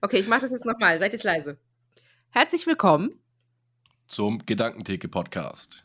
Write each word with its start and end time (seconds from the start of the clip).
Okay, 0.00 0.18
ich 0.18 0.28
mache 0.28 0.40
das 0.42 0.52
jetzt 0.52 0.64
nochmal. 0.64 0.98
Seid 0.98 1.12
jetzt 1.12 1.24
leise. 1.24 1.58
Herzlich 2.30 2.66
willkommen 2.66 3.14
zum 4.06 4.44
Gedankentheke-Podcast. 4.46 5.84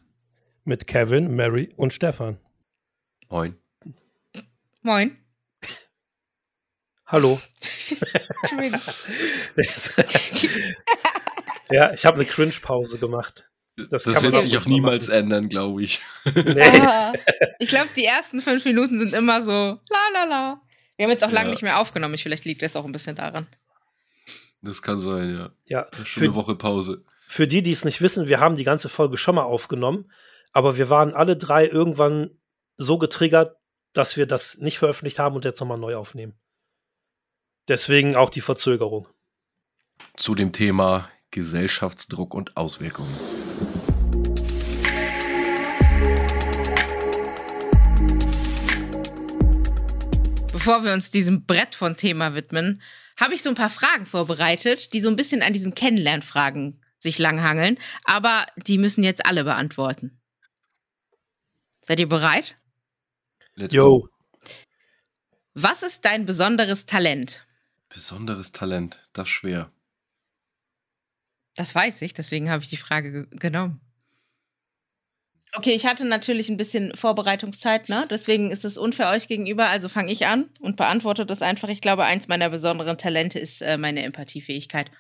Mit 0.63 0.87
Kevin, 0.87 1.35
Mary 1.35 1.73
und 1.75 1.91
Stefan. 1.93 2.39
Moin. 3.29 3.55
Moin. 4.81 5.17
Hallo. 7.05 7.39
ja, 11.71 11.93
ich 11.93 12.05
habe 12.05 12.15
eine 12.15 12.25
Cringe-Pause 12.25 12.97
gemacht. 12.97 13.49
Das, 13.89 14.03
das 14.03 14.23
wird 14.23 14.39
sich 14.39 14.57
auch 14.57 14.65
niemals 14.65 15.07
machen. 15.07 15.19
ändern, 15.19 15.49
glaube 15.49 15.83
ich. 15.83 16.01
Nee. 16.25 16.61
Ah, 16.61 17.13
ich 17.59 17.69
glaube, 17.69 17.89
die 17.95 18.05
ersten 18.05 18.41
fünf 18.41 18.65
Minuten 18.65 18.97
sind 18.97 19.13
immer 19.13 19.43
so 19.43 19.51
la 19.51 19.79
la 20.13 20.23
la. 20.23 20.61
Wir 20.95 21.03
haben 21.05 21.11
jetzt 21.11 21.23
auch 21.23 21.29
ja. 21.29 21.35
lange 21.35 21.51
nicht 21.51 21.61
mehr 21.61 21.79
aufgenommen. 21.79 22.17
Vielleicht 22.17 22.45
liegt 22.45 22.61
das 22.61 22.75
auch 22.75 22.85
ein 22.85 22.91
bisschen 22.91 23.15
daran. 23.15 23.47
Das 24.67 24.81
kann 24.81 24.99
sein, 24.99 25.33
ja. 25.33 25.49
Ja. 25.67 25.87
Schon 26.03 26.23
eine 26.23 26.35
Woche 26.35 26.53
Pause. 26.53 27.01
Für 27.25 27.47
die, 27.47 27.61
die 27.61 27.71
es 27.71 27.85
nicht 27.85 28.01
wissen, 28.01 28.27
wir 28.27 28.41
haben 28.41 28.57
die 28.57 28.65
ganze 28.65 28.89
Folge 28.89 29.15
schon 29.17 29.35
mal 29.35 29.43
aufgenommen, 29.43 30.11
aber 30.51 30.75
wir 30.75 30.89
waren 30.89 31.13
alle 31.13 31.37
drei 31.37 31.65
irgendwann 31.65 32.31
so 32.75 32.97
getriggert, 32.97 33.55
dass 33.93 34.17
wir 34.17 34.25
das 34.25 34.57
nicht 34.57 34.77
veröffentlicht 34.77 35.19
haben 35.19 35.35
und 35.35 35.45
jetzt 35.45 35.61
nochmal 35.61 35.77
neu 35.77 35.95
aufnehmen. 35.95 36.33
Deswegen 37.69 38.17
auch 38.17 38.29
die 38.29 38.41
Verzögerung. 38.41 39.07
Zu 40.17 40.35
dem 40.35 40.51
Thema 40.51 41.07
Gesellschaftsdruck 41.31 42.33
und 42.33 42.57
Auswirkungen. 42.57 43.15
Bevor 50.51 50.83
wir 50.83 50.91
uns 50.91 51.11
diesem 51.11 51.45
Brett 51.45 51.73
von 51.73 51.95
Thema 51.95 52.35
widmen, 52.35 52.81
habe 53.19 53.33
ich 53.33 53.43
so 53.43 53.49
ein 53.49 53.55
paar 53.55 53.69
Fragen 53.69 54.05
vorbereitet, 54.05 54.93
die 54.93 55.01
so 55.01 55.09
ein 55.09 55.15
bisschen 55.15 55.41
an 55.41 55.53
diesen 55.53 55.75
Kennenlernfragen 55.75 56.81
sich 56.99 57.19
langhangeln, 57.19 57.77
aber 58.05 58.45
die 58.55 58.77
müssen 58.77 59.03
jetzt 59.03 59.25
alle 59.25 59.43
beantworten. 59.43 60.19
Seid 61.81 61.99
ihr 61.99 62.09
bereit? 62.09 62.55
Let's 63.55 63.73
Yo. 63.73 64.01
go. 64.01 64.09
Was 65.53 65.83
ist 65.83 66.05
dein 66.05 66.25
besonderes 66.25 66.85
Talent? 66.85 67.45
Besonderes 67.89 68.51
Talent, 68.51 68.99
das 69.13 69.27
ist 69.27 69.33
schwer. 69.33 69.71
Das 71.55 71.73
weiß 71.73 72.03
ich, 72.03 72.13
deswegen 72.13 72.51
habe 72.51 72.61
ich 72.61 72.69
die 72.69 72.77
Frage 72.77 73.11
ge 73.11 73.39
genommen. 73.39 73.81
Okay, 75.57 75.73
ich 75.73 75.87
hatte 75.87 76.05
natürlich 76.05 76.49
ein 76.49 76.57
bisschen 76.57 76.95
Vorbereitungszeit, 76.95 77.89
ne? 77.89 78.05
Deswegen 78.11 78.51
ist 78.51 78.63
es 78.63 78.77
unfair 78.77 79.09
euch 79.09 79.27
gegenüber. 79.27 79.69
Also 79.69 79.89
fange 79.89 80.11
ich 80.11 80.27
an 80.27 80.51
und 80.59 80.77
beantworte 80.77 81.25
das 81.25 81.41
einfach. 81.41 81.69
Ich 81.69 81.81
glaube, 81.81 82.03
eins 82.03 82.27
meiner 82.27 82.51
besonderen 82.51 82.95
Talente 82.99 83.39
ist 83.39 83.63
äh, 83.63 83.75
meine 83.75 84.03
Empathiefähigkeit. 84.03 84.91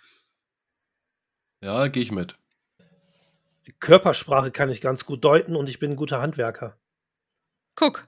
Ja, 1.61 1.87
gehe 1.89 2.01
ich 2.01 2.11
mit. 2.11 2.39
Körpersprache 3.79 4.49
kann 4.49 4.71
ich 4.71 4.81
ganz 4.81 5.05
gut 5.05 5.23
deuten 5.23 5.55
und 5.55 5.69
ich 5.69 5.77
bin 5.77 5.91
ein 5.91 5.95
guter 5.95 6.21
Handwerker. 6.21 6.75
Guck. 7.75 8.07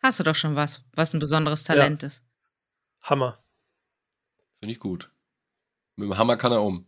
Hast 0.00 0.20
du 0.20 0.22
doch 0.22 0.36
schon 0.36 0.54
was, 0.54 0.84
was 0.92 1.14
ein 1.14 1.18
besonderes 1.18 1.64
Talent 1.64 2.02
ja. 2.02 2.08
ist. 2.08 2.22
Hammer. 3.02 3.42
Finde 4.60 4.72
ich 4.72 4.78
gut. 4.78 5.10
Mit 5.96 6.08
dem 6.08 6.16
Hammer 6.16 6.36
kann 6.36 6.52
er 6.52 6.62
um. 6.62 6.86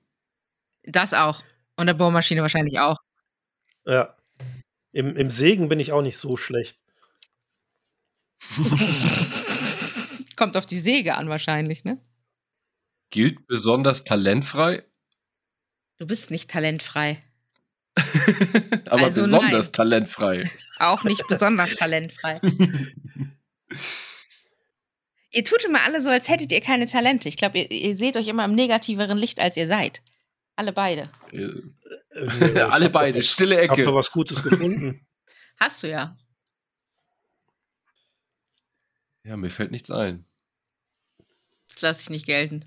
Das 0.85 1.15
auch. 1.15 1.43
Und 1.75 1.87
der 1.87 1.95
Bohrmaschine 1.95 2.43
wahrscheinlich 2.43 2.79
auch. 2.79 2.99
Ja. 3.85 4.15
Im, 4.93 5.17
Im 5.17 5.31
Sägen 5.31 5.69
bin 5.69 5.81
ich 5.81 5.93
auch 5.93 6.03
nicht 6.03 6.19
so 6.19 6.37
schlecht. 6.37 6.79
Kommt 10.37 10.57
auf 10.57 10.67
die 10.67 10.81
Säge 10.81 11.17
an 11.17 11.29
wahrscheinlich, 11.29 11.85
ne? 11.85 12.01
Gilt 13.11 13.47
besonders 13.47 14.05
talentfrei? 14.05 14.85
Du 15.99 16.07
bist 16.07 16.31
nicht 16.31 16.51
talentfrei. 16.51 17.23
Aber 18.87 19.05
also 19.05 19.23
besonders 19.23 19.67
nein. 19.67 19.73
talentfrei. 19.73 20.51
Auch 20.79 21.03
nicht 21.05 21.27
besonders 21.27 21.75
talentfrei. 21.75 22.41
ihr 25.31 25.45
tut 25.45 25.65
immer 25.65 25.83
alle 25.83 26.01
so, 26.01 26.11
als 26.11 26.29
hättet 26.29 26.53
ihr 26.53 26.61
keine 26.61 26.87
Talente. 26.87 27.29
Ich 27.29 27.37
glaube, 27.37 27.59
ihr, 27.59 27.71
ihr, 27.71 27.97
seht 27.97 28.17
euch 28.17 28.29
immer 28.29 28.45
im 28.45 28.55
negativeren 28.55 29.19
Licht, 29.19 29.41
als 29.41 29.57
ihr 29.57 29.67
seid. 29.67 30.03
Alle 30.55 30.73
beide. 30.73 31.11
Äh, 32.19 32.61
alle 32.71 32.91
beide, 32.91 33.23
stille 33.23 33.61
Ecke. 33.61 33.83
Ich 33.83 33.87
habe 33.87 33.97
was 33.97 34.11
Gutes 34.11 34.43
gefunden. 34.43 35.07
Hast 35.61 35.83
du 35.83 35.89
ja. 35.89 36.17
Ja, 39.25 39.37
mir 39.37 39.51
fällt 39.51 39.71
nichts 39.71 39.91
ein. 39.91 40.25
Das 41.69 41.83
lasse 41.83 42.03
ich 42.03 42.11
nicht 42.11 42.27
gelten. 42.27 42.65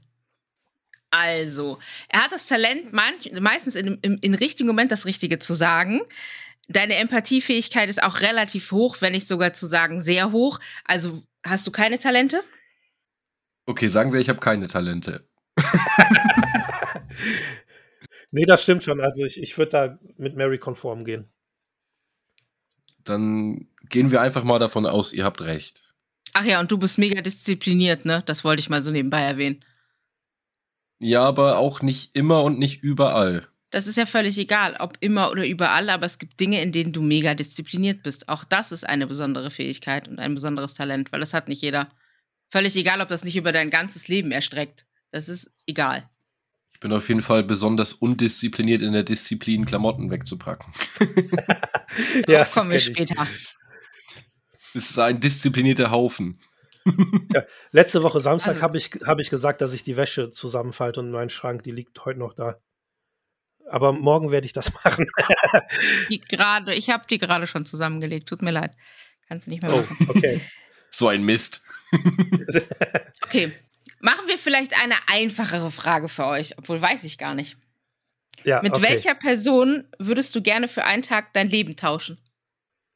Also, 1.09 1.79
er 2.07 2.23
hat 2.23 2.31
das 2.31 2.47
Talent, 2.47 2.93
manch, 2.93 3.31
meistens 3.39 3.75
in, 3.75 3.97
in, 4.01 4.17
in 4.19 4.33
richtigen 4.33 4.67
Moment 4.67 4.91
das 4.91 5.05
Richtige 5.05 5.39
zu 5.39 5.53
sagen. 5.53 6.01
Deine 6.69 6.95
Empathiefähigkeit 6.95 7.89
ist 7.89 8.01
auch 8.01 8.21
relativ 8.21 8.71
hoch, 8.71 8.97
wenn 8.99 9.11
nicht 9.11 9.27
sogar 9.27 9.53
zu 9.53 9.65
sagen 9.65 9.99
sehr 9.99 10.31
hoch. 10.31 10.59
Also, 10.85 11.23
hast 11.43 11.67
du 11.67 11.71
keine 11.71 11.99
Talente? 11.99 12.43
Okay, 13.65 13.87
sagen 13.87 14.13
wir, 14.13 14.19
ich 14.21 14.29
habe 14.29 14.39
keine 14.39 14.67
Talente. 14.67 15.27
nee, 18.31 18.45
das 18.45 18.63
stimmt 18.63 18.83
schon. 18.83 19.01
Also, 19.01 19.23
ich, 19.23 19.41
ich 19.41 19.57
würde 19.57 19.71
da 19.71 19.99
mit 20.17 20.35
Mary 20.35 20.57
konform 20.57 21.05
gehen. 21.05 21.31
Dann 23.03 23.67
gehen 23.89 24.11
wir 24.11 24.21
einfach 24.21 24.43
mal 24.43 24.59
davon 24.59 24.85
aus, 24.85 25.13
ihr 25.13 25.25
habt 25.25 25.41
recht. 25.41 25.93
Ach 26.33 26.45
ja, 26.45 26.59
und 26.59 26.71
du 26.71 26.77
bist 26.77 26.97
mega 26.97 27.21
diszipliniert, 27.21 28.05
ne? 28.05 28.23
Das 28.25 28.43
wollte 28.43 28.61
ich 28.61 28.69
mal 28.69 28.81
so 28.81 28.91
nebenbei 28.91 29.21
erwähnen. 29.21 29.63
Ja, 30.99 31.23
aber 31.23 31.57
auch 31.57 31.81
nicht 31.81 32.15
immer 32.15 32.43
und 32.43 32.59
nicht 32.59 32.83
überall. 32.83 33.47
Das 33.71 33.87
ist 33.87 33.97
ja 33.97 34.05
völlig 34.05 34.37
egal, 34.37 34.75
ob 34.79 34.97
immer 34.99 35.31
oder 35.31 35.47
überall, 35.47 35.89
aber 35.89 36.05
es 36.05 36.19
gibt 36.19 36.39
Dinge, 36.39 36.61
in 36.61 36.71
denen 36.71 36.93
du 36.93 37.01
mega 37.01 37.33
diszipliniert 37.33 38.03
bist. 38.03 38.29
Auch 38.29 38.43
das 38.43 38.71
ist 38.71 38.87
eine 38.87 39.07
besondere 39.07 39.49
Fähigkeit 39.49 40.07
und 40.07 40.19
ein 40.19 40.35
besonderes 40.35 40.73
Talent, 40.73 41.11
weil 41.11 41.21
das 41.21 41.33
hat 41.33 41.47
nicht 41.47 41.61
jeder. 41.61 41.89
Völlig 42.51 42.75
egal, 42.75 43.01
ob 43.01 43.07
das 43.07 43.23
nicht 43.23 43.37
über 43.37 43.51
dein 43.51 43.69
ganzes 43.69 44.09
Leben 44.09 44.31
erstreckt. 44.31 44.85
Das 45.11 45.27
ist 45.27 45.49
egal. 45.65 46.09
Ich 46.81 46.83
bin 46.83 46.93
auf 46.93 47.09
jeden 47.09 47.21
Fall 47.21 47.43
besonders 47.43 47.93
undiszipliniert 47.93 48.81
in 48.81 48.93
der 48.93 49.03
Disziplin, 49.03 49.67
Klamotten 49.67 50.09
wegzupacken. 50.09 50.73
ja, 52.27 52.43
kommen 52.43 52.71
wir 52.71 52.79
später. 52.79 53.27
Es 54.73 54.89
ist 54.89 54.97
ein 54.97 55.19
disziplinierter 55.19 55.91
Haufen. 55.91 56.41
Ja, 57.31 57.43
letzte 57.69 58.01
Woche 58.01 58.19
Samstag 58.19 58.53
also, 58.53 58.61
habe 58.63 58.79
ich, 58.79 58.89
hab 59.05 59.19
ich 59.19 59.29
gesagt, 59.29 59.61
dass 59.61 59.73
ich 59.73 59.83
die 59.83 59.95
Wäsche 59.95 60.31
zusammenfalte 60.31 61.01
und 61.01 61.11
mein 61.11 61.29
Schrank, 61.29 61.61
die 61.61 61.71
liegt 61.71 62.03
heute 62.03 62.17
noch 62.17 62.33
da. 62.33 62.59
Aber 63.69 63.93
morgen 63.93 64.31
werde 64.31 64.47
ich 64.47 64.53
das 64.53 64.73
machen. 64.83 65.05
die 66.09 66.19
grade, 66.19 66.73
ich 66.73 66.89
habe 66.89 67.05
die 67.07 67.19
gerade 67.19 67.45
schon 67.45 67.67
zusammengelegt. 67.67 68.27
Tut 68.27 68.41
mir 68.41 68.49
leid. 68.49 68.75
Kannst 69.27 69.45
du 69.45 69.51
nicht 69.51 69.61
mehr 69.61 69.71
oh, 69.71 69.77
machen. 69.77 69.97
Oh, 70.09 70.17
okay. 70.17 70.41
so 70.89 71.09
ein 71.09 71.21
Mist. 71.21 71.61
okay. 73.21 73.51
Machen 74.01 74.27
wir 74.27 74.37
vielleicht 74.37 74.81
eine 74.81 74.95
einfachere 75.07 75.71
Frage 75.71 76.09
für 76.09 76.25
euch, 76.25 76.57
obwohl 76.57 76.81
weiß 76.81 77.03
ich 77.03 77.17
gar 77.17 77.35
nicht. 77.35 77.57
Ja, 78.43 78.61
Mit 78.61 78.73
okay. 78.73 78.83
welcher 78.83 79.15
Person 79.15 79.83
würdest 79.99 80.33
du 80.35 80.41
gerne 80.41 80.67
für 80.67 80.85
einen 80.85 81.03
Tag 81.03 81.33
dein 81.33 81.49
Leben 81.49 81.75
tauschen? 81.75 82.17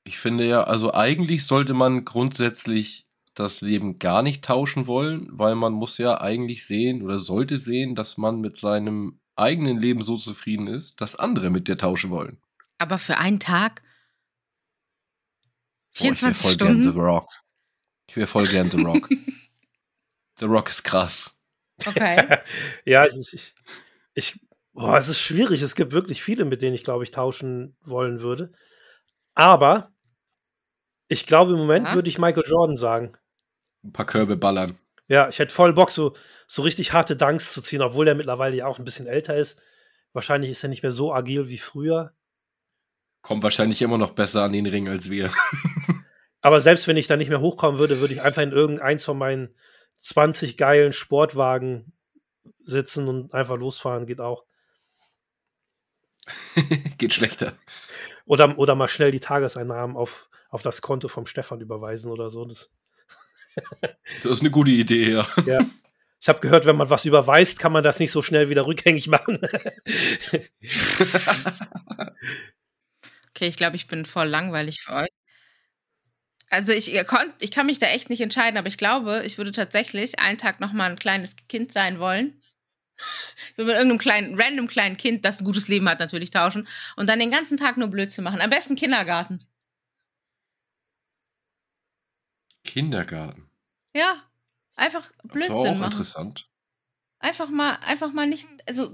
Ich 0.03 0.17
finde 0.17 0.47
ja, 0.47 0.63
also 0.63 0.93
eigentlich 0.93 1.45
sollte 1.45 1.73
man 1.73 2.05
grundsätzlich 2.05 3.05
das 3.35 3.61
Leben 3.61 3.99
gar 3.99 4.21
nicht 4.21 4.43
tauschen 4.43 4.87
wollen, 4.87 5.27
weil 5.31 5.55
man 5.55 5.73
muss 5.73 5.97
ja 5.97 6.21
eigentlich 6.21 6.65
sehen 6.65 7.01
oder 7.01 7.17
sollte 7.17 7.57
sehen, 7.57 7.95
dass 7.95 8.17
man 8.17 8.39
mit 8.39 8.57
seinem 8.57 9.19
eigenen 9.35 9.79
Leben 9.79 10.03
so 10.03 10.17
zufrieden 10.17 10.67
ist, 10.67 11.01
dass 11.01 11.15
andere 11.15 11.49
mit 11.49 11.67
dir 11.67 11.77
tauschen 11.77 12.09
wollen. 12.09 12.37
Aber 12.77 12.97
für 12.97 13.17
einen 13.17 13.39
Tag? 13.39 13.83
24 15.91 16.41
Boah, 16.41 16.49
ich 16.49 16.53
Stunden? 16.53 16.81
Gern 16.81 16.93
The 16.93 16.99
Rock. 16.99 17.29
Ich 18.07 18.15
wäre 18.15 18.27
voll 18.27 18.47
gern 18.47 18.69
The 18.71 18.81
Rock. 18.81 19.09
The 20.39 20.45
Rock 20.45 20.69
ist 20.69 20.83
krass. 20.83 21.35
Okay. 21.85 22.39
ja, 22.85 23.05
ich, 23.05 23.33
ich, 23.33 23.55
ich 24.13 24.39
boah, 24.73 24.97
es 24.97 25.09
ist 25.09 25.19
schwierig. 25.19 25.61
Es 25.61 25.75
gibt 25.75 25.93
wirklich 25.93 26.23
viele, 26.23 26.45
mit 26.45 26.61
denen 26.61 26.75
ich, 26.75 26.83
glaube 26.83 27.03
ich, 27.03 27.11
tauschen 27.11 27.77
wollen 27.81 28.21
würde. 28.21 28.51
Aber 29.33 29.91
ich 31.07 31.25
glaube, 31.25 31.53
im 31.53 31.57
Moment 31.57 31.87
ja? 31.87 31.95
würde 31.95 32.09
ich 32.09 32.17
Michael 32.17 32.43
Jordan 32.47 32.75
sagen 32.75 33.17
ein 33.85 33.93
paar 33.93 34.05
Körbe 34.05 34.35
ballern. 34.35 34.77
Ja, 35.07 35.29
ich 35.29 35.39
hätte 35.39 35.53
voll 35.53 35.73
Bock, 35.73 35.91
so, 35.91 36.15
so 36.47 36.63
richtig 36.63 36.93
harte 36.93 37.15
Dunks 37.15 37.53
zu 37.53 37.61
ziehen, 37.61 37.81
obwohl 37.81 38.05
der 38.05 38.15
mittlerweile 38.15 38.55
ja 38.55 38.67
auch 38.67 38.79
ein 38.79 38.85
bisschen 38.85 39.07
älter 39.07 39.35
ist. 39.35 39.61
Wahrscheinlich 40.13 40.51
ist 40.51 40.63
er 40.63 40.69
nicht 40.69 40.83
mehr 40.83 40.91
so 40.91 41.13
agil 41.13 41.47
wie 41.47 41.57
früher. 41.57 42.13
Kommt 43.21 43.43
wahrscheinlich 43.43 43.81
immer 43.81 43.97
noch 43.97 44.11
besser 44.11 44.43
an 44.43 44.53
den 44.53 44.65
Ring 44.65 44.89
als 44.89 45.09
wir. 45.09 45.31
Aber 46.41 46.59
selbst 46.59 46.87
wenn 46.87 46.97
ich 46.97 47.07
da 47.07 47.17
nicht 47.17 47.29
mehr 47.29 47.41
hochkommen 47.41 47.79
würde, 47.79 47.99
würde 47.99 48.13
ich 48.13 48.21
einfach 48.21 48.41
in 48.41 48.51
irgendeins 48.51 49.03
von 49.03 49.17
meinen 49.17 49.55
20 50.05 50.55
geilen 50.55 50.93
Sportwagen 50.93 51.91
sitzen 52.59 53.07
und 53.07 53.33
einfach 53.33 53.57
losfahren, 53.57 54.05
geht 54.05 54.21
auch. 54.21 54.45
geht 56.97 57.13
schlechter. 57.13 57.57
Oder, 58.25 58.57
oder 58.57 58.75
mal 58.75 58.87
schnell 58.87 59.11
die 59.11 59.19
Tageseinnahmen 59.19 59.97
auf, 59.97 60.29
auf 60.49 60.61
das 60.61 60.81
Konto 60.81 61.07
vom 61.07 61.25
Stefan 61.25 61.59
überweisen 61.59 62.11
oder 62.11 62.29
so. 62.29 62.45
Das 62.45 62.71
das 63.81 64.31
ist 64.31 64.41
eine 64.41 64.51
gute 64.51 64.71
Idee, 64.71 65.11
ja. 65.11 65.27
Ja. 65.45 65.65
Ich 66.21 66.29
habe 66.29 66.39
gehört, 66.39 66.65
wenn 66.65 66.75
man 66.75 66.89
was 66.89 67.05
überweist, 67.05 67.59
kann 67.59 67.71
man 67.71 67.83
das 67.83 67.99
nicht 67.99 68.11
so 68.11 68.21
schnell 68.21 68.49
wieder 68.49 68.65
rückgängig 68.65 69.07
machen. 69.07 69.39
Okay, 73.35 73.49
ich 73.49 73.57
glaube, 73.57 73.75
ich 73.75 73.87
bin 73.87 74.05
voll 74.05 74.29
langweilig 74.29 74.79
für 74.79 74.93
euch. 74.93 75.09
Also 76.55 76.71
ich, 76.71 76.91
ihr 76.93 77.03
konnt, 77.03 77.33
ich 77.39 77.51
kann 77.51 77.65
mich 77.65 77.79
da 77.79 77.87
echt 77.87 78.09
nicht 78.09 78.21
entscheiden, 78.21 78.57
aber 78.57 78.67
ich 78.69 78.77
glaube, 78.77 79.23
ich 79.25 79.37
würde 79.37 79.51
tatsächlich 79.51 80.19
einen 80.19 80.37
Tag 80.37 80.59
noch 80.61 80.71
mal 80.73 80.89
ein 80.89 80.97
kleines 80.97 81.35
Kind 81.49 81.71
sein 81.71 81.99
wollen. 81.99 82.41
Ich 83.51 83.57
würde 83.57 83.67
mit 83.71 83.75
irgendeinem 83.75 83.97
kleinen, 83.99 84.41
random 84.41 84.67
kleinen 84.67 84.95
Kind, 84.95 85.25
das 85.25 85.39
ein 85.41 85.45
gutes 85.45 85.67
Leben 85.67 85.89
hat, 85.89 85.99
natürlich 85.99 86.31
tauschen 86.31 86.65
und 86.95 87.07
dann 87.09 87.19
den 87.19 87.29
ganzen 87.29 87.57
Tag 87.57 87.75
nur 87.75 87.89
Blödsinn 87.89 88.23
machen. 88.23 88.39
Am 88.39 88.49
besten 88.49 88.75
Kindergarten. 88.77 89.45
Kindergarten. 92.63 93.49
Ja, 93.93 94.23
einfach 94.75 95.01
Das 95.03 95.11
ist 95.13 95.19
auch 95.19 95.31
Blödsinn 95.31 95.79
machen. 95.79 95.83
interessant. 95.91 96.49
Einfach 97.19 97.49
mal, 97.49 97.75
einfach 97.77 98.11
mal 98.13 98.27
nicht, 98.27 98.47
also 98.67 98.93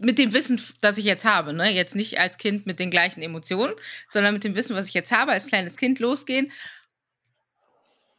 mit 0.00 0.18
dem 0.18 0.32
Wissen, 0.32 0.60
das 0.80 0.98
ich 0.98 1.04
jetzt 1.04 1.24
habe, 1.24 1.52
ne? 1.52 1.72
Jetzt 1.72 1.94
nicht 1.94 2.18
als 2.18 2.38
Kind 2.38 2.66
mit 2.66 2.78
den 2.78 2.90
gleichen 2.90 3.22
Emotionen, 3.22 3.74
sondern 4.10 4.34
mit 4.34 4.44
dem 4.44 4.54
Wissen, 4.54 4.74
was 4.74 4.88
ich 4.88 4.94
jetzt 4.94 5.12
habe, 5.12 5.32
als 5.32 5.46
kleines 5.46 5.76
Kind 5.76 6.00
losgehen 6.00 6.50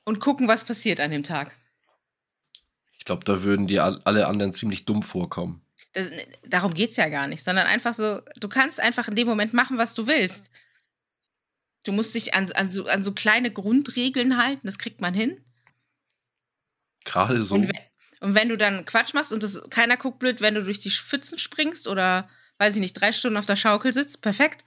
und 0.05 0.19
gucken, 0.19 0.47
was 0.47 0.63
passiert 0.63 0.99
an 0.99 1.11
dem 1.11 1.23
Tag. 1.23 1.55
Ich 2.97 3.05
glaube, 3.05 3.25
da 3.25 3.43
würden 3.43 3.67
dir 3.67 3.83
all- 3.83 4.01
alle 4.05 4.27
anderen 4.27 4.53
ziemlich 4.53 4.85
dumm 4.85 5.03
vorkommen. 5.03 5.61
Das, 5.93 6.07
darum 6.47 6.73
geht 6.73 6.91
es 6.91 6.97
ja 6.97 7.09
gar 7.09 7.27
nicht, 7.27 7.43
sondern 7.43 7.67
einfach 7.67 7.93
so, 7.93 8.21
du 8.39 8.47
kannst 8.47 8.79
einfach 8.79 9.07
in 9.07 9.15
dem 9.15 9.27
Moment 9.27 9.53
machen, 9.53 9.77
was 9.77 9.93
du 9.93 10.07
willst. 10.07 10.49
Du 11.83 11.91
musst 11.91 12.15
dich 12.15 12.33
an, 12.33 12.51
an, 12.53 12.69
so, 12.69 12.85
an 12.87 13.03
so 13.03 13.13
kleine 13.13 13.51
Grundregeln 13.51 14.37
halten, 14.37 14.67
das 14.67 14.77
kriegt 14.77 15.01
man 15.01 15.13
hin. 15.13 15.41
Gerade 17.05 17.41
so. 17.41 17.55
Und, 17.55 17.67
we 17.69 17.73
und 18.19 18.35
wenn 18.35 18.49
du 18.49 18.57
dann 18.57 18.85
Quatsch 18.85 19.13
machst 19.13 19.31
und 19.31 19.43
das, 19.43 19.61
keiner 19.69 19.97
guckt 19.97 20.19
blöd, 20.19 20.41
wenn 20.41 20.55
du 20.55 20.63
durch 20.63 20.79
die 20.79 20.89
Pfützen 20.89 21.37
springst 21.37 21.87
oder, 21.87 22.29
weiß 22.57 22.75
ich 22.75 22.81
nicht, 22.81 22.93
drei 22.93 23.11
Stunden 23.11 23.37
auf 23.37 23.45
der 23.45 23.55
Schaukel 23.55 23.93
sitzt, 23.93 24.21
perfekt. 24.21 24.63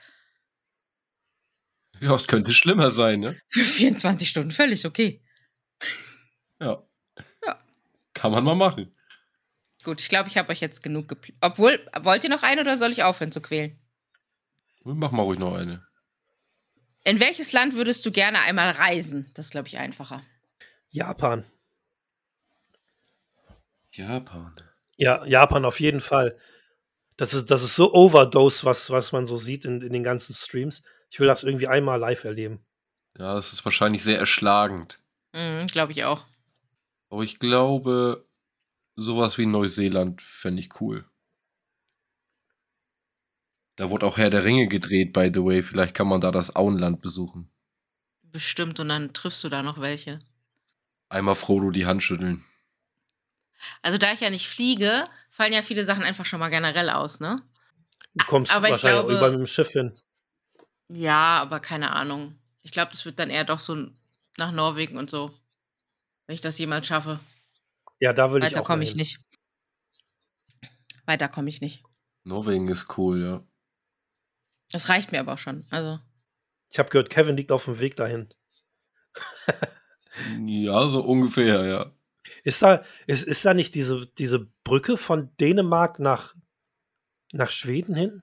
Ja, 2.00 2.14
es 2.14 2.26
könnte 2.26 2.52
schlimmer 2.52 2.90
sein, 2.90 3.20
ne? 3.20 3.40
Für 3.48 3.64
24 3.64 4.28
Stunden 4.28 4.50
völlig 4.50 4.86
okay. 4.86 5.22
Ja. 6.60 6.82
Ja. 7.44 7.58
Kann 8.14 8.32
man 8.32 8.44
mal 8.44 8.54
machen. 8.54 8.94
Gut, 9.82 10.00
ich 10.00 10.08
glaube, 10.08 10.28
ich 10.28 10.36
habe 10.36 10.50
euch 10.50 10.60
jetzt 10.60 10.82
genug 10.82 11.08
gepl 11.08 11.32
Obwohl, 11.40 11.84
wollt 12.02 12.24
ihr 12.24 12.30
noch 12.30 12.42
eine 12.42 12.60
oder 12.60 12.78
soll 12.78 12.90
ich 12.90 13.02
aufhören 13.02 13.32
zu 13.32 13.40
quälen? 13.40 13.78
Mach 14.84 15.10
mal 15.10 15.22
ruhig 15.22 15.38
noch 15.38 15.54
eine. 15.54 15.86
In 17.04 17.18
welches 17.18 17.52
Land 17.52 17.74
würdest 17.74 18.04
du 18.04 18.12
gerne 18.12 18.40
einmal 18.40 18.70
reisen? 18.70 19.30
Das 19.34 19.46
ist, 19.46 19.52
glaube 19.52 19.68
ich, 19.68 19.78
einfacher. 19.78 20.20
Japan. 20.90 21.44
Japan. 24.00 24.54
Ja, 24.96 25.24
Japan 25.24 25.64
auf 25.64 25.80
jeden 25.80 26.00
Fall. 26.00 26.38
Das 27.16 27.34
ist, 27.34 27.50
das 27.50 27.62
ist 27.62 27.76
so 27.76 27.92
Overdose, 27.92 28.64
was, 28.64 28.90
was 28.90 29.12
man 29.12 29.26
so 29.26 29.36
sieht 29.36 29.64
in, 29.64 29.82
in 29.82 29.92
den 29.92 30.02
ganzen 30.02 30.34
Streams. 30.34 30.82
Ich 31.10 31.20
will 31.20 31.26
das 31.26 31.42
irgendwie 31.42 31.66
einmal 31.68 31.98
live 31.98 32.24
erleben. 32.24 32.64
Ja, 33.18 33.34
das 33.34 33.52
ist 33.52 33.64
wahrscheinlich 33.64 34.02
sehr 34.02 34.18
erschlagend. 34.18 35.00
Mhm, 35.32 35.66
glaube 35.66 35.92
ich 35.92 36.04
auch. 36.04 36.24
Aber 37.10 37.22
ich 37.22 37.38
glaube, 37.38 38.26
sowas 38.96 39.36
wie 39.36 39.46
Neuseeland 39.46 40.22
fände 40.22 40.60
ich 40.60 40.80
cool. 40.80 41.04
Da 43.76 43.90
wurde 43.90 44.06
auch 44.06 44.18
Herr 44.18 44.30
der 44.30 44.44
Ringe 44.44 44.68
gedreht, 44.68 45.12
by 45.12 45.30
the 45.32 45.44
way. 45.44 45.62
Vielleicht 45.62 45.94
kann 45.94 46.08
man 46.08 46.20
da 46.20 46.30
das 46.30 46.54
Auenland 46.54 47.00
besuchen. 47.00 47.50
Bestimmt. 48.22 48.78
Und 48.78 48.88
dann 48.88 49.12
triffst 49.12 49.42
du 49.42 49.48
da 49.48 49.62
noch 49.62 49.80
welche. 49.80 50.20
Einmal 51.08 51.34
Frodo 51.34 51.70
die 51.70 51.86
Hand 51.86 52.02
schütteln. 52.02 52.44
Also, 53.82 53.98
da 53.98 54.12
ich 54.12 54.20
ja 54.20 54.30
nicht 54.30 54.48
fliege, 54.48 55.06
fallen 55.30 55.52
ja 55.52 55.62
viele 55.62 55.84
Sachen 55.84 56.02
einfach 56.02 56.24
schon 56.26 56.40
mal 56.40 56.48
generell 56.50 56.90
aus, 56.90 57.20
ne? 57.20 57.42
Du 58.14 58.26
kommst 58.26 58.52
Aber 58.52 58.66
ich 58.66 58.72
wahrscheinlich 58.72 59.00
glaube- 59.00 59.12
auch 59.12 59.16
überall 59.18 59.30
mit 59.32 59.40
dem 59.40 59.46
Schiff 59.46 59.70
hin. 59.70 59.98
Ja, 60.88 61.38
aber 61.40 61.60
keine 61.60 61.92
Ahnung. 61.92 62.38
Ich 62.62 62.72
glaube, 62.72 62.90
das 62.90 63.04
wird 63.06 63.18
dann 63.18 63.30
eher 63.30 63.44
doch 63.44 63.60
so 63.60 63.88
nach 64.38 64.50
Norwegen 64.52 64.96
und 64.98 65.08
so. 65.10 65.30
Wenn 66.26 66.34
ich 66.34 66.40
das 66.40 66.58
jemals 66.58 66.86
schaffe. 66.86 67.20
Ja, 68.00 68.12
da 68.12 68.32
will 68.32 68.42
ich 68.42 68.50
Weiter 68.50 68.62
auch 68.62 68.66
komme 68.66 68.82
ich 68.82 68.90
hin. 68.90 68.98
nicht. 68.98 69.20
Weiter 71.06 71.28
komme 71.28 71.48
ich 71.48 71.60
nicht. 71.60 71.82
Norwegen 72.24 72.68
ist 72.68 72.98
cool, 72.98 73.22
ja. 73.22 73.44
Das 74.72 74.88
reicht 74.88 75.12
mir 75.12 75.20
aber 75.20 75.34
auch 75.34 75.38
schon. 75.38 75.66
Also, 75.70 75.98
Ich 76.70 76.78
habe 76.78 76.88
gehört, 76.90 77.10
Kevin 77.10 77.36
liegt 77.36 77.50
auf 77.52 77.64
dem 77.64 77.78
Weg 77.80 77.96
dahin. 77.96 78.32
Ja, 80.46 80.88
so 80.88 81.00
ungefähr, 81.02 81.64
ja. 81.66 81.92
Ist 82.44 82.62
da, 82.62 82.84
ist, 83.06 83.26
ist 83.26 83.44
da 83.44 83.54
nicht 83.54 83.74
diese, 83.74 84.06
diese 84.06 84.46
Brücke 84.64 84.96
von 84.96 85.30
Dänemark 85.38 85.98
nach, 85.98 86.34
nach 87.32 87.50
Schweden 87.50 87.94
hin? 87.94 88.22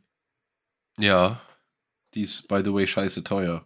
Ja. 0.97 1.41
Die 2.13 2.21
ist, 2.21 2.47
by 2.47 2.61
the 2.63 2.73
way, 2.73 2.87
scheiße 2.87 3.23
teuer. 3.23 3.65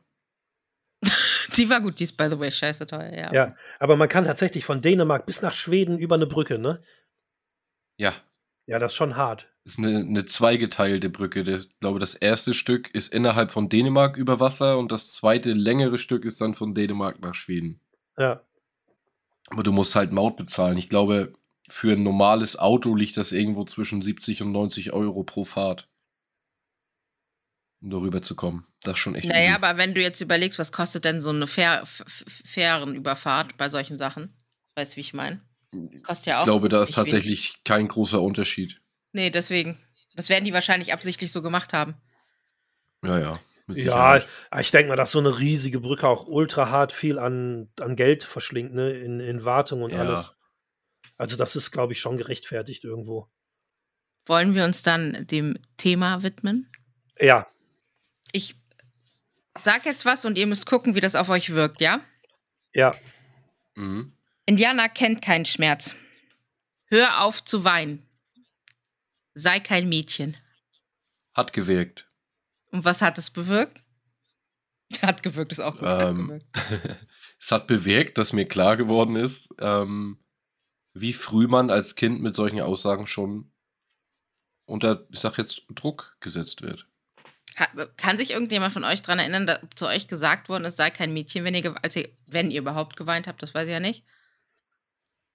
die 1.57 1.69
war 1.69 1.81
gut, 1.81 1.99
die 1.99 2.03
ist 2.03 2.17
by 2.17 2.27
the 2.29 2.39
way 2.39 2.51
scheiße 2.51 2.85
teuer, 2.85 3.13
ja. 3.13 3.33
Ja, 3.33 3.55
aber 3.79 3.95
man 3.95 4.09
kann 4.09 4.25
tatsächlich 4.25 4.65
von 4.65 4.81
Dänemark 4.81 5.25
bis 5.25 5.41
nach 5.41 5.53
Schweden 5.53 5.97
über 5.97 6.15
eine 6.15 6.27
Brücke, 6.27 6.59
ne? 6.59 6.81
Ja. 7.97 8.13
Ja, 8.65 8.79
das 8.79 8.91
ist 8.91 8.97
schon 8.97 9.15
hart. 9.15 9.47
Ist 9.63 9.77
eine, 9.77 9.99
eine 9.99 10.25
zweigeteilte 10.25 11.09
Brücke. 11.09 11.41
Ich 11.41 11.79
glaube, 11.79 11.99
das 11.99 12.15
erste 12.15 12.53
Stück 12.53 12.93
ist 12.93 13.13
innerhalb 13.13 13.51
von 13.51 13.69
Dänemark 13.69 14.17
über 14.17 14.39
Wasser 14.39 14.77
und 14.77 14.91
das 14.91 15.13
zweite 15.13 15.53
längere 15.53 15.97
Stück 15.97 16.25
ist 16.25 16.41
dann 16.41 16.53
von 16.53 16.73
Dänemark 16.73 17.19
nach 17.21 17.35
Schweden. 17.35 17.79
Ja. 18.17 18.41
Aber 19.51 19.63
du 19.63 19.71
musst 19.71 19.95
halt 19.95 20.11
Maut 20.11 20.37
bezahlen. 20.37 20.77
Ich 20.77 20.89
glaube, 20.89 21.33
für 21.69 21.93
ein 21.93 22.03
normales 22.03 22.57
Auto 22.57 22.95
liegt 22.95 23.17
das 23.17 23.31
irgendwo 23.31 23.63
zwischen 23.65 24.01
70 24.01 24.41
und 24.41 24.51
90 24.51 24.93
Euro 24.93 25.23
pro 25.23 25.43
Fahrt. 25.43 25.87
Um 27.81 27.89
darüber 27.89 28.21
zu 28.21 28.35
kommen. 28.35 28.67
Das 28.83 28.93
ist 28.93 28.99
schon 28.99 29.15
echt 29.15 29.27
Naja, 29.27 29.55
übel. 29.55 29.65
aber 29.69 29.77
wenn 29.77 29.93
du 29.93 30.01
jetzt 30.01 30.21
überlegst, 30.21 30.59
was 30.59 30.71
kostet 30.71 31.03
denn 31.05 31.19
so 31.21 31.29
eine 31.29 31.47
Fähr 31.47 31.83
Fährenüberfahrt 31.85 33.57
bei 33.57 33.69
solchen 33.69 33.97
Sachen? 33.97 34.35
Weißt 34.75 34.93
du, 34.93 34.95
wie 34.97 35.01
ich 35.01 35.13
meine? 35.13 35.41
Kostet 36.03 36.27
ja 36.27 36.37
auch. 36.37 36.41
Ich 36.41 36.45
glaube, 36.45 36.69
da 36.69 36.83
ist 36.83 36.89
nicht 36.89 36.97
wenig. 36.97 37.11
tatsächlich 37.11 37.63
kein 37.63 37.87
großer 37.87 38.21
Unterschied. 38.21 38.81
Nee, 39.13 39.29
deswegen. 39.29 39.79
Das 40.15 40.29
werden 40.29 40.45
die 40.45 40.53
wahrscheinlich 40.53 40.93
absichtlich 40.93 41.31
so 41.31 41.41
gemacht 41.41 41.73
haben. 41.73 41.95
Ja, 43.03 43.19
ja. 43.19 43.39
Ja, 43.77 43.83
Sicherheit. 44.19 44.27
ich 44.59 44.71
denke 44.71 44.89
mal, 44.89 44.95
dass 44.95 45.11
so 45.11 45.19
eine 45.19 45.39
riesige 45.39 45.79
Brücke 45.79 46.07
auch 46.07 46.27
ultra 46.27 46.69
hart 46.69 46.91
viel 46.93 47.17
an, 47.19 47.69
an 47.79 47.95
Geld 47.95 48.23
verschlingt, 48.23 48.73
ne? 48.73 48.91
In, 48.91 49.19
in 49.19 49.43
Wartung 49.45 49.81
und 49.83 49.91
Ja. 49.91 49.99
alles. 49.99 50.37
Also, 51.17 51.37
das 51.37 51.55
ist, 51.55 51.71
glaube 51.71 51.93
ich, 51.93 51.99
schon 51.99 52.17
gerechtfertigt 52.17 52.83
irgendwo. 52.83 53.29
Wollen 54.25 54.55
wir 54.55 54.65
uns 54.65 54.83
dann 54.83 55.25
dem 55.27 55.57
Thema 55.77 56.23
widmen? 56.23 56.71
Ja, 57.19 57.47
Ich 58.33 58.55
sag 59.61 59.85
jetzt 59.85 60.05
was 60.05 60.25
und 60.25 60.37
ihr 60.37 60.47
müsst 60.47 60.65
gucken, 60.65 60.95
wie 60.95 61.01
das 61.01 61.15
auf 61.15 61.29
euch 61.29 61.49
wirkt, 61.51 61.81
ja? 61.81 62.01
ja. 62.73 62.91
Mhm. 63.75 64.13
Indianer 64.45 64.89
kennt 64.89 65.21
keinen 65.21 65.45
Schmerz. 65.45 65.95
Hör 66.85 67.21
auf 67.23 67.43
zu 67.43 67.63
weinen. 67.63 68.05
Sei 69.33 69.59
kein 69.59 69.87
Mädchen. 69.89 70.35
Hat 71.33 71.53
gewirkt. 71.53 72.09
Und 72.71 72.85
was 72.85 73.01
hat 73.01 73.17
es 73.17 73.29
bewirkt? 73.29 73.83
Hat 75.01 75.23
gewirkt, 75.23 75.51
ist 75.53 75.59
auch 75.61 75.73
gut. 75.75 75.83
Ähm, 75.85 76.41
es 77.39 77.51
hat 77.51 77.65
bewirkt, 77.67 78.17
dass 78.17 78.33
mir 78.33 78.45
klar 78.45 78.75
geworden 78.75 79.15
ist, 79.15 79.49
ähm, 79.59 80.19
wie 80.93 81.13
früh 81.13 81.47
man 81.47 81.69
als 81.69 81.95
Kind 81.95 82.21
mit 82.21 82.35
solchen 82.35 82.59
Aussagen 82.59 83.07
schon 83.07 83.51
unter, 84.65 85.05
ich 85.11 85.19
sag 85.19 85.37
jetzt, 85.37 85.63
Druck 85.69 86.17
gesetzt 86.19 86.61
wird. 86.61 86.87
Kann 87.97 88.17
sich 88.17 88.31
irgendjemand 88.31 88.73
von 88.73 88.83
euch 88.83 89.01
daran 89.01 89.19
erinnern, 89.19 89.47
dass 89.47 89.59
zu 89.75 89.85
euch 89.87 90.07
gesagt 90.07 90.49
worden 90.49 90.65
ist, 90.65 90.77
sei 90.77 90.89
kein 90.89 91.13
Mädchen, 91.13 91.43
wenn 91.45 91.53
ihr, 91.53 91.61
ge- 91.61 91.75
als 91.81 91.95
ihr, 91.95 92.09
wenn 92.27 92.51
ihr 92.51 92.59
überhaupt 92.61 92.95
geweint 92.97 93.27
habt? 93.27 93.41
Das 93.43 93.53
weiß 93.53 93.65
ich 93.67 93.71
ja 93.71 93.79
nicht. 93.79 94.03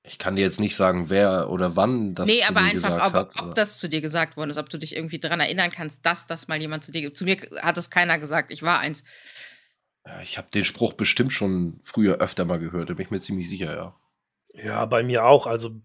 Ich 0.08 0.18
kann 0.18 0.36
dir 0.36 0.42
jetzt 0.42 0.60
nicht 0.60 0.76
sagen, 0.76 1.10
wer 1.10 1.50
oder 1.50 1.74
wann 1.74 2.14
das 2.14 2.26
nee, 2.26 2.40
zu 2.40 2.48
aber 2.48 2.60
einfach, 2.60 3.06
ob, 3.06 3.12
hat. 3.12 3.36
aber- 3.36 3.48
ob 3.48 3.54
das 3.56 3.78
zu 3.78 3.88
dir 3.88 4.00
gesagt 4.00 4.36
worden 4.36 4.50
ist, 4.50 4.56
ob 4.56 4.70
du 4.70 4.78
dich 4.78 4.94
irgendwie 4.94 5.18
daran 5.18 5.40
erinnern 5.40 5.72
kannst, 5.72 6.06
dass 6.06 6.26
das 6.28 6.46
mal 6.46 6.60
jemand 6.60 6.84
zu 6.84 6.92
dir. 6.92 7.12
Zu 7.12 7.24
mir 7.24 7.36
hat 7.60 7.76
es 7.76 7.90
keiner 7.90 8.18
gesagt, 8.18 8.52
ich 8.52 8.62
war 8.62 8.78
eins. 8.78 9.02
Ja, 10.06 10.20
ich 10.22 10.38
habe 10.38 10.48
den 10.54 10.64
Spruch 10.64 10.92
bestimmt 10.92 11.32
schon 11.32 11.80
früher 11.82 12.18
öfter 12.18 12.44
mal 12.44 12.60
gehört, 12.60 12.88
da 12.88 12.94
bin 12.94 13.04
ich 13.04 13.10
mir 13.10 13.18
ziemlich 13.18 13.48
sicher, 13.48 13.74
ja. 13.74 14.00
Ja, 14.54 14.86
bei 14.86 15.02
mir 15.02 15.24
auch. 15.24 15.48
Also, 15.48 15.82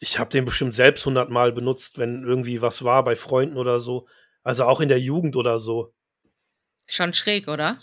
ich 0.00 0.18
habe 0.18 0.30
den 0.30 0.44
bestimmt 0.44 0.74
selbst 0.74 1.06
hundertmal 1.06 1.52
benutzt, 1.52 1.96
wenn 1.96 2.24
irgendwie 2.24 2.60
was 2.60 2.82
war 2.82 3.04
bei 3.04 3.14
Freunden 3.14 3.56
oder 3.56 3.78
so. 3.78 4.08
Also 4.42 4.64
auch 4.64 4.80
in 4.80 4.88
der 4.88 5.00
Jugend 5.00 5.36
oder 5.36 5.60
so. 5.60 5.94
Ist 6.86 6.96
schon 6.96 7.14
schräg, 7.14 7.46
oder? 7.46 7.78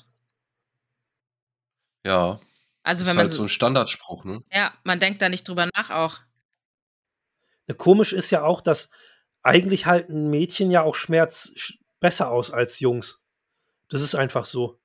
Ja, 2.03 2.41
Also 2.83 3.03
ist 3.03 3.07
wenn 3.09 3.15
man 3.15 3.27
halt 3.27 3.35
so, 3.35 3.43
ein 3.43 3.49
Standardspruch, 3.49 4.25
ne? 4.25 4.43
ja, 4.51 4.73
man 4.83 4.99
denkt 4.99 5.21
da 5.21 5.29
nicht 5.29 5.47
drüber 5.47 5.67
nach 5.75 5.89
auch. 5.91 6.19
Ne, 7.67 7.75
Komisch 7.75 8.13
ist 8.13 8.31
ja 8.31 8.43
auch, 8.43 8.61
dass 8.61 8.89
eigentlich 9.43 9.85
halten 9.85 10.29
Mädchen 10.29 10.71
ja 10.71 10.81
auch 10.83 10.95
Schmerz 10.95 11.51
sch- 11.55 11.77
besser 11.99 12.29
aus 12.31 12.51
als 12.51 12.79
Jungs. 12.79 13.19
Das 13.89 14.01
ist 14.01 14.15
einfach 14.15 14.45
so. 14.45 14.79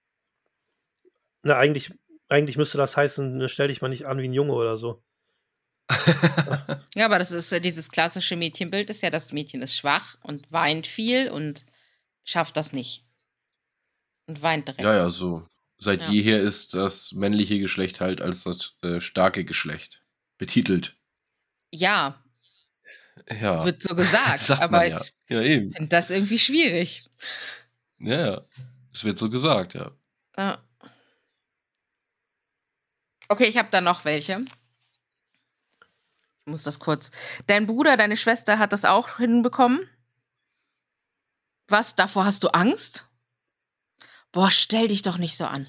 Ne, 1.42 1.56
eigentlich, 1.56 1.92
eigentlich 2.28 2.56
müsste 2.56 2.78
das 2.78 2.96
heißen, 2.96 3.36
ne, 3.38 3.48
stell 3.48 3.68
dich 3.68 3.80
mal 3.82 3.88
nicht 3.88 4.06
an 4.06 4.18
wie 4.18 4.28
ein 4.28 4.32
Junge 4.34 4.52
oder 4.52 4.76
so. 4.76 5.02
Ja, 6.94 7.04
aber 7.04 7.18
das 7.18 7.30
ist 7.30 7.52
äh, 7.52 7.60
dieses 7.60 7.90
klassische 7.90 8.36
Mädchenbild 8.36 8.90
ist 8.90 9.02
ja, 9.02 9.10
das 9.10 9.32
Mädchen 9.32 9.62
ist 9.62 9.76
schwach 9.76 10.16
und 10.22 10.50
weint 10.50 10.86
viel 10.86 11.30
und 11.30 11.64
schafft 12.24 12.56
das 12.56 12.72
nicht. 12.72 13.04
Und 14.26 14.42
weint 14.42 14.66
direkt. 14.66 14.82
Ja, 14.82 14.94
ja, 14.94 15.10
so. 15.10 15.46
Seit 15.78 16.02
Ja. 16.02 16.10
jeher 16.10 16.40
ist 16.42 16.74
das 16.74 17.12
männliche 17.12 17.58
Geschlecht 17.58 18.00
halt 18.00 18.20
als 18.22 18.44
das 18.44 18.74
äh, 18.82 19.00
starke 19.00 19.44
Geschlecht 19.44 20.02
betitelt. 20.38 20.96
Ja, 21.70 22.22
Ja. 23.28 23.64
wird 23.64 23.82
so 23.82 23.94
gesagt, 23.96 24.40
Sagt 24.42 24.62
aber 24.62 24.78
man 24.78 24.86
ich 24.86 24.94
ja. 25.28 25.40
Ja, 25.40 25.42
finde 25.72 25.88
das 25.88 26.10
irgendwie 26.10 26.38
schwierig. 26.38 27.04
Ja, 27.98 28.26
ja. 28.26 28.44
Es 28.92 29.04
wird 29.04 29.18
so 29.18 29.28
gesagt, 29.28 29.74
ja. 29.74 29.90
Ja. 30.38 30.62
Okay, 33.28 33.44
ich 33.46 33.56
habe 33.58 33.68
da 33.70 33.80
noch 33.80 34.04
welche. 34.04 34.44
Ich 36.44 36.50
muss 36.50 36.62
das 36.62 36.78
kurz. 36.78 37.10
Dein 37.48 37.66
Bruder, 37.66 37.96
deine 37.96 38.16
Schwester 38.16 38.58
hat 38.58 38.72
das 38.72 38.84
auch 38.84 39.16
hinbekommen. 39.18 39.80
Was? 41.68 41.96
Davor 41.96 42.24
hast 42.24 42.44
du 42.44 42.48
Angst? 42.48 43.05
Boah, 44.36 44.50
stell 44.50 44.88
dich 44.88 45.00
doch 45.00 45.16
nicht 45.16 45.34
so 45.34 45.46
an. 45.46 45.66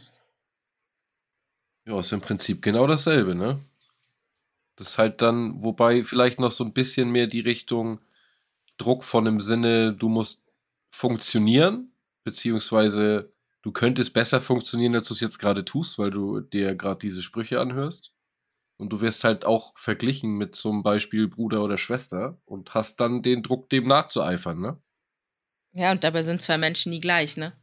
Ja, 1.86 1.98
ist 2.02 2.12
im 2.12 2.20
Prinzip 2.20 2.62
genau 2.62 2.86
dasselbe, 2.86 3.34
ne? 3.34 3.62
Das 4.76 4.90
ist 4.90 4.98
halt 4.98 5.22
dann, 5.22 5.64
wobei 5.64 6.04
vielleicht 6.04 6.38
noch 6.42 6.52
so 6.52 6.66
ein 6.66 6.74
bisschen 6.74 7.10
mehr 7.10 7.28
die 7.28 7.40
Richtung 7.40 8.02
Druck 8.78 9.06
von 9.06 9.26
im 9.26 9.40
Sinne, 9.40 9.94
du 9.94 10.10
musst 10.10 10.44
funktionieren, 10.92 11.94
beziehungsweise 12.26 13.32
du 13.62 13.72
könntest 13.72 14.12
besser 14.12 14.42
funktionieren, 14.42 14.96
als 14.96 15.08
du 15.08 15.14
es 15.14 15.22
jetzt 15.22 15.40
gerade 15.40 15.64
tust, 15.64 15.98
weil 15.98 16.12
du 16.12 16.42
dir 16.42 16.76
gerade 16.76 17.00
diese 17.00 17.24
Sprüche 17.24 17.62
anhörst. 17.62 18.12
Und 18.76 18.90
du 18.90 19.00
wirst 19.00 19.24
halt 19.24 19.46
auch 19.46 19.72
verglichen 19.78 20.36
mit 20.36 20.56
zum 20.56 20.84
Beispiel 20.84 21.30
Bruder 21.30 21.64
oder 21.64 21.78
Schwester 21.78 22.38
und 22.44 22.74
hast 22.74 23.00
dann 23.00 23.24
den 23.24 23.44
Druck, 23.44 23.70
dem 23.70 23.88
nachzueifern, 23.88 24.60
ne? 24.60 24.78
Ja, 25.72 25.94
und 25.94 26.04
dabei 26.04 26.24
sind 26.24 26.42
zwei 26.42 26.58
Menschen 26.58 26.90
nie 26.90 27.00
gleich, 27.00 27.38
ne? 27.38 27.54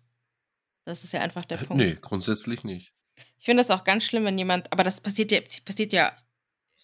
Das 0.84 1.04
ist 1.04 1.12
ja 1.12 1.20
einfach 1.20 1.44
der 1.44 1.56
Punkt. 1.56 1.82
Nee, 1.82 1.96
grundsätzlich 2.00 2.62
nicht. 2.64 2.92
Ich 3.38 3.44
finde 3.46 3.62
das 3.62 3.70
auch 3.70 3.84
ganz 3.84 4.04
schlimm, 4.04 4.24
wenn 4.24 4.38
jemand, 4.38 4.72
aber 4.72 4.84
das 4.84 5.00
passiert 5.00 5.32
ja, 5.32 5.40
passiert 5.64 5.92
ja 5.92 6.12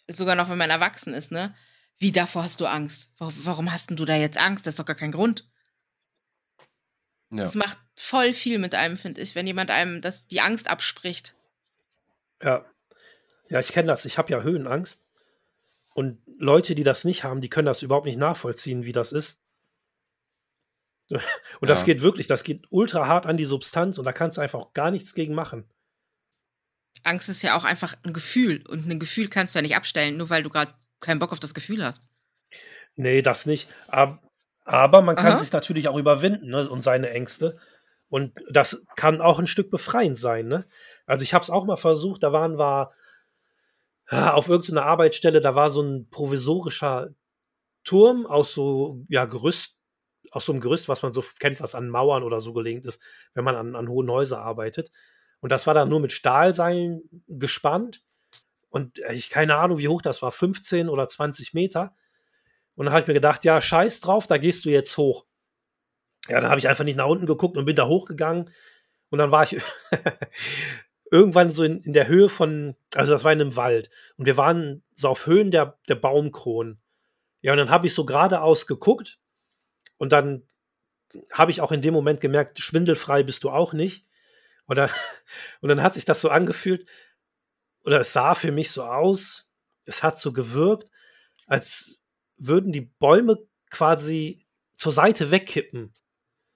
sogar 0.09 0.35
noch, 0.37 0.49
wenn 0.49 0.59
man 0.59 0.71
erwachsen 0.71 1.15
ist, 1.15 1.33
ne? 1.33 1.55
Wie 1.99 2.13
davor 2.13 2.45
hast 2.45 2.61
du 2.61 2.67
Angst? 2.67 3.13
Wa- 3.19 3.33
Warum 3.43 3.71
hast 3.73 3.91
denn 3.91 3.97
du 3.97 4.05
da 4.05 4.17
jetzt 4.17 4.39
Angst? 4.39 4.67
Das 4.67 4.73
ist 4.75 4.79
doch 4.79 4.87
gar 4.87 4.97
kein 4.97 5.13
Grund. 5.13 5.49
Ja. 7.31 7.45
Das 7.45 7.55
macht 7.55 7.79
voll 7.97 8.33
viel 8.33 8.59
mit 8.59 8.75
einem, 8.75 8.97
finde 8.97 9.21
ich, 9.21 9.35
wenn 9.35 9.47
jemand 9.47 9.71
einem 9.71 10.01
das, 10.01 10.27
die 10.27 10.41
Angst 10.41 10.69
abspricht. 10.69 11.35
Ja. 12.43 12.65
Ja, 13.49 13.61
ich 13.61 13.69
kenne 13.69 13.89
das. 13.89 14.05
Ich 14.05 14.17
habe 14.19 14.31
ja 14.33 14.43
Höhenangst. 14.43 15.03
Und 15.95 16.23
Leute, 16.39 16.75
die 16.75 16.85
das 16.85 17.05
nicht 17.05 17.25
haben, 17.25 17.41
die 17.41 17.51
können 17.51 17.67
das 17.67 17.83
überhaupt 17.83 18.07
nicht 18.07 18.17
nachvollziehen, 18.19 18.85
wie 18.85 18.93
das 18.93 19.13
ist. 19.13 19.39
Und 21.11 21.69
das 21.69 21.81
Ja. 21.81 21.87
geht 21.87 22.03
wirklich, 22.03 22.27
das 22.27 22.45
geht 22.45 22.67
ultra 22.71 23.07
hart 23.07 23.27
an 23.27 23.37
die 23.37 23.45
Substanz 23.45 23.99
und 23.99 24.05
da 24.05 24.13
kannst 24.13 24.37
du 24.37 24.41
einfach 24.41 24.61
auch 24.61 24.73
gar 24.73 24.91
nichts 24.91 25.15
gegen 25.15 25.35
machen. 25.35 25.69
Angst 27.03 27.29
ist 27.29 27.43
ja 27.43 27.57
auch 27.57 27.65
einfach 27.65 27.95
ein 28.05 28.13
Gefühl 28.13 28.65
und 28.67 28.89
ein 28.89 29.01
Gefühl 29.01 29.29
kannst 29.29 29.55
du 29.55 29.59
ja 29.59 29.63
nicht 29.63 29.77
abstellen, 29.77 30.17
nur 30.17 30.31
weil 30.31 30.43
du 30.43 30.51
gerade 30.51 30.75
keinen 31.01 31.19
Bock 31.19 31.33
auf 31.33 31.41
das 31.41 31.55
Gefühl 31.55 31.85
hast. 31.85 32.07
Nee, 32.97 33.23
das 33.23 33.47
nicht. 33.47 33.69
Aber, 33.89 34.21
aber 34.65 35.01
man 35.01 35.17
kann 35.17 35.33
Aha. 35.33 35.39
sich 35.39 35.53
natürlich 35.53 35.89
auch 35.89 35.97
überwinden 35.97 36.51
ne, 36.51 36.69
und 36.69 36.83
seine 36.83 37.11
Ängste. 37.11 37.59
Und 38.09 38.33
das 38.51 38.85
kann 38.97 39.21
auch 39.21 39.39
ein 39.39 39.47
Stück 39.47 39.71
befreiend 39.71 40.19
sein. 40.19 40.49
Ne? 40.49 40.67
Also 41.07 41.23
ich 41.23 41.33
habe 41.33 41.43
es 41.43 41.51
auch 41.51 41.65
mal 41.65 41.77
versucht, 41.77 42.23
da 42.23 42.33
waren 42.33 42.59
wir 42.59 42.93
auf 44.11 44.49
irgendeiner 44.49 44.87
Arbeitsstelle, 44.87 45.41
da 45.41 45.55
war 45.55 45.71
so 45.71 45.83
ein 45.83 46.09
provisorischer 46.11 47.11
Turm 47.85 48.27
aus 48.27 48.53
so 48.53 49.05
ja, 49.09 49.25
Gerüst, 49.25 49.77
aus 50.31 50.45
so 50.45 50.53
einem 50.53 50.61
Gerüst, 50.61 50.89
was 50.89 51.03
man 51.03 51.13
so 51.13 51.25
kennt, 51.39 51.61
was 51.61 51.75
an 51.75 51.89
Mauern 51.89 52.23
oder 52.23 52.41
so 52.41 52.53
gelegt 52.53 52.87
ist, 52.87 53.03
wenn 53.35 53.45
man 53.45 53.57
an, 53.57 53.77
an 53.77 53.89
hohen 53.89 54.11
Häusern 54.11 54.41
arbeitet. 54.41 54.93
Und 55.41 55.51
das 55.51 55.67
war 55.67 55.75
dann 55.75 55.89
nur 55.89 56.01
mit 56.01 56.13
Stahlseilen 56.13 57.03
gespannt. 57.29 58.03
Und 58.69 58.99
äh, 59.01 59.15
ich 59.15 59.31
keine 59.31 59.57
Ahnung, 59.57 59.79
wie 59.79 59.89
hoch 59.89 60.03
das 60.03 60.23
war, 60.23 60.33
15 60.33 60.89
oder 60.89 61.09
20 61.09 61.55
Meter. 61.55 61.95
Und 62.77 62.87
dann 62.87 62.93
habe 62.93 63.03
ich 63.03 63.09
mir 63.09 63.15
gedacht, 63.15 63.45
ja, 63.45 63.61
scheiß 63.61 64.01
drauf, 64.01 64.27
da 64.27 64.39
gehst 64.39 64.65
du 64.65 64.71
jetzt 64.71 64.97
hoch. 64.97 65.27
Ja, 66.29 66.41
dann 66.41 66.51
habe 66.51 66.61
ich 66.61 66.69
einfach 66.69 66.85
nicht 66.85 66.97
nach 66.97 67.07
unten 67.07 67.27
geguckt 67.27 67.57
und 67.57 67.65
bin 67.65 67.77
da 67.77 67.87
hochgegangen. 67.87 68.51
Und 69.11 69.19
dann 69.19 69.31
war 69.31 69.45
ich 69.45 69.61
irgendwann 71.11 71.51
so 71.51 71.65
in, 71.65 71.81
in 71.81 71.93
der 71.93 72.07
Höhe 72.07 72.29
von, 72.29 72.77
also 72.95 73.13
das 73.13 73.25
war 73.25 73.33
in 73.33 73.41
einem 73.41 73.57
Wald. 73.57 73.91
Und 74.17 74.27
wir 74.27 74.37
waren 74.37 74.83
so 74.95 75.09
auf 75.09 75.27
Höhen 75.27 75.51
der, 75.51 75.79
der 75.89 75.97
Baumkronen. 75.97 76.81
Ja, 77.43 77.53
und 77.53 77.59
dann 77.59 77.71
habe 77.71 77.87
ich 77.87 77.95
so 77.95 78.05
geradeaus 78.05 78.67
geguckt. 78.67 79.19
Und 80.01 80.13
dann 80.13 80.43
habe 81.31 81.51
ich 81.51 81.61
auch 81.61 81.73
in 81.73 81.83
dem 81.83 81.93
Moment 81.93 82.23
gemerkt, 82.23 82.59
schwindelfrei 82.59 83.23
bist 83.23 83.45
du 83.45 83.51
auch 83.51 83.75
nicht. 83.75 84.07
Und 84.65 84.77
dann, 84.77 84.89
und 85.61 85.69
dann 85.69 85.83
hat 85.83 85.93
sich 85.93 86.07
das 86.07 86.23
so 86.23 86.31
angefühlt, 86.31 86.89
oder 87.85 88.01
es 88.01 88.15
sah 88.15 88.35
für 88.35 88.51
mich 88.51 88.71
so 88.71 88.83
aus, 88.83 89.47
es 89.85 90.03
hat 90.03 90.19
so 90.19 90.33
gewirkt, 90.33 90.89
als 91.47 91.99
würden 92.39 92.73
die 92.73 92.81
Bäume 92.81 93.39
quasi 93.71 94.47
zur 94.75 94.93
Seite 94.93 95.31
wegkippen. 95.31 95.93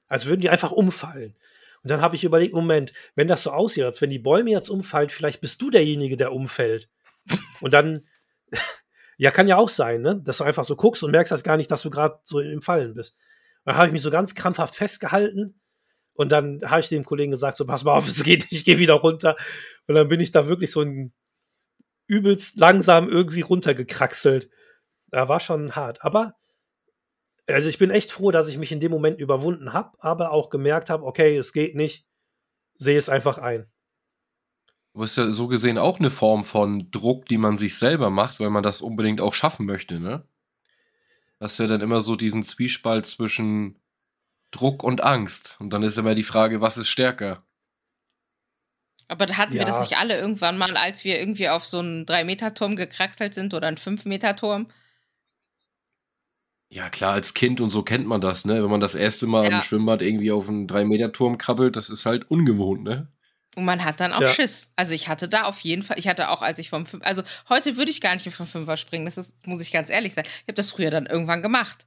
Als 0.06 0.24
würden 0.24 0.40
die 0.40 0.48
einfach 0.48 0.72
umfallen. 0.72 1.36
Und 1.82 1.90
dann 1.90 2.00
habe 2.00 2.16
ich 2.16 2.24
überlegt, 2.24 2.54
Moment, 2.54 2.94
wenn 3.14 3.28
das 3.28 3.42
so 3.42 3.50
aussieht, 3.50 3.84
als 3.84 4.00
wenn 4.00 4.08
die 4.08 4.18
Bäume 4.18 4.50
jetzt 4.50 4.70
umfallen, 4.70 5.10
vielleicht 5.10 5.42
bist 5.42 5.60
du 5.60 5.70
derjenige, 5.70 6.16
der 6.16 6.32
umfällt. 6.32 6.88
Und 7.60 7.72
dann, 7.72 8.06
ja, 9.18 9.30
kann 9.30 9.48
ja 9.48 9.58
auch 9.58 9.68
sein, 9.68 10.00
ne? 10.00 10.18
dass 10.24 10.38
du 10.38 10.44
einfach 10.44 10.64
so 10.64 10.76
guckst 10.76 11.02
und 11.02 11.10
merkst 11.10 11.30
das 11.30 11.44
gar 11.44 11.58
nicht, 11.58 11.70
dass 11.70 11.82
du 11.82 11.90
gerade 11.90 12.20
so 12.22 12.40
im 12.40 12.62
Fallen 12.62 12.94
bist. 12.94 13.18
Dann 13.64 13.76
habe 13.76 13.86
ich 13.86 13.92
mich 13.92 14.02
so 14.02 14.10
ganz 14.10 14.34
krampfhaft 14.34 14.74
festgehalten 14.74 15.60
und 16.14 16.30
dann 16.30 16.60
habe 16.64 16.80
ich 16.80 16.88
dem 16.88 17.04
Kollegen 17.04 17.32
gesagt, 17.32 17.56
so, 17.56 17.66
pass 17.66 17.84
mal 17.84 17.94
auf, 17.94 18.08
es 18.08 18.22
geht 18.22 18.42
nicht, 18.42 18.52
ich 18.52 18.64
gehe 18.64 18.78
wieder 18.78 18.94
runter. 18.94 19.36
Und 19.86 19.94
dann 19.94 20.08
bin 20.08 20.20
ich 20.20 20.32
da 20.32 20.46
wirklich 20.46 20.70
so 20.70 20.80
ein 20.80 21.12
übelst 22.06 22.58
langsam 22.58 23.08
irgendwie 23.08 23.40
runtergekraxelt. 23.40 24.50
Da 25.08 25.28
war 25.28 25.40
schon 25.40 25.74
hart. 25.74 26.04
Aber, 26.04 26.34
also 27.46 27.68
ich 27.68 27.78
bin 27.78 27.90
echt 27.90 28.12
froh, 28.12 28.30
dass 28.30 28.48
ich 28.48 28.58
mich 28.58 28.72
in 28.72 28.80
dem 28.80 28.90
Moment 28.90 29.20
überwunden 29.20 29.72
habe, 29.72 29.96
aber 30.00 30.30
auch 30.30 30.50
gemerkt 30.50 30.90
habe, 30.90 31.04
okay, 31.04 31.36
es 31.36 31.52
geht 31.52 31.74
nicht, 31.74 32.06
sehe 32.76 32.98
es 32.98 33.08
einfach 33.08 33.38
ein. 33.38 33.66
Aber 34.94 35.04
ist 35.04 35.16
ja 35.16 35.32
so 35.32 35.48
gesehen 35.48 35.76
auch 35.76 35.98
eine 35.98 36.10
Form 36.10 36.44
von 36.44 36.90
Druck, 36.92 37.26
die 37.26 37.38
man 37.38 37.56
sich 37.58 37.78
selber 37.78 38.10
macht, 38.10 38.38
weil 38.38 38.50
man 38.50 38.62
das 38.62 38.80
unbedingt 38.80 39.20
auch 39.20 39.34
schaffen 39.34 39.66
möchte, 39.66 39.98
ne? 39.98 40.24
Hast 41.44 41.58
ja 41.58 41.66
dann 41.66 41.82
immer 41.82 42.00
so 42.00 42.16
diesen 42.16 42.42
Zwiespalt 42.42 43.04
zwischen 43.04 43.78
Druck 44.50 44.82
und 44.82 45.02
Angst. 45.04 45.56
Und 45.60 45.70
dann 45.72 45.82
ist 45.82 45.98
immer 45.98 46.14
die 46.14 46.22
Frage, 46.24 46.62
was 46.62 46.78
ist 46.78 46.88
stärker? 46.88 47.44
Aber 49.08 49.24
da 49.26 49.36
hatten 49.38 49.56
wir 49.58 49.64
das 49.64 49.76
Ja. 49.76 49.80
nicht 49.80 49.96
alle 49.98 50.18
irgendwann 50.18 50.58
mal, 50.58 50.76
als 50.76 51.04
wir 51.04 51.18
irgendwie 51.18 51.48
auf 51.48 51.64
so 51.64 51.78
einen 51.78 52.04
3-Meter-Turm 52.06 52.76
gekraxelt 52.76 53.32
sind 53.34 53.52
oder 53.54 53.66
einen 53.68 53.76
5-Meter-Turm? 53.78 54.68
Ja, 56.70 56.90
klar, 56.90 57.12
als 57.14 57.32
Kind 57.34 57.60
und 57.62 57.70
so 57.70 57.82
kennt 57.82 58.06
man 58.06 58.20
das, 58.20 58.44
ne? 58.44 58.62
Wenn 58.62 58.70
man 58.70 58.80
das 58.80 58.94
erste 58.94 59.26
Mal 59.26 59.44
Ja. 59.44 59.48
im 59.50 59.62
Schwimmbad 59.62 60.02
irgendwie 60.02 60.30
auf 60.32 60.48
einen 60.48 60.66
3-Meter-Turm 60.66 61.38
krabbelt, 61.38 61.74
das 61.76 61.88
ist 61.90 62.04
halt 62.06 62.30
ungewohnt, 62.30 62.82
ne? 62.82 63.08
Und 63.56 63.64
man 63.64 63.84
hat 63.84 64.00
dann 64.00 64.12
auch 64.12 64.20
Ja. 64.20 64.28
Schiss. 64.28 64.68
Also 64.76 64.94
ich 64.94 65.08
hatte 65.08 65.28
da 65.28 65.44
auf 65.44 65.60
jeden 65.60 65.82
Fall, 65.82 65.98
ich 65.98 66.08
hatte 66.08 66.30
auch, 66.30 66.42
als 66.42 66.58
ich 66.58 66.70
vom 66.70 66.86
Fünf, 66.86 67.04
also 67.04 67.22
heute 67.48 67.76
würde 67.76 67.90
ich 67.90 68.00
gar 68.00 68.14
nicht 68.14 68.26
mehr 68.26 68.32
vom 68.32 68.46
Fünfer 68.46 68.76
springen, 68.76 69.04
das 69.04 69.16
ist, 69.18 69.46
muss 69.46 69.62
ich 69.62 69.72
ganz 69.72 69.90
ehrlich 69.90 70.14
sein. 70.14 70.24
Ich 70.26 70.42
habe 70.42 70.54
das 70.54 70.70
früher 70.70 70.90
dann 70.90 71.06
irgendwann 71.06 71.42
gemacht. 71.42 71.86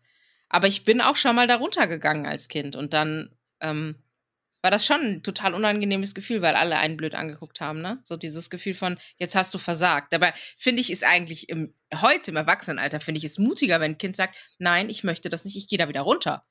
Aber 0.49 0.67
ich 0.67 0.83
bin 0.85 1.01
auch 1.01 1.17
schon 1.17 1.35
mal 1.35 1.47
da 1.47 1.55
runtergegangen 1.57 2.25
als 2.25 2.47
Kind 2.47 2.75
und 2.75 2.93
dann 2.93 3.35
ähm, 3.59 3.95
war 4.61 4.71
das 4.71 4.85
schon 4.85 5.01
ein 5.01 5.23
total 5.23 5.53
unangenehmes 5.53 6.13
Gefühl, 6.15 6.41
weil 6.41 6.55
alle 6.55 6.77
einen 6.77 6.97
blöd 6.97 7.15
angeguckt 7.15 7.61
haben, 7.61 7.81
ne? 7.81 7.99
So 8.03 8.17
dieses 8.17 8.49
Gefühl 8.49 8.73
von, 8.73 8.97
jetzt 9.17 9.35
hast 9.35 9.53
du 9.53 9.57
versagt. 9.59 10.11
Dabei 10.13 10.33
finde 10.57 10.81
ich, 10.81 10.91
ist 10.91 11.03
eigentlich 11.03 11.49
im, 11.49 11.73
heute 11.93 12.31
im 12.31 12.37
Erwachsenenalter, 12.37 12.99
finde 12.99 13.19
ich 13.19 13.23
es 13.23 13.37
mutiger, 13.37 13.79
wenn 13.79 13.91
ein 13.91 13.97
Kind 13.97 14.15
sagt, 14.15 14.37
nein, 14.57 14.89
ich 14.89 15.03
möchte 15.03 15.29
das 15.29 15.45
nicht, 15.45 15.57
ich 15.57 15.67
gehe 15.67 15.77
da 15.77 15.89
wieder 15.89 16.01
runter. 16.01 16.43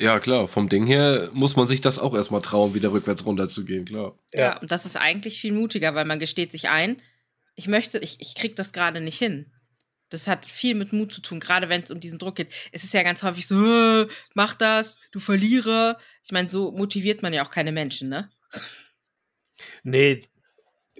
Ja, 0.00 0.18
klar, 0.18 0.48
vom 0.48 0.68
Ding 0.70 0.86
her 0.86 1.28
muss 1.34 1.56
man 1.56 1.68
sich 1.68 1.82
das 1.82 1.98
auch 1.98 2.14
erstmal 2.14 2.40
trauen, 2.40 2.72
wieder 2.74 2.90
rückwärts 2.90 3.26
runterzugehen, 3.26 3.84
klar. 3.84 4.18
Ja. 4.32 4.58
und 4.58 4.70
das 4.70 4.86
ist 4.86 4.96
eigentlich 4.96 5.38
viel 5.40 5.52
mutiger, 5.52 5.94
weil 5.94 6.06
man 6.06 6.18
gesteht 6.18 6.50
sich 6.52 6.70
ein, 6.70 7.02
ich 7.54 7.68
möchte, 7.68 7.98
ich, 7.98 8.16
ich 8.20 8.34
krieg 8.34 8.56
das 8.56 8.72
gerade 8.72 9.00
nicht 9.02 9.18
hin. 9.18 9.52
Das 10.08 10.26
hat 10.26 10.46
viel 10.46 10.74
mit 10.74 10.92
Mut 10.94 11.12
zu 11.12 11.20
tun, 11.20 11.38
gerade 11.38 11.68
wenn 11.68 11.82
es 11.82 11.90
um 11.90 12.00
diesen 12.00 12.18
Druck 12.18 12.36
geht. 12.36 12.48
Es 12.72 12.82
ist 12.82 12.94
ja 12.94 13.02
ganz 13.02 13.22
häufig 13.22 13.46
so, 13.46 13.54
"Äh, 14.02 14.08
mach 14.34 14.54
das, 14.54 14.98
du 15.12 15.20
Verlierer. 15.20 15.98
Ich 16.24 16.32
meine, 16.32 16.48
so 16.48 16.72
motiviert 16.72 17.22
man 17.22 17.32
ja 17.34 17.44
auch 17.44 17.50
keine 17.50 17.70
Menschen, 17.70 18.08
ne? 18.08 18.30
Nee, 19.82 20.20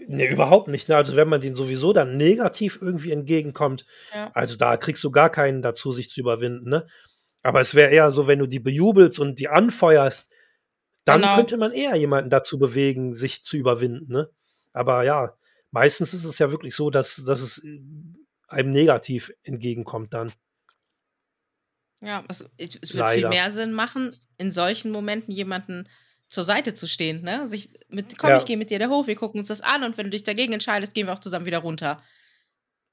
nee, 0.07 0.29
überhaupt 0.31 0.69
nicht. 0.69 0.89
Ne? 0.89 0.97
Also 0.97 1.17
wenn 1.17 1.29
man 1.29 1.41
den 1.41 1.55
sowieso 1.55 1.93
dann 1.93 2.17
negativ 2.17 2.79
irgendwie 2.81 3.13
entgegenkommt, 3.13 3.85
Ja. 4.15 4.31
also 4.35 4.57
da 4.57 4.77
kriegst 4.77 5.03
du 5.05 5.11
gar 5.11 5.31
keinen 5.31 5.63
dazu, 5.63 5.93
sich 5.93 6.11
zu 6.11 6.21
überwinden. 6.21 6.69
Ne? 6.71 6.87
Aber 7.43 7.61
es 7.61 7.75
wäre 7.75 7.91
eher 7.91 8.11
so, 8.11 8.27
wenn 8.27 8.39
du 8.39 8.47
die 8.47 8.61
bejubelst 8.61 9.19
und 9.19 9.39
die 9.39 9.49
anfeuerst, 9.49 10.31
dann 11.05 11.23
Genau. 11.23 11.37
könnte 11.37 11.57
man 11.57 11.73
eher 11.73 11.97
jemanden 11.97 12.31
dazu 12.31 12.59
bewegen, 12.59 13.15
sich 13.15 13.43
zu 13.43 13.57
überwinden. 13.57 14.13
Ne? 14.13 14.31
Aber 14.73 15.03
ja, 15.05 15.35
meistens 15.71 16.15
ist 16.15 16.25
es 16.25 16.39
ja 16.39 16.51
wirklich 16.51 16.75
so, 16.75 16.91
dass, 16.91 17.17
dass 17.25 17.41
es 17.41 17.59
äh, 17.65 17.81
einem 18.49 18.71
negativ 18.71 19.33
entgegenkommt 19.43 20.13
dann. 20.13 20.33
Ja, 22.01 22.25
es, 22.29 22.45
es 22.57 22.95
wird 22.95 23.11
viel 23.11 23.29
mehr 23.29 23.51
Sinn 23.51 23.73
machen, 23.73 24.17
in 24.39 24.51
solchen 24.51 24.91
Momenten 24.91 25.33
jemanden 25.33 25.89
zur 26.29 26.45
Seite 26.45 26.75
zu 26.75 26.87
stehen, 26.87 27.23
ne? 27.23 27.49
Sich 27.49 27.71
mit, 27.89 28.17
komm, 28.17 28.31
ja. 28.31 28.37
ich 28.39 28.45
gehe 28.47 28.57
mit 28.57 28.71
dir 28.71 28.79
da 28.79 28.89
hoch, 28.89 29.07
wir 29.07 29.17
gucken 29.17 29.41
uns 29.41 29.49
das 29.49 29.61
an 29.61 29.83
und 29.83 29.99
wenn 29.99 30.07
du 30.07 30.11
dich 30.11 30.25
dagegen 30.25 30.53
entscheidest, 30.53 30.95
gehen 30.95 31.07
wir 31.07 31.13
auch 31.13 31.21
zusammen 31.21 31.45
wieder 31.45 31.59
runter. 31.59 32.03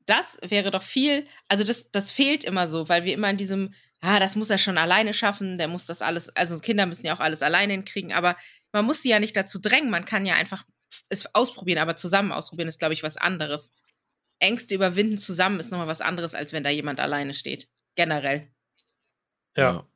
Das 0.05 0.37
wäre 0.41 0.71
doch 0.71 0.83
viel, 0.83 1.25
also 1.47 1.63
das, 1.63 1.91
das 1.91 2.11
fehlt 2.11 2.43
immer 2.43 2.65
so, 2.67 2.89
weil 2.89 3.03
wir 3.03 3.13
immer 3.13 3.29
in 3.29 3.37
diesem, 3.37 3.73
ah, 4.01 4.19
das 4.19 4.35
muss 4.35 4.49
er 4.49 4.57
schon 4.57 4.77
alleine 4.77 5.13
schaffen, 5.13 5.57
der 5.57 5.67
muss 5.67 5.85
das 5.85 6.01
alles, 6.01 6.29
also 6.29 6.59
Kinder 6.59 6.85
müssen 6.85 7.05
ja 7.05 7.15
auch 7.15 7.19
alles 7.19 7.41
alleine 7.41 7.73
hinkriegen, 7.73 8.13
aber 8.13 8.37
man 8.71 8.85
muss 8.85 9.01
sie 9.01 9.09
ja 9.09 9.19
nicht 9.19 9.35
dazu 9.35 9.59
drängen, 9.59 9.89
man 9.89 10.05
kann 10.05 10.25
ja 10.25 10.35
einfach 10.35 10.65
es 11.09 11.33
ausprobieren, 11.35 11.79
aber 11.79 11.95
zusammen 11.95 12.31
ausprobieren 12.31 12.67
ist, 12.67 12.79
glaube 12.79 12.93
ich, 12.93 13.03
was 13.03 13.17
anderes. 13.17 13.71
Ängste 14.39 14.75
überwinden 14.75 15.17
zusammen 15.17 15.59
ist 15.59 15.71
nochmal 15.71 15.87
was 15.87 16.01
anderes, 16.01 16.35
als 16.35 16.53
wenn 16.53 16.63
da 16.63 16.69
jemand 16.69 16.99
alleine 16.99 17.33
steht. 17.33 17.69
Generell. 17.95 18.47
Ja. 19.55 19.87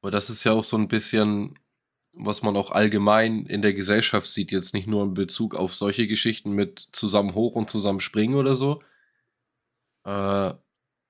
Aber 0.00 0.10
das 0.10 0.30
ist 0.30 0.44
ja 0.44 0.52
auch 0.52 0.64
so 0.64 0.76
ein 0.76 0.88
bisschen, 0.88 1.58
was 2.12 2.42
man 2.42 2.56
auch 2.56 2.70
allgemein 2.70 3.46
in 3.46 3.62
der 3.62 3.74
Gesellschaft 3.74 4.28
sieht, 4.28 4.52
jetzt 4.52 4.74
nicht 4.74 4.86
nur 4.86 5.02
in 5.02 5.14
Bezug 5.14 5.54
auf 5.54 5.74
solche 5.74 6.06
Geschichten 6.06 6.52
mit 6.52 6.88
zusammen 6.92 7.34
hoch 7.34 7.54
und 7.54 7.70
zusammen 7.70 8.00
springen 8.00 8.34
oder 8.34 8.54
so. 8.54 8.80
Äh, 10.04 10.54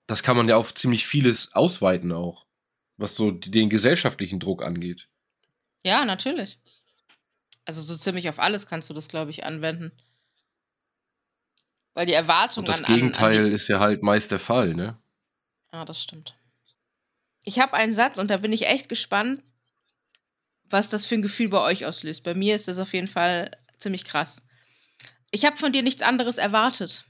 das 0.07 0.23
kann 0.23 0.37
man 0.37 0.49
ja 0.49 0.57
auf 0.57 0.75
ziemlich 0.75 1.07
vieles 1.07 1.55
ausweiten 1.55 2.13
auch, 2.13 2.47
was 2.97 3.15
so 3.15 3.31
den 3.31 3.71
gesellschaftlichen 3.71 4.41
Druck 4.41 4.63
angeht. 4.63 5.09
Ja, 5.85 6.05
natürlich. 6.05 6.59
Also 7.65 7.81
so 7.81 7.97
ziemlich 7.97 8.29
auf 8.29 8.39
alles 8.39 8.67
kannst 8.67 8.91
du 8.91 8.95
das, 8.95 9.09
glaube 9.09 9.31
ich, 9.31 9.45
anwenden. 9.45 9.93
Weil 11.95 12.07
die 12.07 12.13
Erwartung 12.13 12.63
Und 12.63 12.69
das 12.69 12.85
an, 12.85 12.95
Gegenteil 12.95 13.39
an, 13.39 13.45
an 13.47 13.53
ist 13.53 13.69
ja 13.69 13.81
halt 13.81 14.03
meist 14.03 14.31
der 14.31 14.41
Fall, 14.41 14.75
ne? 14.75 14.99
Ja, 15.73 15.85
das 15.85 16.03
stimmt. 16.03 16.35
Ich 17.45 17.59
habe 17.59 17.75
einen 17.75 17.93
Satz 17.93 18.19
und 18.19 18.29
da 18.29 18.39
bin 18.39 18.53
ich 18.53 18.67
echt 18.67 18.89
gespannt, 18.89 19.43
was 20.65 20.89
das 20.89 21.07
für 21.07 21.15
ein 21.15 21.23
Gefühl 21.23 21.49
bei 21.49 21.61
euch 21.61 21.87
auslöst. 21.87 22.25
Bei 22.25 22.35
mir 22.35 22.55
ist 22.55 22.69
das 22.69 22.79
auf 22.79 22.93
jeden 22.93 23.07
Fall 23.07 23.51
ziemlich 23.79 24.05
krass. 24.05 24.43
Ich 25.31 25.45
habe 25.45 25.57
von 25.57 25.73
dir 25.73 25.83
nichts 25.83 26.03
anderes 26.03 26.39
erwartet. 26.39 27.05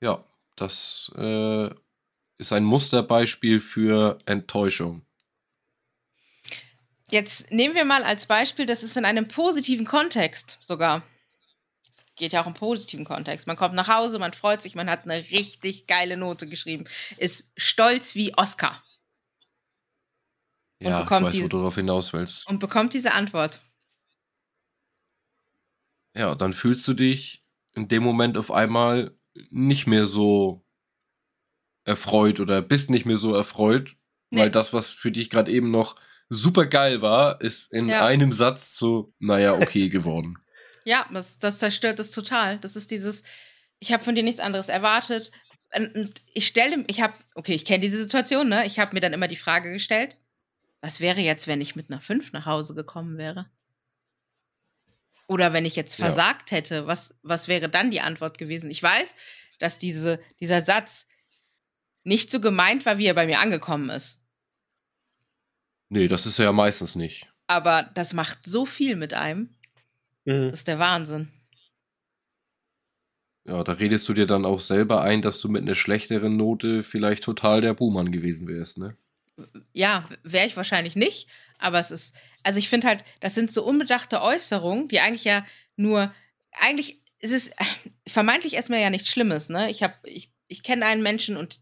Ja, 0.00 0.24
das 0.56 1.10
äh, 1.16 1.70
ist 2.38 2.52
ein 2.52 2.64
Musterbeispiel 2.64 3.60
für 3.60 4.18
Enttäuschung. 4.26 5.04
Jetzt 7.10 7.50
nehmen 7.50 7.74
wir 7.74 7.84
mal 7.84 8.02
als 8.02 8.26
Beispiel, 8.26 8.66
das 8.66 8.82
ist 8.82 8.96
in 8.96 9.04
einem 9.04 9.28
positiven 9.28 9.86
Kontext 9.86 10.58
sogar. 10.60 11.02
Es 11.92 12.04
geht 12.16 12.32
ja 12.32 12.42
auch 12.42 12.46
im 12.46 12.54
positiven 12.54 13.04
Kontext. 13.04 13.46
Man 13.46 13.56
kommt 13.56 13.74
nach 13.74 13.88
Hause, 13.88 14.18
man 14.18 14.32
freut 14.32 14.62
sich, 14.62 14.74
man 14.74 14.90
hat 14.90 15.04
eine 15.04 15.30
richtig 15.30 15.86
geile 15.86 16.16
Note 16.16 16.48
geschrieben, 16.48 16.86
ist 17.18 17.52
stolz 17.56 18.14
wie 18.14 18.36
Oscar. 18.36 18.82
Und 20.80 20.88
ja, 20.88 21.02
bekommt 21.02 21.20
ich 21.20 21.26
weiß, 21.26 21.32
diese, 21.34 21.44
wo 21.44 21.48
du 21.48 21.56
darauf 21.58 21.74
hinaus 21.76 22.12
willst. 22.12 22.48
Und 22.48 22.58
bekommt 22.58 22.94
diese 22.94 23.12
Antwort. 23.12 23.60
Ja, 26.14 26.34
dann 26.34 26.52
fühlst 26.52 26.86
du 26.88 26.94
dich 26.94 27.42
in 27.74 27.88
dem 27.88 28.02
Moment 28.02 28.36
auf 28.36 28.50
einmal 28.50 29.16
nicht 29.50 29.86
mehr 29.86 30.06
so 30.06 30.64
erfreut 31.84 32.40
oder 32.40 32.62
bist 32.62 32.90
nicht 32.90 33.06
mehr 33.06 33.16
so 33.16 33.34
erfreut, 33.34 33.96
nee. 34.30 34.40
weil 34.40 34.50
das, 34.50 34.72
was 34.72 34.88
für 34.88 35.10
dich 35.10 35.30
gerade 35.30 35.50
eben 35.50 35.70
noch 35.70 35.96
super 36.28 36.66
geil 36.66 37.02
war, 37.02 37.40
ist 37.40 37.72
in 37.72 37.88
ja. 37.88 38.04
einem 38.04 38.32
Satz 38.32 38.76
so, 38.76 39.12
naja, 39.18 39.54
okay 39.54 39.88
geworden. 39.90 40.38
ja, 40.84 41.06
das, 41.12 41.38
das 41.38 41.58
zerstört 41.58 42.00
es 42.00 42.10
total. 42.10 42.58
Das 42.58 42.76
ist 42.76 42.90
dieses, 42.90 43.22
ich 43.78 43.92
habe 43.92 44.04
von 44.04 44.14
dir 44.14 44.22
nichts 44.22 44.40
anderes 44.40 44.68
erwartet. 44.68 45.30
Und 45.76 46.22
ich 46.32 46.46
stelle, 46.46 46.84
ich 46.86 47.00
habe, 47.00 47.14
okay, 47.34 47.54
ich 47.54 47.64
kenne 47.64 47.80
diese 47.80 47.98
Situation, 47.98 48.48
ne? 48.48 48.64
Ich 48.64 48.78
habe 48.78 48.94
mir 48.94 49.00
dann 49.00 49.12
immer 49.12 49.28
die 49.28 49.36
Frage 49.36 49.72
gestellt, 49.72 50.16
was 50.80 51.00
wäre 51.00 51.20
jetzt, 51.20 51.46
wenn 51.46 51.60
ich 51.60 51.76
mit 51.76 51.90
einer 51.90 52.00
5 52.00 52.32
nach 52.32 52.46
Hause 52.46 52.74
gekommen 52.74 53.18
wäre? 53.18 53.46
Oder 55.26 55.52
wenn 55.52 55.64
ich 55.64 55.74
jetzt 55.74 55.96
versagt 55.96 56.50
ja. 56.50 56.58
hätte, 56.58 56.86
was, 56.86 57.14
was 57.22 57.48
wäre 57.48 57.68
dann 57.68 57.90
die 57.90 58.02
Antwort 58.02 58.38
gewesen? 58.38 58.70
Ich 58.70 58.82
weiß, 58.82 59.16
dass 59.58 59.78
diese, 59.78 60.20
dieser 60.40 60.60
Satz 60.60 61.06
nicht 62.04 62.30
so 62.30 62.40
gemeint 62.40 62.86
war, 62.86 62.98
wie 62.98 63.06
er 63.06 63.14
bei 63.14 63.26
mir 63.26 63.40
angekommen 63.40 63.90
ist. 63.90 64.20
Nee, 65.88 66.08
das 66.08 66.26
ist 66.26 66.38
er 66.38 66.46
ja 66.46 66.52
meistens 66.52 66.94
nicht. 66.94 67.30
Aber 67.46 67.90
das 67.94 68.14
macht 68.14 68.46
so 68.46 68.64
viel 68.66 68.96
mit 68.96 69.14
einem. 69.14 69.50
Mhm. 70.24 70.50
Das 70.50 70.60
ist 70.60 70.68
der 70.68 70.78
Wahnsinn. 70.78 71.30
Ja, 73.46 73.62
da 73.62 73.72
redest 73.72 74.08
du 74.08 74.14
dir 74.14 74.26
dann 74.26 74.46
auch 74.46 74.60
selber 74.60 75.02
ein, 75.02 75.20
dass 75.20 75.40
du 75.40 75.48
mit 75.48 75.62
einer 75.62 75.74
schlechteren 75.74 76.36
Note 76.36 76.82
vielleicht 76.82 77.24
total 77.24 77.60
der 77.60 77.74
Buhmann 77.74 78.10
gewesen 78.10 78.48
wärst, 78.48 78.78
ne? 78.78 78.96
Ja, 79.72 80.08
wäre 80.22 80.46
ich 80.46 80.56
wahrscheinlich 80.56 80.96
nicht, 80.96 81.28
aber 81.58 81.78
es 81.78 81.90
ist, 81.90 82.14
also 82.42 82.58
ich 82.58 82.68
finde 82.68 82.86
halt, 82.86 83.04
das 83.20 83.34
sind 83.34 83.50
so 83.50 83.64
unbedachte 83.64 84.22
Äußerungen, 84.22 84.88
die 84.88 85.00
eigentlich 85.00 85.24
ja 85.24 85.44
nur, 85.76 86.14
eigentlich 86.52 87.02
ist 87.24 87.32
es 87.32 87.50
vermeintlich 88.06 88.54
erstmal 88.54 88.80
ja 88.80 88.90
nichts 88.90 89.08
Schlimmes, 89.08 89.48
ne? 89.48 89.70
Ich 89.70 89.82
habe, 89.82 89.94
ich, 90.04 90.32
ich 90.46 90.62
kenne 90.62 90.84
einen 90.84 91.02
Menschen 91.02 91.36
und 91.36 91.60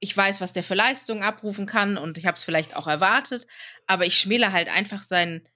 ich 0.00 0.16
weiß, 0.16 0.40
was 0.40 0.52
der 0.52 0.64
für 0.64 0.74
Leistungen 0.74 1.22
abrufen 1.22 1.66
kann 1.66 1.96
und 1.96 2.18
ich 2.18 2.26
habe 2.26 2.36
es 2.36 2.44
vielleicht 2.44 2.74
auch 2.74 2.86
erwartet, 2.86 3.46
aber 3.86 4.06
ich 4.06 4.18
schmäle 4.18 4.52
halt 4.52 4.68
einfach 4.68 5.00
seinen, 5.00 5.48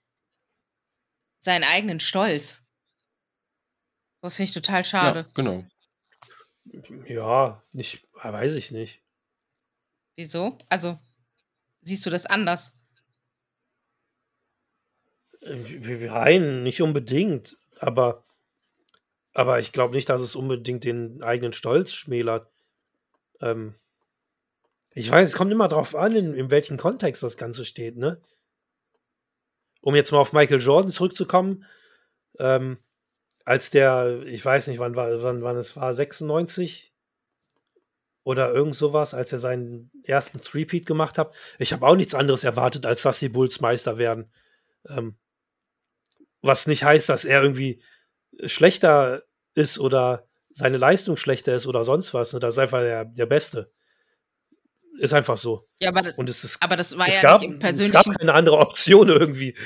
seinen 1.41 1.65
eigenen 1.65 1.99
Stolz. 1.99 2.63
Das 4.23 4.37
finde 4.37 4.49
ich 4.51 4.55
total 4.55 4.85
schade. 4.85 5.21
Ja, 5.21 5.33
genau. 5.35 5.65
Ja, 7.07 7.63
nicht, 7.73 8.07
weiß 8.13 8.55
ich 8.55 8.71
nicht. 8.71 9.03
Wieso? 10.17 10.57
Also, 10.69 10.99
siehst 11.83 12.07
du 12.07 12.11
das 12.11 12.25
anders? 12.25 12.73
Äh, 15.43 15.57
nein, 15.57 16.63
nicht 16.63 16.81
unbedingt. 16.81 17.59
Aber, 17.81 18.25
aber 19.35 19.59
ich 19.59 19.73
glaube 19.73 19.95
nicht, 19.95 20.09
dass 20.09 20.21
es 20.21 20.37
unbedingt 20.37 20.85
den 20.85 21.23
eigenen 21.23 21.53
Stolz 21.53 21.93
schmälert. 21.93 22.49
Ähm, 23.43 23.75
ich 24.91 25.11
weiß, 25.11 25.29
es 25.29 25.35
kommt 25.35 25.51
immer 25.51 25.69
darauf 25.69 25.97
an, 25.97 26.15
in, 26.15 26.35
in 26.35 26.51
welchem 26.51 26.77
Kontext 26.77 27.23
das 27.23 27.37
Ganze 27.37 27.65
steht, 27.65 27.97
ne? 27.97 28.21
Um 29.81 29.97
jetzt 29.97 30.13
mal 30.13 30.19
auf 30.19 30.33
Michael 30.33 30.63
Jordan 30.63 30.91
zurückzukommen, 30.91 31.67
ähm, 32.39 32.79
als 33.45 33.71
der, 33.71 34.23
ich 34.25 34.43
weiß 34.43 34.69
nicht, 34.69 34.79
wann, 34.79 34.95
war, 34.97 35.23
wann, 35.23 35.43
wann 35.43 35.57
es 35.57 35.77
war, 35.77 35.93
96 35.93 36.95
oder 38.23 38.55
irgend 38.55 38.77
sowas, 38.77 39.13
als 39.13 39.33
er 39.33 39.41
seinen 39.41 39.91
ersten 40.05 40.41
Threepeat 40.41 40.87
gemacht 40.87 41.19
hat. 41.19 41.35
Ich 41.59 41.73
habe 41.73 41.87
auch 41.87 41.97
nichts 41.97 42.15
anderes 42.15 42.45
erwartet, 42.45 42.87
als 42.87 43.03
dass 43.03 43.19
die 43.19 43.29
Bulls 43.29 43.61
Meister 43.61 43.99
werden. 43.99 44.33
Ähm, 44.89 45.17
was 46.41 46.67
nicht 46.67 46.85
heißt, 46.85 47.09
dass 47.09 47.25
er 47.25 47.43
irgendwie 47.43 47.83
schlechter 48.47 49.23
ist 49.55 49.79
oder 49.79 50.29
seine 50.51 50.77
Leistung 50.77 51.17
schlechter 51.17 51.55
ist 51.55 51.67
oder 51.67 51.85
sonst 51.85 52.15
was. 52.15 52.33
Ne? 52.33 52.41
Das 52.41 52.55
ist 52.55 52.59
einfach 52.59 52.81
der, 52.81 53.05
der 53.05 53.27
Beste. 53.27 53.73
Ist 54.99 55.13
einfach 55.13 55.37
so. 55.37 55.69
Ja, 55.81 55.89
aber, 55.89 56.03
das, 56.03 56.15
und 56.15 56.31
es 56.31 56.45
ist, 56.45 56.63
aber 56.63 56.77
das 56.77 56.97
war 56.97 57.09
ja 57.09 57.21
gab, 57.21 57.41
nicht 57.41 57.51
im 57.51 57.59
persönlichen. 57.59 57.97
Es 57.97 58.05
gab 58.05 58.19
keine 58.19 58.35
andere 58.35 58.59
Option 58.59 59.09
irgendwie. 59.09 59.57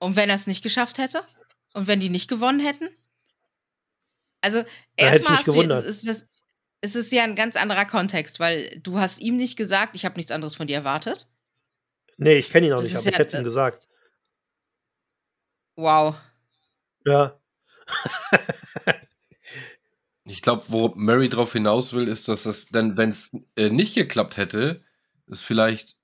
Und 0.00 0.16
wenn 0.16 0.28
er 0.28 0.34
es 0.34 0.48
nicht 0.48 0.62
geschafft 0.62 0.98
hätte? 0.98 1.22
Und 1.74 1.86
wenn 1.86 2.00
die 2.00 2.08
nicht 2.08 2.28
gewonnen 2.28 2.58
hätten? 2.58 2.88
Also, 4.40 4.64
erstmal 4.96 5.38
hast 5.38 5.46
du, 5.46 5.62
das 5.62 5.84
ist, 5.84 6.08
das, 6.08 6.26
es 6.80 6.96
ist 6.96 7.12
ja 7.12 7.22
ein 7.22 7.36
ganz 7.36 7.54
anderer 7.54 7.84
Kontext, 7.84 8.40
weil 8.40 8.80
du 8.82 8.98
hast 8.98 9.20
ihm 9.20 9.36
nicht 9.36 9.56
gesagt, 9.56 9.94
ich 9.94 10.04
habe 10.04 10.16
nichts 10.16 10.32
anderes 10.32 10.56
von 10.56 10.66
dir 10.66 10.74
erwartet. 10.74 11.28
Nee, 12.16 12.38
ich 12.38 12.50
kenne 12.50 12.66
ihn 12.66 12.72
auch 12.72 12.78
das 12.78 12.86
nicht, 12.86 12.96
aber 12.96 13.04
ja, 13.04 13.12
ich 13.12 13.18
hätte 13.18 13.36
es 13.36 13.40
ihm 13.40 13.44
gesagt. 13.44 13.88
Wow. 15.76 16.16
Ja. 17.04 17.38
Ich 20.24 20.40
glaube, 20.40 20.64
wo 20.68 20.92
Mary 20.94 21.28
drauf 21.28 21.52
hinaus 21.52 21.92
will, 21.92 22.06
ist, 22.06 22.28
dass 22.28 22.44
das 22.44 22.66
dann, 22.66 22.96
wenn 22.96 23.10
es 23.10 23.36
äh, 23.56 23.70
nicht 23.70 23.94
geklappt 23.94 24.36
hätte, 24.36 24.84
es 25.26 25.42
vielleicht 25.42 25.96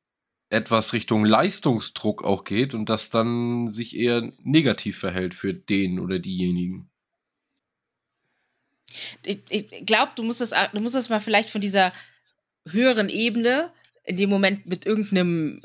etwas 0.51 0.93
Richtung 0.93 1.25
Leistungsdruck 1.25 2.25
auch 2.25 2.45
geht 2.45 2.75
und 2.75 2.89
das 2.89 3.11
dann 3.11 3.71
sich 3.71 3.97
eher 3.97 4.33
negativ 4.43 4.99
verhält 4.99 5.35
für 5.35 5.55
den 5.55 6.01
oder 6.01 6.19
diejenigen. 6.19 6.91
Ich, 9.23 9.41
ich 9.51 9.87
glaube, 9.87 10.13
du 10.17 10.23
musst 10.23 10.41
das, 10.41 10.53
du 10.73 10.81
musst 10.81 10.95
das 10.95 11.11
mal 11.11 11.21
vielleicht 11.21 11.51
von 11.51 11.61
dieser 11.61 11.93
höheren 12.67 13.11
Ebene 13.11 13.71
in 14.05 14.17
dem 14.17 14.31
Moment 14.31 14.67
mit 14.67 14.87
irgendeinem 14.87 15.63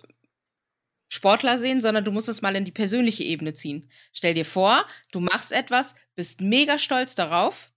Sportler 1.13 1.59
sehen, 1.59 1.79
sondern 1.79 2.03
du 2.03 2.11
musst 2.11 2.27
es 2.27 2.41
mal 2.41 2.55
in 2.55 2.65
die 2.65 2.71
persönliche 2.71 3.23
Ebene 3.23 3.53
ziehen. 3.53 3.87
Stell 4.13 4.33
dir 4.33 4.45
vor, 4.45 4.85
du 5.11 5.19
machst 5.19 5.51
etwas, 5.51 5.93
bist 6.15 6.41
mega 6.41 6.77
stolz 6.79 7.13
darauf 7.15 7.69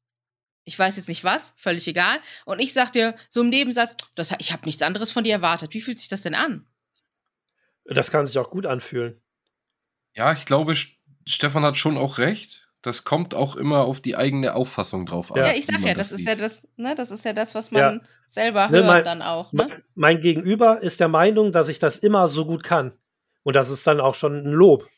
ich 0.69 0.77
weiß 0.77 0.97
jetzt 0.97 1.07
nicht 1.09 1.23
was, 1.23 1.53
völlig 1.57 1.87
egal. 1.87 2.19
Und 2.45 2.59
ich 2.59 2.73
sag 2.73 2.91
dir 2.93 3.15
so 3.29 3.41
im 3.41 3.51
Nebensatz, 3.51 3.95
das, 4.17 4.35
ich 4.41 4.51
habe 4.53 4.65
nichts 4.67 4.83
anderes 4.83 5.13
von 5.13 5.23
dir 5.23 5.35
erwartet. 5.35 5.73
Wie 5.75 5.81
fühlt 5.81 6.01
sich 6.01 6.09
das 6.09 6.23
denn 6.23 6.35
an? 6.35 6.67
Das 7.85 8.11
kann 8.11 8.27
sich 8.27 8.37
auch 8.37 8.51
gut 8.51 8.67
anfühlen. 8.67 9.23
Ja, 10.15 10.33
ich 10.33 10.45
glaube, 10.45 10.75
Stefan 11.25 11.63
hat 11.63 11.77
schon 11.77 11.97
auch 11.97 12.19
recht, 12.19 12.69
das 12.83 13.05
kommt 13.05 13.33
auch 13.33 13.55
immer 13.55 13.83
auf 13.85 14.01
die 14.01 14.17
eigene 14.17 14.55
Auffassung 14.57 15.07
drauf 15.07 15.31
an. 15.31 15.39
Ja, 15.39 15.53
ich 15.53 15.67
sag 15.67 15.81
ja, 15.83 15.95
das 15.95 16.11
ist 16.11 16.19
sieht. 16.19 16.29
ja 16.31 16.35
das, 16.35 16.67
ne, 16.77 16.97
das 16.97 17.13
ist 17.13 17.25
ja 17.25 17.33
das, 17.33 17.55
was 17.55 17.71
Ja. 17.71 17.93
man 17.93 18.03
selber 18.27 18.67
Ne, 18.67 18.79
hört 18.79 18.87
mein- 18.87 19.05
dann 19.05 19.23
auch, 19.23 19.53
ne? 19.53 19.85
Mein 19.95 20.21
Gegenüber 20.21 20.83
ist 20.83 20.99
der 20.99 21.07
Meinung, 21.09 21.53
dass 21.53 21.69
ich 21.69 21.79
das 21.79 21.97
immer 21.97 22.27
so 22.27 22.45
gut 22.45 22.65
kann. 22.65 22.91
Und 23.47 23.55
das 23.55 23.71
ist 23.71 23.87
dann 23.87 24.01
auch 24.01 24.17
schon 24.17 24.39
ein 24.45 24.51
Lob. 24.51 24.89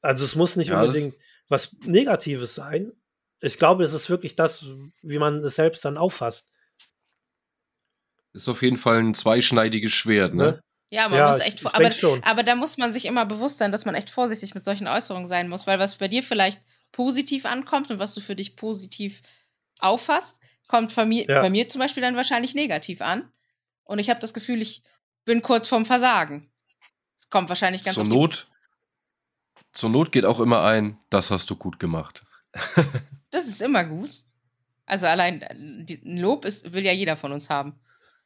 Also 0.00 0.24
es 0.24 0.34
muss 0.34 0.56
nicht 0.56 0.68
Ja, 0.70 0.82
unbedingt 0.82 1.14
was 1.50 1.76
Negatives 1.84 2.54
sein. 2.54 2.90
Ich 3.42 3.58
glaube, 3.58 3.84
es 3.84 3.92
ist 3.92 4.08
wirklich 4.08 4.34
das, 4.34 4.64
wie 5.02 5.18
man 5.18 5.40
es 5.40 5.56
selbst 5.56 5.84
dann 5.84 5.98
auffasst. 5.98 6.48
Ist 8.32 8.48
auf 8.48 8.62
jeden 8.62 8.78
Fall 8.78 8.98
ein 8.98 9.12
zweischneidiges 9.12 9.92
Schwert, 9.92 10.34
ne? 10.34 10.44
Ne? 10.44 10.60
Ja, 10.90 11.08
man 11.10 11.18
Ja, 11.18 11.32
muss 11.32 11.40
echt, 11.40 11.60
ich 11.60 11.66
aber, 11.66 11.92
schon. 11.92 12.22
aber 12.22 12.42
da 12.44 12.54
muss 12.54 12.78
man 12.78 12.94
sich 12.94 13.04
immer 13.04 13.26
bewusst 13.26 13.58
sein, 13.58 13.72
dass 13.72 13.84
man 13.84 13.94
echt 13.94 14.08
vorsichtig 14.08 14.54
mit 14.54 14.64
solchen 14.64 14.88
Äußerungen 14.88 15.28
sein 15.28 15.50
muss, 15.50 15.66
weil 15.66 15.78
was 15.78 15.96
bei 15.96 16.08
dir 16.08 16.22
vielleicht 16.22 16.62
positiv 16.92 17.44
ankommt 17.44 17.90
und 17.90 17.98
was 17.98 18.14
du 18.14 18.22
für 18.22 18.34
dich 18.36 18.56
positiv 18.56 19.20
auffasst, 19.80 20.40
kommt 20.66 20.96
mir, 20.96 21.26
Ja. 21.28 21.42
bei 21.42 21.50
mir 21.50 21.68
zum 21.68 21.80
Beispiel 21.80 22.02
dann 22.02 22.16
wahrscheinlich 22.16 22.54
negativ 22.54 23.02
an. 23.02 23.30
Und 23.84 23.98
ich 23.98 24.08
habe 24.08 24.20
das 24.20 24.32
Gefühl, 24.32 24.62
ich 24.62 24.82
bin 25.26 25.42
kurz 25.42 25.68
vorm 25.68 25.84
Versagen. 25.84 26.49
Es 27.30 27.32
kommt 27.32 27.48
wahrscheinlich 27.48 27.84
ganz 27.84 27.94
Zur 27.94 28.06
Not, 28.06 28.48
zur 29.70 29.88
Not 29.88 30.10
geht 30.10 30.24
auch 30.24 30.40
immer 30.40 30.64
ein, 30.64 30.98
das 31.10 31.30
hast 31.30 31.48
du 31.48 31.54
gut 31.54 31.78
gemacht. 31.78 32.24
Das 33.32 33.46
ist 33.46 33.62
immer 33.62 33.84
gut. 33.84 34.24
Also 34.86 35.06
allein 35.06 35.42
äh, 35.42 35.54
ein 35.54 36.18
Lob 36.18 36.44
ist, 36.44 36.72
will 36.72 36.84
ja 36.84 36.90
jeder 36.90 37.16
von 37.16 37.30
uns 37.30 37.48
haben. 37.48 37.78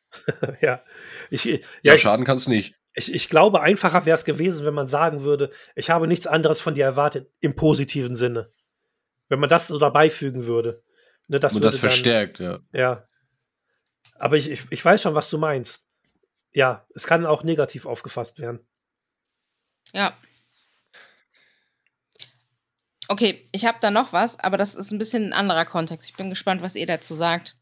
ja. 0.63 0.83
Ich, 1.29 1.45
Ja, 1.45 1.59
ja, 1.83 1.99
schaden 1.99 2.25
kann's 2.25 2.49
nicht. 2.49 2.75
ich, 2.95 3.13
ich 3.13 3.29
glaube, 3.29 3.61
einfacher 3.61 4.07
wäre 4.07 4.17
es 4.17 4.25
gewesen, 4.25 4.65
wenn 4.65 4.73
man 4.73 4.87
sagen 4.87 5.21
würde, 5.21 5.53
ich 5.75 5.91
habe 5.91 6.09
nichts 6.09 6.27
anderes 6.27 6.63
von 6.63 6.75
dir 6.75 6.87
erwartet, 6.87 7.31
im 7.41 7.55
positiven 7.55 8.17
Sinne. 8.17 8.51
Wenn 9.29 9.41
man 9.41 9.51
das 9.51 9.67
so 9.67 9.79
dabei 9.79 10.09
fügen 10.09 10.47
würde. 10.47 10.83
Ne, 11.29 11.39
das 11.39 11.53
Und 11.53 11.61
würde 11.61 11.73
das 11.73 11.77
verstärkt, 11.79 12.39
ja. 12.39 12.53
Dann, 12.53 12.67
ja. 12.73 13.07
Aber 14.15 14.39
ich, 14.39 14.51
ich, 14.51 14.63
ich 14.71 14.83
weiß 14.83 15.03
schon, 15.03 15.15
was 15.15 15.29
du 15.29 15.37
meinst. 15.37 15.87
Ja, 16.55 16.87
es 16.95 17.07
kann 17.07 17.27
auch 17.27 17.43
negativ 17.43 17.85
aufgefasst 17.85 18.39
werden. 18.39 18.67
Ja. 19.95 20.17
Okay, 23.09 23.47
ich 23.53 23.67
habe 23.67 23.79
da 23.81 23.91
noch 23.91 24.13
was, 24.13 24.39
aber 24.41 24.57
das 24.57 24.75
ist 24.75 24.91
ein 24.91 24.99
bisschen 24.99 25.27
ein 25.27 25.33
anderer 25.33 25.65
Kontext. 25.65 26.09
Ich 26.09 26.17
bin 26.17 26.31
gespannt, 26.31 26.63
was 26.63 26.75
ihr 26.75 26.87
dazu 26.87 27.15
sagt. 27.15 27.57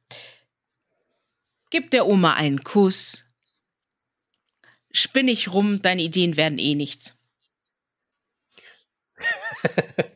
Gib 1.71 1.91
der 1.91 2.07
Oma 2.07 2.35
einen 2.35 2.63
Kuss. 2.63 3.25
Spinn 4.93 5.27
nicht 5.27 5.53
rum, 5.53 5.83
deine 5.83 6.03
Ideen 6.03 6.37
werden 6.37 6.59
eh 6.59 6.75
nichts. 6.75 7.17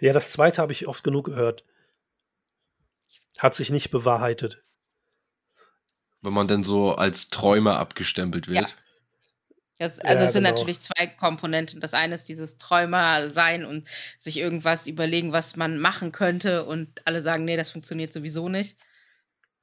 Ja, 0.00 0.12
das 0.12 0.32
zweite 0.32 0.60
habe 0.60 0.72
ich 0.72 0.86
oft 0.86 1.04
genug 1.04 1.26
gehört. 1.26 1.64
Hat 3.38 3.54
sich 3.54 3.70
nicht 3.70 3.90
bewahrheitet. 3.90 4.62
Wenn 6.22 6.32
man 6.32 6.48
denn 6.48 6.64
so 6.64 6.94
als 6.94 7.28
Träumer 7.28 7.78
abgestempelt 7.78 8.48
wird. 8.48 8.76
Das, 9.80 9.98
also 9.98 10.24
Ja, 10.24 10.26
es 10.26 10.34
sind 10.34 10.44
genau. 10.44 10.54
natürlich 10.54 10.80
zwei 10.80 11.06
Komponenten. 11.06 11.80
Das 11.80 11.94
eine 11.94 12.14
ist 12.14 12.28
dieses 12.28 12.58
Träumer 12.58 13.30
sein 13.30 13.64
und 13.64 13.88
sich 14.18 14.36
irgendwas 14.36 14.86
überlegen, 14.86 15.32
was 15.32 15.56
man 15.56 15.78
machen 15.78 16.12
könnte 16.12 16.66
und 16.66 17.00
alle 17.06 17.22
sagen, 17.22 17.46
nee, 17.46 17.56
das 17.56 17.70
funktioniert 17.70 18.12
sowieso 18.12 18.50
nicht. 18.50 18.76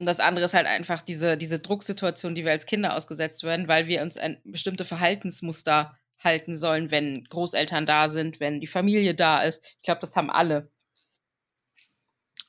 Und 0.00 0.06
das 0.06 0.18
andere 0.18 0.46
ist 0.46 0.54
halt 0.54 0.66
einfach 0.66 1.02
diese, 1.02 1.36
diese 1.36 1.60
Drucksituation, 1.60 2.34
die 2.34 2.44
wir 2.44 2.50
als 2.50 2.66
Kinder 2.66 2.96
ausgesetzt 2.96 3.44
werden, 3.44 3.68
weil 3.68 3.86
wir 3.86 4.02
uns 4.02 4.18
an 4.18 4.38
bestimmte 4.42 4.84
Verhaltensmuster 4.84 5.96
halten 6.18 6.56
sollen, 6.56 6.90
wenn 6.90 7.22
Großeltern 7.22 7.86
da 7.86 8.08
sind, 8.08 8.40
wenn 8.40 8.60
die 8.60 8.66
Familie 8.66 9.14
da 9.14 9.42
ist. 9.42 9.64
Ich 9.78 9.84
glaube, 9.84 10.00
das 10.00 10.16
haben 10.16 10.30
alle. 10.30 10.68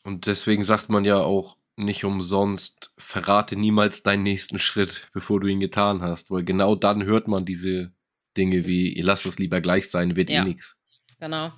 Und 0.04 0.26
deswegen 0.26 0.64
sagt 0.64 0.90
man 0.90 1.06
ja 1.06 1.18
auch 1.18 1.59
nicht 1.86 2.04
umsonst, 2.06 2.94
verrate 2.98 3.56
niemals 3.56 4.04
deinen 4.04 4.24
nächsten 4.24 4.60
Schritt, 4.60 5.08
bevor 5.14 5.40
du 5.40 5.48
ihn 5.48 5.60
getan 5.60 6.02
hast. 6.02 6.32
Weil 6.32 6.44
genau 6.44 6.76
dann 6.76 7.04
hört 7.04 7.28
man 7.28 7.46
diese 7.46 7.94
Dinge 8.38 8.66
wie, 8.66 8.94
ihr 8.94 9.04
lasst 9.04 9.26
es 9.26 9.40
lieber 9.40 9.62
gleich 9.62 9.90
sein, 9.90 10.16
wird 10.16 10.30
Ja. 10.30 10.42
eh 10.42 10.46
nichts. 10.46 10.78
Genau. 11.20 11.52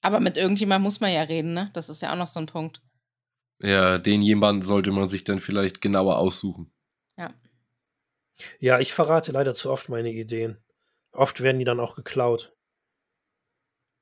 Aber 0.00 0.20
mit 0.20 0.36
irgendjemandem 0.36 0.82
muss 0.84 1.00
man 1.00 1.12
ja 1.12 1.22
reden, 1.22 1.54
ne? 1.54 1.70
Das 1.74 1.88
ist 1.88 2.02
ja 2.02 2.12
auch 2.12 2.16
noch 2.18 2.26
so 2.26 2.38
ein 2.40 2.46
Punkt. 2.46 2.82
Ja, 3.60 3.98
den 3.98 4.20
jemanden 4.22 4.62
sollte 4.62 4.90
man 4.90 5.08
sich 5.08 5.24
dann 5.24 5.40
vielleicht 5.40 5.80
genauer 5.80 6.18
aussuchen. 6.18 6.70
Ja, 8.58 8.80
ich 8.80 8.92
verrate 8.92 9.30
leider 9.30 9.54
zu 9.54 9.70
oft 9.70 9.88
meine 9.88 10.10
Ideen. 10.12 10.58
Oft 11.12 11.40
werden 11.40 11.60
die 11.60 11.64
dann 11.64 11.78
auch 11.78 11.94
geklaut. 11.94 12.52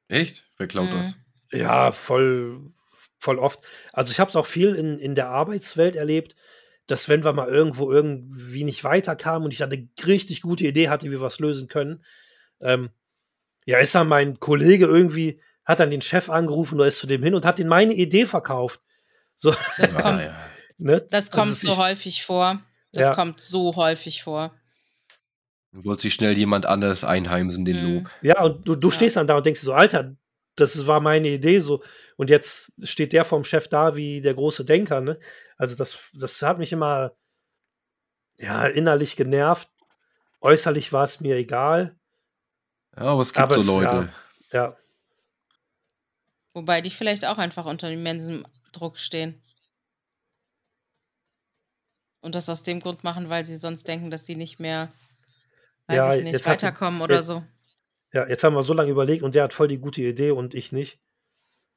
Echt? 0.08 0.48
Wer 0.56 0.68
klaut 0.68 0.88
Mhm. 0.88 0.92
das? 0.94 1.16
Ja, 1.52 1.92
voll, 1.92 2.72
voll 3.22 3.38
oft. 3.38 3.60
Also 3.92 4.10
ich 4.10 4.18
habe 4.20 4.28
es 4.30 4.36
auch 4.36 4.46
viel 4.46 4.74
in, 4.74 4.98
in 4.98 5.14
der 5.14 5.28
Arbeitswelt 5.30 5.94
erlebt, 5.96 6.34
dass 6.88 7.08
wenn 7.08 7.24
wir 7.24 7.32
mal 7.32 7.48
irgendwo 7.48 7.90
irgendwie 7.92 8.64
nicht 8.64 8.82
weiterkamen 8.84 9.44
und 9.44 9.52
ich 9.52 9.58
dann 9.58 9.70
eine 9.70 9.88
richtig 10.04 10.42
gute 10.42 10.66
Idee 10.66 10.88
hatte, 10.88 11.06
wie 11.06 11.12
wir 11.12 11.20
was 11.20 11.38
lösen 11.38 11.68
können, 11.68 12.04
ähm, 12.60 12.90
ja, 13.64 13.78
ist 13.78 13.94
dann 13.94 14.08
mein 14.08 14.40
Kollege 14.40 14.86
irgendwie, 14.86 15.40
hat 15.64 15.78
dann 15.78 15.90
den 15.92 16.02
Chef 16.02 16.28
angerufen 16.30 16.74
oder 16.80 16.88
ist 16.88 16.98
zu 16.98 17.06
dem 17.06 17.22
hin 17.22 17.34
und 17.36 17.44
hat 17.44 17.60
ihm 17.60 17.68
meine 17.68 17.94
Idee 17.94 18.26
verkauft. 18.26 18.80
So, 19.36 19.54
Das 19.78 19.94
Ah, 19.94 20.02
kommt, 20.02 20.20
ja. 20.20 20.34
ne? 20.78 21.00
das 21.10 21.30
Also 21.30 21.30
kommt 21.30 21.56
so 21.56 21.72
ich- 21.72 21.78
häufig 21.78 22.24
vor. 22.24 22.60
Das 22.90 23.06
Ja. 23.06 23.14
kommt 23.14 23.40
so 23.40 23.76
häufig 23.76 24.22
vor. 24.24 24.52
Dann 25.70 25.84
wollte 25.84 26.02
sich 26.02 26.14
schnell 26.14 26.36
jemand 26.36 26.66
anderes 26.66 27.04
einheimsen, 27.04 27.64
den 27.64 27.76
Mhm. 27.86 27.94
Lob. 28.00 28.10
Ja, 28.20 28.42
und 28.42 28.66
du, 28.66 28.74
du 28.74 28.88
Ja. 28.88 28.94
stehst 28.94 29.16
dann 29.16 29.26
da 29.28 29.36
und 29.36 29.46
denkst 29.46 29.60
so, 29.60 29.72
Alter, 29.72 30.16
das 30.56 30.86
war 30.86 31.00
meine 31.00 31.28
Idee 31.28 31.60
so. 31.60 31.82
Und 32.16 32.30
jetzt 32.30 32.72
steht 32.82 33.12
der 33.12 33.24
vom 33.24 33.44
Chef 33.44 33.68
da 33.68 33.96
wie 33.96 34.20
der 34.20 34.34
große 34.34 34.64
Denker, 34.64 35.00
ne? 35.00 35.18
Also 35.56 35.74
das, 35.74 36.10
das 36.14 36.40
hat 36.42 36.58
mich 36.58 36.72
immer 36.72 37.12
ja, 38.38 38.66
innerlich 38.66 39.16
genervt. 39.16 39.68
Äußerlich 40.40 40.92
war 40.92 41.04
es 41.04 41.20
mir 41.20 41.36
egal. 41.36 41.96
Ja, 42.96 43.02
aber 43.04 43.20
es 43.22 43.32
gibt 43.32 43.42
Aber 43.42 43.54
so 43.54 43.60
es- 43.60 43.66
Leute. 43.66 44.12
Ja, 44.52 44.76
Wobei 46.54 46.82
die 46.82 46.90
vielleicht 46.90 47.24
auch 47.24 47.38
einfach 47.38 47.64
unter 47.64 47.90
immensem 47.90 48.46
Druck 48.72 48.98
stehen. 48.98 49.42
Und 52.20 52.34
das 52.34 52.48
aus 52.48 52.62
dem 52.62 52.80
Grund 52.80 53.02
machen, 53.04 53.28
weil 53.30 53.44
sie 53.44 53.56
sonst 53.56 53.88
denken, 53.88 54.10
dass 54.10 54.26
sie 54.26 54.36
nicht 54.36 54.60
mehr, 54.60 54.88
weiß 55.86 55.96
Ja, 55.96 56.14
ich 56.14 56.22
nicht, 56.24 56.32
jetzt 56.34 56.46
hat- 56.46 56.62
weiterkommen 56.62 57.00
oder 57.00 57.22
so. 57.22 57.42
Ja, 58.12 58.28
jetzt 58.28 58.44
haben 58.44 58.54
wir 58.54 58.62
so 58.62 58.74
lange 58.74 58.90
überlegt 58.90 59.22
und 59.22 59.34
der 59.34 59.44
hat 59.44 59.52
voll 59.54 59.68
die 59.68 59.78
gute 59.78 60.02
Idee 60.02 60.30
und 60.32 60.54
ich 60.54 60.72
nicht. 60.72 61.00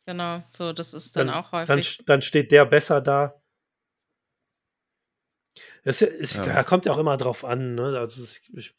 Genau, 0.07 0.43
so, 0.51 0.71
das 0.73 0.93
ist 0.93 1.15
dann, 1.15 1.27
Dann, 1.27 1.35
auch 1.35 1.51
dann, 1.51 1.67
häufig. 1.69 1.87
st- 1.87 2.03
dann 2.05 2.21
steht 2.21 2.51
der 2.51 2.65
besser 2.65 3.01
da. 3.01 3.41
Es 5.83 6.01
ist, 6.01 6.35
Ja. 6.35 6.63
kommt 6.63 6.85
ja 6.85 6.93
auch 6.93 6.97
immer 6.97 7.17
drauf 7.17 7.45
an. 7.45 7.75
Ne? 7.75 7.97
Also 7.99 8.23
es 8.23 8.31
ist, 8.37 8.49
ich- 8.57 8.75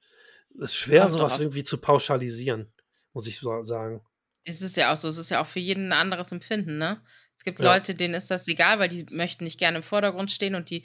es 0.58 0.62
ist 0.70 0.74
schwer, 0.76 1.08
sowas 1.08 1.38
irgendwie 1.38 1.64
zu 1.64 1.78
pauschalisieren, 1.78 2.72
muss 3.12 3.26
ich 3.26 3.38
so 3.38 3.62
sagen. 3.62 4.04
Es 4.44 4.62
ist 4.62 4.76
ja 4.76 4.92
auch 4.92 4.96
so, 4.96 5.08
es 5.08 5.18
ist 5.18 5.30
ja 5.30 5.40
auch 5.40 5.46
für 5.46 5.58
jeden 5.60 5.88
ein 5.88 5.98
anderes 5.98 6.32
Empfinden, 6.32 6.78
ne? 6.78 7.02
Es 7.36 7.44
gibt 7.44 7.60
Ja. 7.60 7.74
Leute, 7.74 7.94
denen 7.94 8.14
ist 8.14 8.30
das 8.30 8.46
egal, 8.48 8.78
weil 8.78 8.88
die 8.88 9.06
möchten 9.10 9.44
nicht 9.44 9.58
gerne 9.58 9.78
im 9.78 9.82
Vordergrund 9.82 10.30
stehen 10.30 10.54
und 10.54 10.70
die 10.70 10.84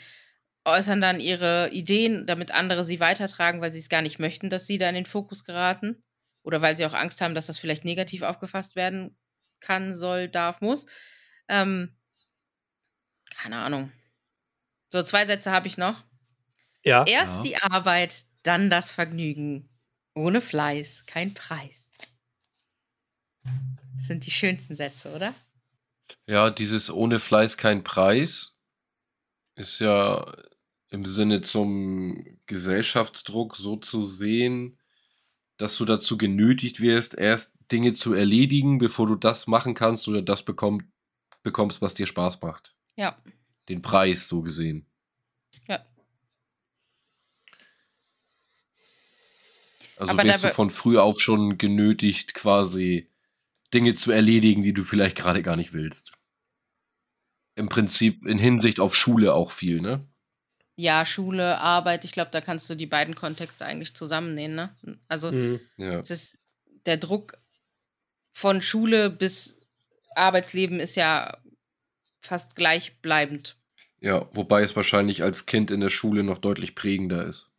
äußern 0.66 1.02
dann 1.02 1.20
ihre 1.20 1.70
Ideen, 1.72 2.28
damit 2.28 2.52
andere 2.52 2.84
sie 2.84 3.00
weitertragen, 3.00 3.62
weil 3.62 3.72
sie 3.72 3.80
es 3.80 3.90
gar 3.90 4.02
nicht 4.02 4.20
möchten, 4.20 4.50
dass 4.50 4.68
sie 4.68 4.78
da 4.78 4.90
in 4.90 4.96
den 4.96 5.06
Fokus 5.06 5.44
geraten. 5.44 6.04
Oder 6.44 6.62
weil 6.62 6.76
sie 6.78 6.86
auch 6.86 6.94
Angst 6.94 7.22
haben, 7.22 7.36
dass 7.36 7.48
das 7.48 7.60
vielleicht 7.60 7.86
negativ 7.86 8.24
aufgefasst 8.24 8.76
werden 8.76 9.18
kann, 9.60 9.96
soll, 9.96 10.28
darf, 10.28 10.62
muss. 10.62 10.88
Ähm, 11.48 11.96
keine 13.36 13.58
Ahnung. 13.58 13.92
So, 14.92 15.04
zwei 15.04 15.26
Sätze 15.26 15.52
habe 15.52 15.68
ich 15.68 15.78
noch. 15.78 16.04
Ja, 16.84 17.06
Erst 17.06 17.38
Ja. 17.38 17.44
die 17.44 17.58
Arbeit, 17.58 18.26
dann 18.44 18.70
das 18.70 18.92
Vergnügen. 18.92 19.70
Ohne 20.16 20.42
Fleiß, 20.42 21.06
kein 21.06 21.34
Preis. 21.34 21.92
Das 23.96 24.08
sind 24.08 24.26
die 24.26 24.32
schönsten 24.32 24.76
Sätze, 24.76 25.14
oder? 25.16 25.36
Ja, 26.28 26.50
dieses 26.50 26.90
ohne 26.90 27.20
Fleiß 27.20 27.58
kein 27.58 27.84
Preis 27.84 28.56
ist 29.56 29.80
ja 29.80 30.36
im 30.90 31.06
Sinne 31.06 31.42
zum 31.42 32.40
Gesellschaftsdruck 32.48 33.56
so 33.56 33.78
zu 33.78 34.04
sehen, 34.04 34.78
dass 35.62 35.78
du 35.78 35.86
dazu 35.86 36.18
genötigt 36.18 36.82
wirst, 36.82 37.16
erst 37.16 37.56
Dinge 37.72 37.94
zu 37.94 38.16
erledigen, 38.16 38.80
bevor 38.80 39.06
du 39.06 39.14
das 39.14 39.46
machen 39.46 39.76
kannst 39.76 40.08
oder 40.08 40.24
das 40.24 40.44
bekomm, 40.44 40.92
bekommst, 41.44 41.84
was 41.84 41.94
dir 41.94 42.08
Spaß 42.08 42.42
macht. 42.42 42.76
Ja. 42.96 43.16
Den 43.70 43.84
Preis 43.84 44.28
so 44.28 44.42
gesehen. 44.42 44.88
Ja. 45.68 45.86
Also 49.98 50.12
Aber 50.12 50.24
wirst 50.24 50.46
du 50.46 50.48
von 50.48 50.72
früh 50.72 50.98
auf 50.98 51.22
schon 51.22 51.60
genötigt, 51.60 52.34
quasi 52.34 53.12
Dinge 53.72 53.94
zu 53.94 54.12
erledigen, 54.12 54.64
die 54.64 54.74
du 54.74 54.84
vielleicht 54.84 55.16
gerade 55.16 55.44
gar 55.44 55.58
nicht 55.58 55.74
willst. 55.74 56.12
Im 57.54 57.70
Prinzip 57.70 58.26
in 58.26 58.40
Hinsicht 58.40 58.80
auf 58.80 58.96
Schule 58.96 59.36
auch 59.36 59.52
viel, 59.52 59.80
ne? 59.80 60.08
Ja, 60.82 61.06
Schule, 61.06 61.60
Arbeit, 61.60 62.06
ich 62.06 62.12
glaube, 62.12 62.32
da 62.32 62.42
kannst 62.42 62.68
du 62.68 62.74
die 62.74 62.88
beiden 62.88 63.14
Kontexte 63.14 63.66
eigentlich 63.66 63.94
zusammennehmen, 63.94 64.56
ne? 64.56 64.76
Also, 65.08 65.32
mhm. 65.32 65.60
Ja. 65.78 66.00
es 66.00 66.10
ist 66.10 66.40
der 66.88 66.98
Druck 66.98 67.38
von 68.34 68.64
Schule 68.64 69.12
bis 69.12 69.60
Arbeitsleben 70.16 70.80
ist 70.80 70.96
ja 70.96 71.38
fast 72.20 72.56
gleichbleibend. 72.56 73.58
Ja, 74.00 74.28
wobei 74.34 74.64
es 74.64 74.76
wahrscheinlich 74.76 75.22
als 75.22 75.46
Kind 75.46 75.70
in 75.70 75.82
der 75.82 75.92
Schule 75.92 76.24
noch 76.24 76.40
deutlich 76.40 76.74
prägender 76.74 77.26
ist. 77.26 77.52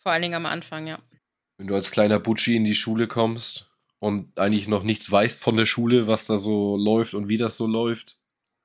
Vor 0.00 0.12
allen 0.12 0.20
Dingen 0.20 0.34
am 0.34 0.44
Anfang, 0.44 0.86
ja. 0.86 0.98
Wenn 1.56 1.66
du 1.66 1.74
als 1.74 1.90
kleiner 1.90 2.20
Butschi 2.20 2.56
in 2.56 2.66
die 2.66 2.74
Schule 2.74 3.08
kommst 3.08 3.70
und 4.00 4.38
eigentlich 4.38 4.68
noch 4.68 4.82
nichts 4.82 5.10
weißt 5.10 5.40
von 5.40 5.56
der 5.56 5.66
Schule, 5.66 6.06
was 6.06 6.26
da 6.26 6.36
so 6.36 6.76
läuft 6.76 7.14
und 7.14 7.28
wie 7.28 7.38
das 7.38 7.56
so 7.56 7.66
läuft, 7.66 8.18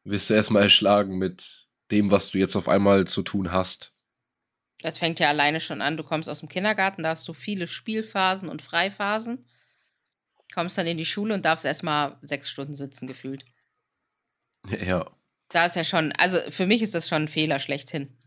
wirst 0.03 0.29
du 0.29 0.33
erstmal 0.33 0.63
erschlagen 0.63 1.17
mit 1.17 1.64
dem, 1.91 2.11
was 2.11 2.31
du 2.31 2.37
jetzt 2.37 2.55
auf 2.55 2.67
einmal 2.67 3.05
zu 3.05 3.21
tun 3.21 3.51
hast. 3.51 3.93
Das 4.81 4.99
fängt 4.99 5.19
ja 5.19 5.29
alleine 5.29 5.61
schon 5.61 5.81
an. 5.81 5.97
Du 5.97 6.03
kommst 6.03 6.29
aus 6.29 6.39
dem 6.41 6.49
Kindergarten, 6.49 7.03
da 7.03 7.09
hast 7.09 7.27
du 7.27 7.33
viele 7.33 7.67
Spielphasen 7.67 8.49
und 8.49 8.61
Freiphasen. 8.61 9.45
Kommst 10.53 10.77
dann 10.77 10.87
in 10.87 10.97
die 10.97 11.05
Schule 11.05 11.33
und 11.33 11.43
darfst 11.45 11.65
erstmal 11.65 12.17
sechs 12.21 12.49
Stunden 12.49 12.73
sitzen, 12.73 13.07
gefühlt. 13.07 13.45
Ja. 14.85 15.05
Da 15.49 15.67
ist 15.67 15.75
ja 15.75 15.83
schon, 15.83 16.11
also 16.13 16.39
für 16.49 16.65
mich 16.65 16.81
ist 16.81 16.95
das 16.95 17.07
schon 17.07 17.23
ein 17.23 17.27
Fehler 17.27 17.59
schlechthin. 17.59 18.17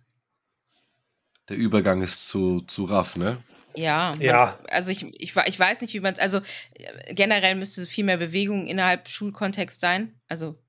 Der 1.48 1.56
Übergang 1.56 2.00
ist 2.00 2.28
zu, 2.28 2.60
zu 2.60 2.84
raff, 2.84 3.16
ne? 3.16 3.42
Ja, 3.74 4.10
man, 4.12 4.20
Ja. 4.20 4.58
also 4.68 4.90
ich, 4.90 5.02
ich, 5.20 5.34
ich 5.36 5.58
weiß 5.58 5.80
nicht, 5.80 5.94
wie 5.94 6.00
man 6.00 6.14
es, 6.14 6.20
also 6.20 6.38
äh, 6.74 7.14
generell 7.14 7.56
müsste 7.56 7.86
viel 7.86 8.04
mehr 8.04 8.18
Bewegung 8.18 8.66
innerhalb 8.68 9.08
Schulkontext 9.08 9.80
sein. 9.80 10.20
Also 10.28 10.62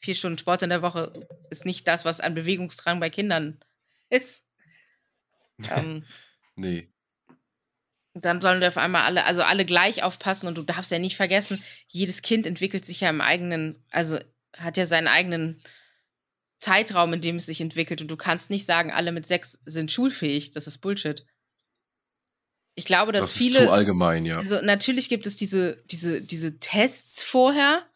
vier 0.00 0.14
Stunden 0.14 0.38
Sport 0.38 0.62
in 0.62 0.70
der 0.70 0.82
Woche 0.82 1.12
ist 1.50 1.64
nicht 1.64 1.86
das, 1.88 2.04
was 2.04 2.20
an 2.20 2.34
Bewegungsdrang 2.34 3.00
bei 3.00 3.10
Kindern 3.10 3.58
ist. 4.10 4.44
ähm, 5.70 6.04
Nee. 6.58 6.88
dann 8.14 8.40
sollen 8.40 8.60
wir 8.62 8.68
auf 8.68 8.78
einmal 8.78 9.02
alle, 9.02 9.24
also 9.26 9.42
alle 9.42 9.66
gleich 9.66 10.02
aufpassen 10.02 10.46
und 10.46 10.56
du 10.56 10.62
darfst 10.62 10.90
ja 10.90 10.98
nicht 10.98 11.16
vergessen, 11.16 11.62
jedes 11.86 12.22
Kind 12.22 12.46
entwickelt 12.46 12.86
sich 12.86 13.00
ja 13.00 13.10
im 13.10 13.20
eigenen, 13.20 13.84
also 13.90 14.18
hat 14.56 14.78
ja 14.78 14.86
seinen 14.86 15.06
eigenen 15.08 15.60
Zeitraum, 16.58 17.12
in 17.12 17.20
dem 17.20 17.36
es 17.36 17.44
sich 17.44 17.60
entwickelt 17.60 18.00
und 18.00 18.08
du 18.08 18.16
kannst 18.16 18.48
nicht 18.48 18.64
sagen, 18.64 18.90
alle 18.90 19.12
mit 19.12 19.26
sechs 19.26 19.60
sind 19.66 19.92
schulfähig. 19.92 20.52
Das 20.52 20.66
ist 20.66 20.78
Bullshit. 20.78 21.26
Ich 22.74 22.86
glaube, 22.86 23.12
dass 23.12 23.20
Das 23.24 23.30
ist 23.32 23.36
viele. 23.38 23.58
zu 23.66 23.70
allgemein, 23.70 24.24
ja. 24.24 24.38
Also 24.38 24.62
natürlich 24.62 25.10
gibt 25.10 25.26
es 25.26 25.36
diese, 25.36 25.76
diese, 25.90 26.22
diese 26.22 26.58
Tests 26.58 27.22
vorher, 27.22 27.86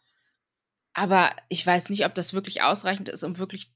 aber 0.92 1.34
ich 1.48 1.64
weiß 1.64 1.90
nicht, 1.90 2.04
ob 2.04 2.14
das 2.14 2.32
wirklich 2.32 2.62
ausreichend 2.62 3.08
ist, 3.08 3.22
um 3.22 3.38
wirklich 3.38 3.72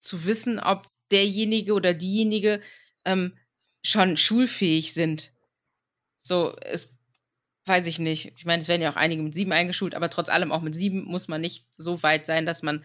zu 0.00 0.24
wissen, 0.24 0.58
ob 0.60 0.86
derjenige 1.10 1.72
oder 1.72 1.94
diejenige 1.94 2.62
ähm, 3.04 3.36
schon 3.82 4.16
schulfähig 4.16 4.92
sind. 4.92 5.32
So, 6.20 6.56
es 6.60 6.98
weiß 7.66 7.86
ich 7.86 7.98
nicht. 7.98 8.32
Ich 8.36 8.44
meine, 8.44 8.62
es 8.62 8.68
werden 8.68 8.82
ja 8.82 8.90
auch 8.90 8.96
einige 8.96 9.22
mit 9.22 9.34
sieben 9.34 9.52
eingeschult, 9.52 9.94
aber 9.94 10.10
trotz 10.10 10.28
allem 10.28 10.52
auch 10.52 10.62
mit 10.62 10.74
sieben 10.74 11.04
muss 11.04 11.28
man 11.28 11.40
nicht 11.40 11.66
so 11.70 12.02
weit 12.02 12.26
sein, 12.26 12.46
dass 12.46 12.62
man 12.62 12.84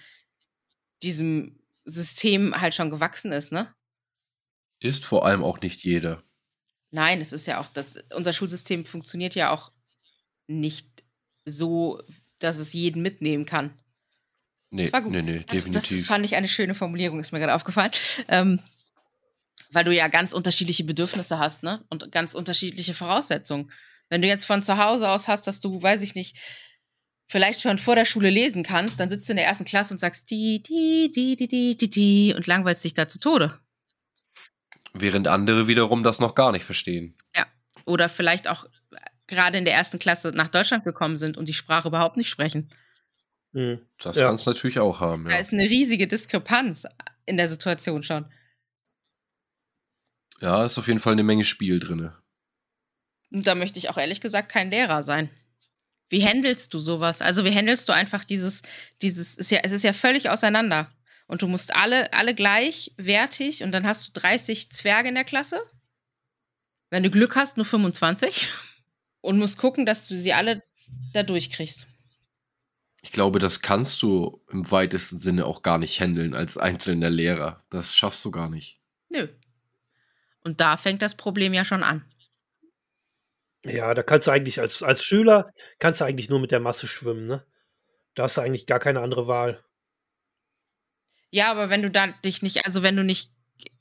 diesem 1.01 1.59
System 1.85 2.59
halt 2.59 2.73
schon 2.75 2.89
gewachsen 2.89 3.31
ist, 3.31 3.51
ne? 3.51 3.73
Ist 4.79 5.05
vor 5.05 5.25
allem 5.25 5.43
auch 5.43 5.59
nicht 5.61 5.83
jeder. 5.83 6.23
Nein, 6.91 7.21
es 7.21 7.33
ist 7.33 7.47
ja 7.47 7.59
auch, 7.59 7.67
das, 7.67 7.97
unser 8.13 8.33
Schulsystem 8.33 8.85
funktioniert 8.85 9.35
ja 9.35 9.51
auch 9.51 9.71
nicht 10.47 11.03
so, 11.45 12.01
dass 12.43 12.57
es 12.57 12.73
jeden 12.73 13.01
mitnehmen 13.01 13.45
kann. 13.45 13.71
Nee, 14.69 14.83
Das 14.83 14.93
war 14.93 15.01
gut. 15.01 15.11
nee, 15.11 15.21
nee, 15.21 15.39
Das, 15.47 15.63
das 15.63 15.63
definitiv. 15.65 16.07
fand 16.07 16.25
ich 16.25 16.35
eine 16.35 16.47
schöne 16.47 16.75
Formulierung, 16.75 17.19
ist 17.19 17.31
mir 17.31 17.39
gerade 17.39 17.53
aufgefallen. 17.53 17.91
Ähm, 18.27 18.59
weil 19.71 19.83
du 19.83 19.93
ja 19.93 20.07
ganz 20.07 20.33
unterschiedliche 20.33 20.83
Bedürfnisse 20.83 21.39
hast, 21.39 21.63
ne? 21.63 21.83
Und 21.89 22.11
ganz 22.11 22.33
unterschiedliche 22.35 22.93
Voraussetzungen. 22.93 23.71
Wenn 24.09 24.21
du 24.21 24.27
jetzt 24.27 24.45
von 24.45 24.61
zu 24.61 24.77
Hause 24.77 25.09
aus 25.09 25.27
hast, 25.27 25.47
dass 25.47 25.59
du, 25.59 25.81
weiß 25.81 26.01
ich 26.03 26.13
nicht, 26.15 26.37
vielleicht 27.27 27.61
schon 27.61 27.77
vor 27.79 27.95
der 27.95 28.05
Schule 28.05 28.29
lesen 28.29 28.61
kannst, 28.63 28.99
dann 28.99 29.09
sitzt 29.09 29.27
du 29.27 29.33
in 29.33 29.37
der 29.37 29.47
ersten 29.47 29.65
Klasse 29.65 29.93
und 29.93 29.97
sagst 29.99 30.29
die, 30.29 30.61
die, 30.61 31.11
die, 31.15 31.35
die, 31.35 31.47
die, 31.47 31.77
die, 31.77 31.89
die 31.89 32.33
und 32.35 32.45
langweilst 32.45 32.83
dich 32.83 32.93
da 32.93 33.07
zu 33.07 33.19
Tode. 33.19 33.59
Während 34.93 35.27
andere 35.27 35.67
wiederum 35.67 36.03
das 36.03 36.19
noch 36.19 36.35
gar 36.35 36.51
nicht 36.51 36.65
verstehen. 36.65 37.15
Oder 37.85 38.07
vielleicht 38.09 38.47
auch 38.47 38.65
gerade 39.33 39.57
in 39.57 39.65
der 39.65 39.73
ersten 39.73 39.99
Klasse 39.99 40.31
nach 40.33 40.49
Deutschland 40.49 40.83
gekommen 40.83 41.17
sind 41.17 41.37
und 41.37 41.47
die 41.47 41.53
Sprache 41.53 41.87
überhaupt 41.87 42.17
nicht 42.17 42.29
sprechen. 42.29 42.69
Mhm. 43.51 43.81
Das 43.99 44.17
Ja. 44.17 44.27
kannst 44.27 44.45
du 44.45 44.51
natürlich 44.51 44.79
auch 44.79 44.99
haben. 44.99 45.25
Da 45.25 45.31
Ja. 45.31 45.37
ist 45.37 45.53
eine 45.53 45.63
riesige 45.63 46.07
Diskrepanz 46.07 46.85
in 47.25 47.37
der 47.37 47.47
Situation 47.49 48.03
schon. 48.03 48.25
ja, 50.41 50.65
ist 50.65 50.77
auf 50.77 50.87
jeden 50.87 50.99
Fall 50.99 51.13
eine 51.13 51.23
Menge 51.23 51.45
Spiel 51.45 51.79
drin. 51.79 52.11
Und 53.31 53.47
da 53.47 53.55
möchte 53.55 53.79
ich 53.79 53.89
auch 53.89 53.97
ehrlich 53.97 54.19
gesagt 54.19 54.49
kein 54.49 54.69
Lehrer 54.69 55.01
sein. 55.03 55.29
Wie 56.09 56.23
handelst 56.27 56.73
du 56.73 56.79
sowas? 56.79 57.21
Also 57.21 57.45
wie 57.45 57.55
handelst 57.55 57.87
du 57.87 57.93
einfach 57.93 58.23
dieses, 58.25 58.61
dieses, 59.01 59.37
ist 59.37 59.51
ja, 59.51 59.59
es 59.63 59.71
ist 59.71 59.83
ja 59.83 59.93
völlig 59.93 60.29
auseinander. 60.29 60.91
Und 61.27 61.41
du 61.41 61.47
musst 61.47 61.73
alle, 61.75 62.11
alle 62.13 62.35
gleichwertig 62.35 63.63
und 63.63 63.71
dann 63.71 63.87
hast 63.87 64.07
du 64.09 64.19
30 64.19 64.69
Zwerge 64.71 65.07
in 65.09 65.15
der 65.15 65.23
Klasse. 65.23 65.61
Wenn 66.89 67.03
du 67.03 67.09
Glück 67.09 67.35
hast, 67.37 67.55
nur 67.57 67.65
25. 67.65 68.49
Und 69.23 69.39
musst 69.39 69.57
gucken, 69.57 69.85
dass 69.85 70.05
du 70.05 70.19
sie 70.19 70.33
alle 70.33 70.61
da 71.13 71.23
durchkriegst. 71.23 71.87
Ich 73.01 73.13
glaube, 73.13 73.39
das 73.39 73.61
kannst 73.61 74.01
du 74.01 74.41
im 74.51 74.69
weitesten 74.69 75.17
Sinne 75.17 75.45
auch 75.45 75.61
gar 75.61 75.77
nicht 75.77 75.99
handeln 75.99 76.33
als 76.33 76.57
einzelner 76.57 77.09
Lehrer. 77.09 77.63
Das 77.69 77.95
schaffst 77.95 78.23
du 78.25 78.31
gar 78.31 78.49
nicht. 78.49 78.79
Nö. 79.09 79.29
Und 80.43 80.59
da 80.59 80.75
fängt 80.75 81.01
das 81.01 81.15
Problem 81.15 81.53
ja 81.53 81.63
schon 81.63 81.83
an. 81.83 82.03
Ja, 83.65 83.93
da 83.93 84.03
kannst 84.03 84.27
du 84.27 84.31
eigentlich 84.31 84.59
als, 84.59 84.83
als 84.83 85.03
Schüler 85.03 85.53
kannst 85.79 86.01
du 86.01 86.05
eigentlich 86.05 86.29
nur 86.29 86.39
mit 86.39 86.51
der 86.51 86.59
Masse 86.59 86.85
schwimmen, 86.85 87.25
ne? 87.25 87.45
Da 88.15 88.23
hast 88.23 88.35
du 88.35 88.41
eigentlich 88.41 88.67
gar 88.67 88.79
keine 88.79 88.99
andere 88.99 89.27
Wahl. 89.27 89.63
Ja, 91.31 91.49
aber 91.49 91.69
wenn 91.69 91.81
du 91.81 91.89
da 91.89 92.07
dich 92.07 92.41
nicht, 92.41 92.65
also 92.65 92.83
wenn 92.83 92.97
du 92.97 93.05
nicht, 93.05 93.31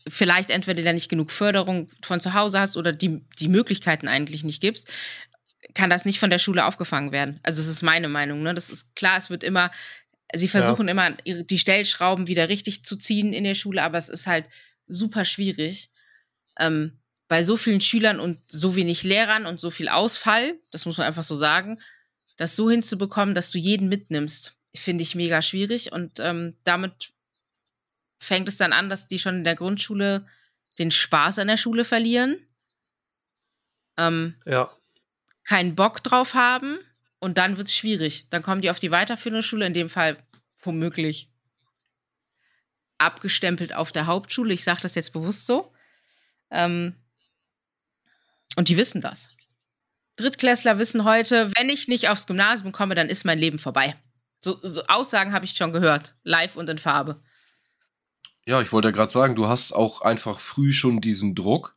vielleicht 0.08 0.50
entweder 0.50 0.82
da 0.82 0.92
nicht 0.92 1.08
genug 1.08 1.32
Förderung 1.32 1.90
von 2.02 2.20
zu 2.20 2.32
Hause 2.32 2.60
hast 2.60 2.76
oder 2.76 2.92
die, 2.92 3.26
die 3.40 3.48
Möglichkeiten 3.48 4.08
eigentlich 4.08 4.44
nicht 4.44 4.60
gibst, 4.60 4.90
kann 5.74 5.90
das 5.90 6.04
nicht 6.04 6.18
von 6.18 6.30
der 6.30 6.38
Schule 6.38 6.64
aufgefangen 6.66 7.12
werden. 7.12 7.40
Also 7.42 7.60
das 7.62 7.70
ist 7.70 7.82
meine 7.82 8.08
Meinung. 8.08 8.42
Ne? 8.42 8.54
Das 8.54 8.70
ist 8.70 8.94
klar, 8.96 9.16
es 9.18 9.30
wird 9.30 9.44
immer, 9.44 9.70
sie 10.34 10.48
versuchen 10.48 10.88
immer 10.88 11.16
ihre- 11.24 11.44
die 11.44 11.58
Stellschrauben 11.58 12.26
wieder 12.26 12.48
richtig 12.48 12.84
zu 12.84 12.96
ziehen 12.96 13.32
in 13.32 13.44
der 13.44 13.54
Schule, 13.54 13.82
aber 13.82 13.98
es 13.98 14.08
ist 14.08 14.26
halt 14.26 14.48
super 14.86 15.24
schwierig. 15.24 15.90
Ähm, 16.58 16.98
bei 17.28 17.42
so 17.42 17.56
vielen 17.56 17.80
Schülern 17.80 18.20
und 18.20 18.40
so 18.48 18.76
wenig 18.76 19.04
Lehrern 19.04 19.46
und 19.46 19.58
so 19.60 19.70
viel 19.70 19.88
Ausfall, 19.88 20.58
das 20.70 20.84
muss 20.84 20.98
man 20.98 21.06
einfach 21.06 21.22
so 21.22 21.36
sagen, 21.36 21.80
das 22.36 22.56
so 22.56 22.70
hinzubekommen, 22.70 23.34
dass 23.34 23.50
du 23.50 23.58
jeden 23.58 23.88
mitnimmst, 23.88 24.58
finde 24.74 25.02
ich 25.02 25.14
mega 25.14 25.40
schwierig. 25.42 25.92
Und 25.92 26.18
ähm, 26.18 26.56
damit 26.64 27.12
fängt 28.20 28.48
es 28.48 28.56
dann 28.56 28.72
an, 28.72 28.88
dass 28.90 29.08
die 29.08 29.18
schon 29.18 29.36
in 29.36 29.44
der 29.44 29.54
Grundschule 29.56 30.26
den 30.78 30.90
Spaß 30.90 31.38
an 31.38 31.48
der 31.48 31.56
Schule 31.56 31.84
verlieren, 31.84 32.36
ähm, 33.98 34.34
Ja. 34.46 34.76
Keinen 35.44 35.74
Bock 35.74 36.02
drauf 36.02 36.34
haben 36.34 36.78
und 37.18 37.38
dann 37.38 37.56
wird 37.56 37.68
es 37.68 37.76
schwierig. 37.76 38.28
Dann 38.30 38.42
kommen 38.42 38.62
die 38.62 38.70
auf 38.70 38.78
die 38.78 38.90
weiterführende 38.90 39.42
Schule, 39.42 39.66
in 39.66 39.74
dem 39.74 39.90
Fall 39.90 40.16
womöglich 40.60 41.28
abgestempelt 42.98 43.74
auf 43.74 43.92
der 43.92 44.06
Hauptschule. 44.06 44.54
Ich 44.54 44.64
sage 44.64 44.80
das 44.82 44.94
jetzt 44.94 45.12
bewusst 45.12 45.46
so. 45.46 45.72
Ähm, 46.50 46.94
und 48.56 48.68
die 48.68 48.76
wissen 48.76 49.00
das. 49.00 49.28
Drittklässler 50.16 50.78
wissen 50.78 51.04
heute, 51.04 51.50
wenn 51.56 51.68
ich 51.68 51.88
nicht 51.88 52.08
aufs 52.08 52.26
Gymnasium 52.26 52.72
komme, 52.72 52.94
dann 52.94 53.08
ist 53.08 53.24
mein 53.24 53.38
Leben 53.38 53.58
vorbei. 53.58 53.96
So, 54.40 54.58
so 54.62 54.84
Aussagen 54.86 55.32
habe 55.32 55.44
ich 55.44 55.56
schon 55.56 55.72
gehört, 55.72 56.14
live 56.24 56.56
und 56.56 56.68
in 56.68 56.78
Farbe. 56.78 57.22
Ja, 58.44 58.60
ich 58.60 58.72
wollte 58.72 58.88
ja 58.88 58.92
gerade 58.92 59.12
sagen, 59.12 59.36
du 59.36 59.48
hast 59.48 59.72
auch 59.72 60.02
einfach 60.02 60.40
früh 60.40 60.72
schon 60.72 61.00
diesen 61.00 61.34
Druck, 61.34 61.76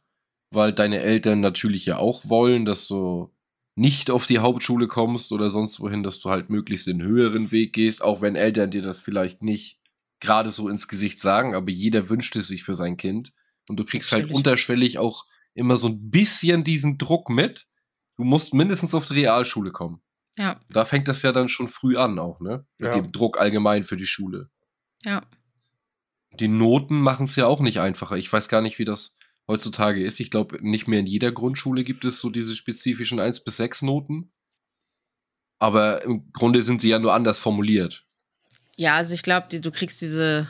weil 0.49 0.73
deine 0.73 0.99
Eltern 0.99 1.39
natürlich 1.39 1.85
ja 1.85 1.97
auch 1.97 2.27
wollen, 2.27 2.65
dass 2.65 2.87
du 2.87 3.34
nicht 3.75 4.09
auf 4.09 4.25
die 4.25 4.39
Hauptschule 4.39 4.87
kommst 4.87 5.31
oder 5.31 5.49
sonst 5.49 5.79
wohin, 5.79 6.01
dass 6.03 6.19
du 6.19 6.29
halt 6.29 6.49
möglichst 6.49 6.87
den 6.87 7.01
höheren 7.01 7.51
Weg 7.51 7.73
gehst, 7.73 8.01
auch 8.01 8.21
wenn 8.21 8.35
Eltern 8.35 8.71
dir 8.71 8.81
das 8.81 9.01
vielleicht 9.01 9.41
nicht 9.43 9.79
gerade 10.21 10.49
so 10.49 10.69
ins 10.69 10.87
Gesicht 10.87 11.19
sagen, 11.19 11.53
aber 11.53 11.69
jeder 11.71 12.07
wünscht 12.09 12.35
es 12.37 12.47
sich 12.47 12.63
für 12.63 12.75
sein 12.75 12.95
Kind. 12.97 13.33
Und 13.67 13.77
du 13.77 13.83
kriegst 13.85 14.11
halt 14.11 14.23
Natürlich. 14.23 14.37
unterschwellig 14.37 14.97
auch 14.97 15.25
immer 15.53 15.75
so 15.77 15.87
ein 15.89 16.09
bisschen 16.09 16.63
diesen 16.63 16.97
Druck 16.97 17.29
mit. 17.29 17.67
Du 18.15 18.23
musst 18.23 18.53
mindestens 18.53 18.95
auf 18.95 19.05
die 19.05 19.13
Realschule 19.15 19.71
kommen. 19.71 20.01
Ja, 20.37 20.59
Da 20.69 20.85
fängt 20.85 21.07
das 21.07 21.21
ja 21.21 21.31
dann 21.31 21.47
schon 21.49 21.67
früh 21.67 21.95
an 21.97 22.19
auch, 22.19 22.39
ne? 22.41 22.65
Mit 22.77 22.89
Ja. 22.89 22.99
dem 22.99 23.11
Druck 23.11 23.39
allgemein 23.39 23.83
für 23.83 23.97
die 23.97 24.05
Schule. 24.05 24.49
ja. 25.03 25.21
Die 26.39 26.49
Noten 26.49 26.99
machen 26.99 27.23
es 27.25 27.37
ja 27.37 27.47
auch 27.47 27.61
nicht 27.61 27.79
einfacher. 27.79 28.17
Ich 28.17 28.31
weiß 28.31 28.49
gar 28.49 28.59
nicht, 28.61 28.77
wie 28.77 28.83
das 28.83 29.15
heutzutage 29.47 30.03
ist. 30.03 30.19
Ich 30.19 30.31
glaube, 30.31 30.57
nicht 30.61 30.87
mehr 30.87 30.99
in 30.99 31.05
jeder 31.05 31.31
Grundschule 31.31 31.83
gibt 31.83 32.05
es 32.05 32.19
so 32.19 32.29
diese 32.29 32.55
spezifischen 32.55 33.19
1 33.19 33.43
bis 33.43 33.57
6 33.57 33.83
Noten. 33.83 34.31
Aber 35.57 36.03
im 36.03 36.31
Grunde 36.33 36.63
sind 36.63 36.81
sie 36.81 36.89
ja 36.89 36.99
nur 36.99 37.13
anders 37.13 37.39
formuliert. 37.39 38.05
Ja, 38.75 38.95
also 38.95 39.13
ich 39.13 39.23
glaube, 39.23 39.47
du 39.59 39.71
kriegst 39.71 40.01
diese. 40.01 40.49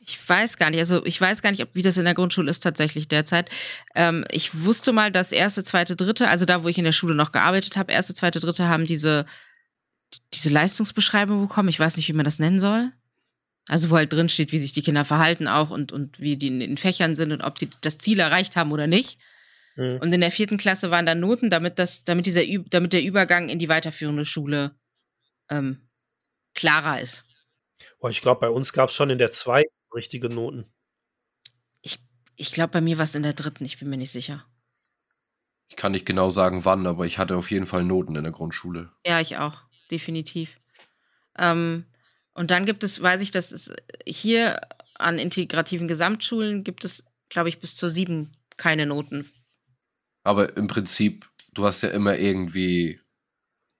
Ich 0.00 0.28
weiß 0.28 0.56
gar 0.56 0.70
nicht, 0.70 0.80
also 0.80 1.04
ich 1.04 1.20
weiß 1.20 1.42
gar 1.42 1.50
nicht, 1.50 1.62
ob, 1.62 1.68
wie 1.74 1.82
das 1.82 1.98
in 1.98 2.04
der 2.04 2.14
Grundschule 2.14 2.50
ist 2.50 2.60
tatsächlich 2.60 3.06
derzeit. 3.06 3.50
Ähm, 3.94 4.24
ich 4.30 4.64
wusste 4.64 4.92
mal, 4.92 5.12
dass 5.12 5.30
erste, 5.30 5.62
zweite, 5.62 5.94
dritte, 5.94 6.28
also 6.28 6.46
da, 6.46 6.64
wo 6.64 6.68
ich 6.68 6.78
in 6.78 6.84
der 6.84 6.92
Schule 6.92 7.14
noch 7.14 7.32
gearbeitet 7.32 7.76
habe, 7.76 7.92
erste, 7.92 8.14
zweite, 8.14 8.40
dritte 8.40 8.68
haben 8.68 8.86
diese 8.86 9.26
diese 10.34 10.50
Leistungsbeschreibung 10.50 11.46
bekommen. 11.46 11.68
Ich 11.68 11.80
weiß 11.80 11.96
nicht, 11.96 12.08
wie 12.08 12.14
man 12.14 12.24
das 12.24 12.38
nennen 12.38 12.60
soll. 12.60 12.92
Also 13.70 13.88
wo 13.88 13.96
halt 13.96 14.12
drin 14.12 14.28
steht, 14.28 14.50
wie 14.50 14.58
sich 14.58 14.72
die 14.72 14.82
Kinder 14.82 15.04
verhalten 15.04 15.46
auch 15.46 15.70
und, 15.70 15.92
und 15.92 16.18
wie 16.18 16.36
die 16.36 16.48
in 16.48 16.58
den 16.58 16.76
Fächern 16.76 17.14
sind 17.14 17.30
und 17.30 17.40
ob 17.40 17.56
die 17.56 17.70
das 17.82 17.98
Ziel 17.98 18.18
erreicht 18.18 18.56
haben 18.56 18.72
oder 18.72 18.88
nicht. 18.88 19.20
Mhm. 19.76 19.98
Und 20.00 20.12
in 20.12 20.20
der 20.20 20.32
vierten 20.32 20.58
Klasse 20.58 20.90
waren 20.90 21.06
dann 21.06 21.20
Noten, 21.20 21.50
damit 21.50 21.78
das, 21.78 22.02
damit 22.02 22.26
dieser, 22.26 22.42
damit 22.68 22.92
der 22.92 23.04
Übergang 23.04 23.48
in 23.48 23.60
die 23.60 23.68
weiterführende 23.68 24.24
Schule 24.24 24.74
ähm, 25.50 25.88
klarer 26.52 27.00
ist. 27.00 27.22
Boah, 28.00 28.10
ich 28.10 28.20
glaube, 28.20 28.40
bei 28.40 28.50
uns 28.50 28.72
gab 28.72 28.88
es 28.88 28.96
schon 28.96 29.08
in 29.08 29.18
der 29.18 29.30
zwei 29.30 29.62
richtige 29.94 30.28
Noten. 30.28 30.66
Ich, 31.80 32.00
ich 32.34 32.50
glaube, 32.50 32.72
bei 32.72 32.80
mir 32.80 32.98
war 32.98 33.04
es 33.04 33.14
in 33.14 33.22
der 33.22 33.34
dritten, 33.34 33.64
ich 33.64 33.78
bin 33.78 33.88
mir 33.88 33.98
nicht 33.98 34.10
sicher. 34.10 34.44
Ich 35.68 35.76
kann 35.76 35.92
nicht 35.92 36.06
genau 36.06 36.30
sagen, 36.30 36.64
wann, 36.64 36.88
aber 36.88 37.06
ich 37.06 37.18
hatte 37.18 37.36
auf 37.36 37.52
jeden 37.52 37.66
Fall 37.66 37.84
Noten 37.84 38.16
in 38.16 38.24
der 38.24 38.32
Grundschule. 38.32 38.90
Ja, 39.06 39.20
ich 39.20 39.36
auch, 39.36 39.62
definitiv. 39.92 40.58
Ähm, 41.38 41.84
und 42.34 42.50
dann 42.50 42.64
gibt 42.64 42.84
es, 42.84 43.02
weiß 43.02 43.22
ich, 43.22 43.30
dass 43.30 43.52
es 43.52 43.72
hier 44.06 44.60
an 44.94 45.18
integrativen 45.18 45.88
Gesamtschulen 45.88 46.64
gibt 46.64 46.84
es, 46.84 47.04
glaube 47.28 47.48
ich, 47.48 47.60
bis 47.60 47.76
zur 47.76 47.90
sieben 47.90 48.30
keine 48.56 48.86
Noten. 48.86 49.30
Aber 50.22 50.56
im 50.56 50.66
Prinzip, 50.66 51.28
du 51.54 51.64
hast 51.64 51.82
ja 51.82 51.88
immer 51.90 52.18
irgendwie 52.18 53.00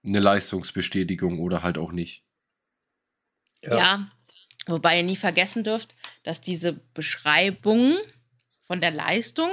eine 0.05 0.21
Leistungsbestätigung 0.21 1.39
oder 1.39 1.63
halt 1.63 1.77
auch 1.77 1.93
nicht. 1.93 2.25
Ja. 3.63 3.77
ja, 3.77 4.11
wobei 4.67 4.97
ihr 4.99 5.03
nie 5.03 5.17
vergessen 5.17 5.65
dürft, 5.65 5.95
dass 6.23 6.41
diese 6.41 6.73
Beschreibungen 6.95 7.99
von 8.67 8.81
der 8.81 8.91
Leistung 8.91 9.51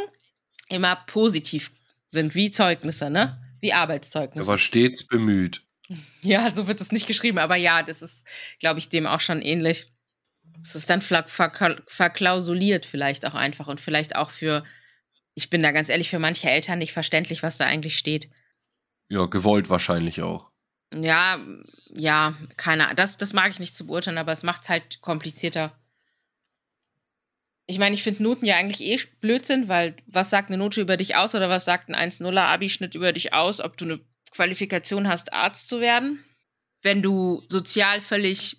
immer 0.69 0.95
positiv 0.95 1.71
sind, 2.05 2.33
wie 2.33 2.49
Zeugnisse, 2.49 3.10
ne? 3.10 3.43
Wie 3.60 3.73
Arbeitszeugnisse. 3.73 4.49
Aber 4.49 4.57
stets 4.57 5.05
bemüht. 5.05 5.66
Ja, 6.21 6.52
so 6.52 6.67
wird 6.67 6.82
es 6.82 6.91
nicht 6.91 7.08
geschrieben, 7.08 7.38
aber 7.38 7.56
ja, 7.56 7.84
das 7.84 8.02
ist, 8.02 8.28
glaube 8.60 8.80
ich, 8.80 8.89
dem 8.89 9.08
auch 9.08 9.21
schon 9.21 9.41
ähnlich. 9.41 9.91
Es 10.62 10.76
ist 10.76 10.89
dann 10.89 11.02
verklausuliert 11.02 12.86
vielleicht 12.86 13.26
auch 13.26 13.36
einfach 13.36 13.67
und 13.67 13.80
vielleicht 13.80 14.15
auch 14.15 14.30
für, 14.30 14.63
ich 15.36 15.50
bin 15.50 15.62
da 15.62 15.71
ganz 15.71 15.89
ehrlich, 15.89 16.10
für 16.10 16.19
manche 16.19 16.50
Eltern 16.50 16.80
nicht 16.80 16.93
verständlich, 16.93 17.43
was 17.43 17.58
da 17.58 17.65
eigentlich 17.65 17.97
steht. 17.97 18.30
Ja, 19.10 19.26
gewollt 19.26 19.69
wahrscheinlich 19.69 20.21
auch. 20.21 20.50
Ja, 20.93 21.39
ja, 21.89 22.36
keine 22.56 22.86
Ahnung. 22.86 22.95
Das, 22.95 23.17
das 23.17 23.34
mag 23.34 23.52
ich 23.52 23.60
nicht 23.60 23.76
zu 23.76 23.88
beurteilen, 23.88 24.17
aber 24.17 24.32
es 24.32 24.43
macht 24.43 24.63
es 24.63 24.69
halt 24.69 25.02
komplizierter. 25.02 25.78
Ich 27.67 27.80
meine, 27.80 27.95
ich 27.95 28.04
finde 28.04 28.23
Noten 28.23 28.45
ja 28.45 28.56
eigentlich 28.56 28.82
eh 28.82 28.97
Blödsinn, 29.19 29.67
weil 29.67 29.97
was 30.08 30.30
sagt 30.30 30.50
eine 30.50 30.58
Note 30.58 30.82
über 30.82 30.97
dich 30.97 31.15
aus 31.15 31.36
oder 31.36 31.50
was 31.50 31.65
sagt 31.65 31.89
ein 31.89 31.95
1-0er 31.95 32.45
Abischnitt 32.45 32.95
über 32.95 33.12
dich 33.12 33.34
aus, 33.34 33.60
ob 33.60 33.78
du 33.78 33.86
eine 33.86 34.00
Qualifikation 34.31 35.07
hast, 35.07 35.33
Arzt 35.33 35.67
zu 35.67 35.81
werden? 35.81 36.23
Wenn 36.81 37.01
du 37.01 37.43
sozial 37.49 38.01
völlig 38.01 38.57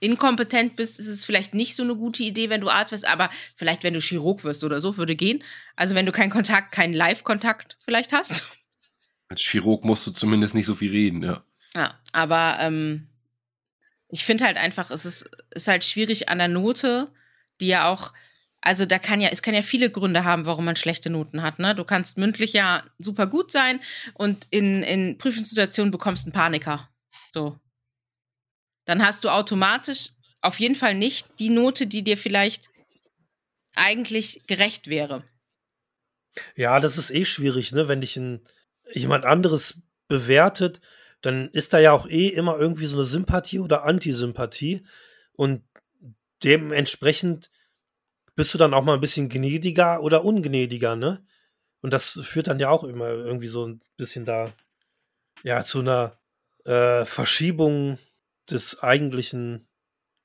inkompetent 0.00 0.76
bist, 0.76 0.98
ist 0.98 1.08
es 1.08 1.24
vielleicht 1.24 1.54
nicht 1.54 1.76
so 1.76 1.82
eine 1.82 1.94
gute 1.94 2.22
Idee, 2.22 2.48
wenn 2.48 2.62
du 2.62 2.70
Arzt 2.70 2.92
wirst, 2.92 3.06
aber 3.06 3.28
vielleicht, 3.54 3.84
wenn 3.84 3.94
du 3.94 4.00
Chirurg 4.00 4.44
wirst 4.44 4.64
oder 4.64 4.80
so, 4.80 4.96
würde 4.96 5.14
gehen. 5.14 5.44
Also 5.76 5.94
wenn 5.94 6.06
du 6.06 6.12
keinen 6.12 6.30
Kontakt, 6.30 6.72
keinen 6.72 6.94
Live-Kontakt 6.94 7.76
vielleicht 7.80 8.12
hast. 8.12 8.44
Als 9.28 9.42
Chirurg 9.42 9.84
musst 9.84 10.06
du 10.06 10.10
zumindest 10.10 10.54
nicht 10.54 10.66
so 10.66 10.74
viel 10.74 10.90
reden, 10.90 11.22
ja. 11.22 11.44
Ja, 11.74 12.00
aber 12.12 12.56
ähm, 12.60 13.08
ich 14.08 14.24
finde 14.24 14.44
halt 14.44 14.56
einfach, 14.56 14.90
es 14.90 15.04
ist, 15.04 15.30
ist 15.50 15.68
halt 15.68 15.84
schwierig 15.84 16.28
an 16.28 16.38
der 16.38 16.48
Note, 16.48 17.12
die 17.60 17.68
ja 17.68 17.88
auch, 17.88 18.12
also 18.60 18.84
da 18.84 18.98
kann 18.98 19.20
ja, 19.20 19.30
es 19.30 19.42
kann 19.42 19.54
ja 19.54 19.62
viele 19.62 19.90
Gründe 19.90 20.24
haben, 20.24 20.46
warum 20.46 20.64
man 20.64 20.76
schlechte 20.76 21.10
Noten 21.10 21.42
hat. 21.42 21.58
Ne? 21.58 21.74
Du 21.74 21.84
kannst 21.84 22.18
mündlich 22.18 22.52
ja 22.52 22.84
super 22.98 23.26
gut 23.26 23.50
sein 23.50 23.80
und 24.14 24.46
in, 24.50 24.82
in 24.82 25.18
Prüfungssituationen 25.18 25.90
bekommst 25.90 26.24
du 26.24 26.28
einen 26.28 26.34
Paniker. 26.34 26.88
So. 27.32 27.58
Dann 28.84 29.04
hast 29.04 29.24
du 29.24 29.30
automatisch 29.30 30.10
auf 30.42 30.58
jeden 30.60 30.74
Fall 30.74 30.94
nicht 30.94 31.26
die 31.38 31.50
Note, 31.50 31.86
die 31.86 32.02
dir 32.02 32.16
vielleicht 32.16 32.70
eigentlich 33.74 34.42
gerecht 34.46 34.88
wäre. 34.88 35.24
Ja, 36.54 36.80
das 36.80 36.98
ist 36.98 37.10
eh 37.10 37.24
schwierig, 37.24 37.72
ne? 37.72 37.88
Wenn 37.88 38.00
dich 38.00 38.16
ein 38.16 38.40
jemand 38.92 39.24
anderes 39.24 39.82
bewertet, 40.08 40.80
dann 41.22 41.48
ist 41.50 41.72
da 41.72 41.78
ja 41.78 41.92
auch 41.92 42.08
eh 42.08 42.28
immer 42.28 42.58
irgendwie 42.58 42.86
so 42.86 42.96
eine 42.96 43.04
Sympathie 43.04 43.58
oder 43.58 43.84
Antisympathie. 43.84 44.84
Und 45.32 45.62
dementsprechend 46.42 47.50
bist 48.40 48.54
du 48.54 48.58
dann 48.58 48.72
auch 48.72 48.84
mal 48.84 48.94
ein 48.94 49.02
bisschen 49.02 49.28
gnädiger 49.28 50.02
oder 50.02 50.24
ungnädiger, 50.24 50.96
ne? 50.96 51.22
Und 51.82 51.92
das 51.92 52.18
führt 52.22 52.46
dann 52.46 52.58
ja 52.58 52.70
auch 52.70 52.84
immer 52.84 53.08
irgendwie 53.10 53.48
so 53.48 53.66
ein 53.66 53.82
bisschen 53.98 54.24
da, 54.24 54.50
ja, 55.42 55.62
zu 55.62 55.80
einer 55.80 56.16
äh, 56.64 57.04
Verschiebung 57.04 57.98
des 58.50 58.82
eigentlichen 58.82 59.68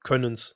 Könnens. 0.02 0.56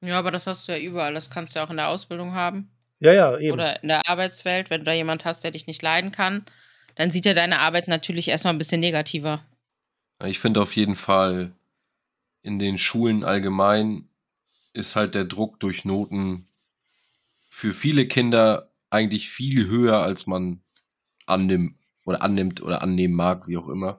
Ja, 0.00 0.18
aber 0.18 0.30
das 0.30 0.46
hast 0.46 0.66
du 0.66 0.72
ja 0.72 0.78
überall. 0.78 1.12
Das 1.12 1.28
kannst 1.28 1.54
du 1.54 1.58
ja 1.58 1.66
auch 1.66 1.70
in 1.70 1.76
der 1.76 1.88
Ausbildung 1.88 2.32
haben. 2.32 2.70
Ja, 3.00 3.12
ja, 3.12 3.36
eben. 3.36 3.52
Oder 3.52 3.82
in 3.82 3.88
der 3.88 4.08
Arbeitswelt, 4.08 4.70
wenn 4.70 4.80
du 4.80 4.86
da 4.86 4.94
jemand 4.94 5.26
hast, 5.26 5.44
der 5.44 5.50
dich 5.50 5.66
nicht 5.66 5.82
leiden 5.82 6.10
kann, 6.10 6.46
dann 6.94 7.10
sieht 7.10 7.26
er 7.26 7.34
deine 7.34 7.60
Arbeit 7.60 7.86
natürlich 7.86 8.28
erstmal 8.28 8.54
ein 8.54 8.58
bisschen 8.58 8.80
negativer. 8.80 9.44
Ich 10.24 10.38
finde 10.38 10.62
auf 10.62 10.74
jeden 10.74 10.96
Fall, 10.96 11.52
in 12.40 12.58
den 12.58 12.78
Schulen 12.78 13.24
allgemein 13.24 14.08
ist 14.72 14.96
halt 14.96 15.14
der 15.14 15.26
Druck 15.26 15.60
durch 15.60 15.84
Noten 15.84 16.47
für 17.58 17.72
viele 17.72 18.06
Kinder 18.06 18.70
eigentlich 18.88 19.30
viel 19.30 19.66
höher, 19.66 20.00
als 20.00 20.28
man 20.28 20.62
annimmt 21.26 21.74
oder 22.04 22.22
annimmt 22.22 22.62
oder 22.62 22.82
annehmen 22.82 23.14
mag, 23.14 23.48
wie 23.48 23.56
auch 23.56 23.68
immer. 23.68 23.98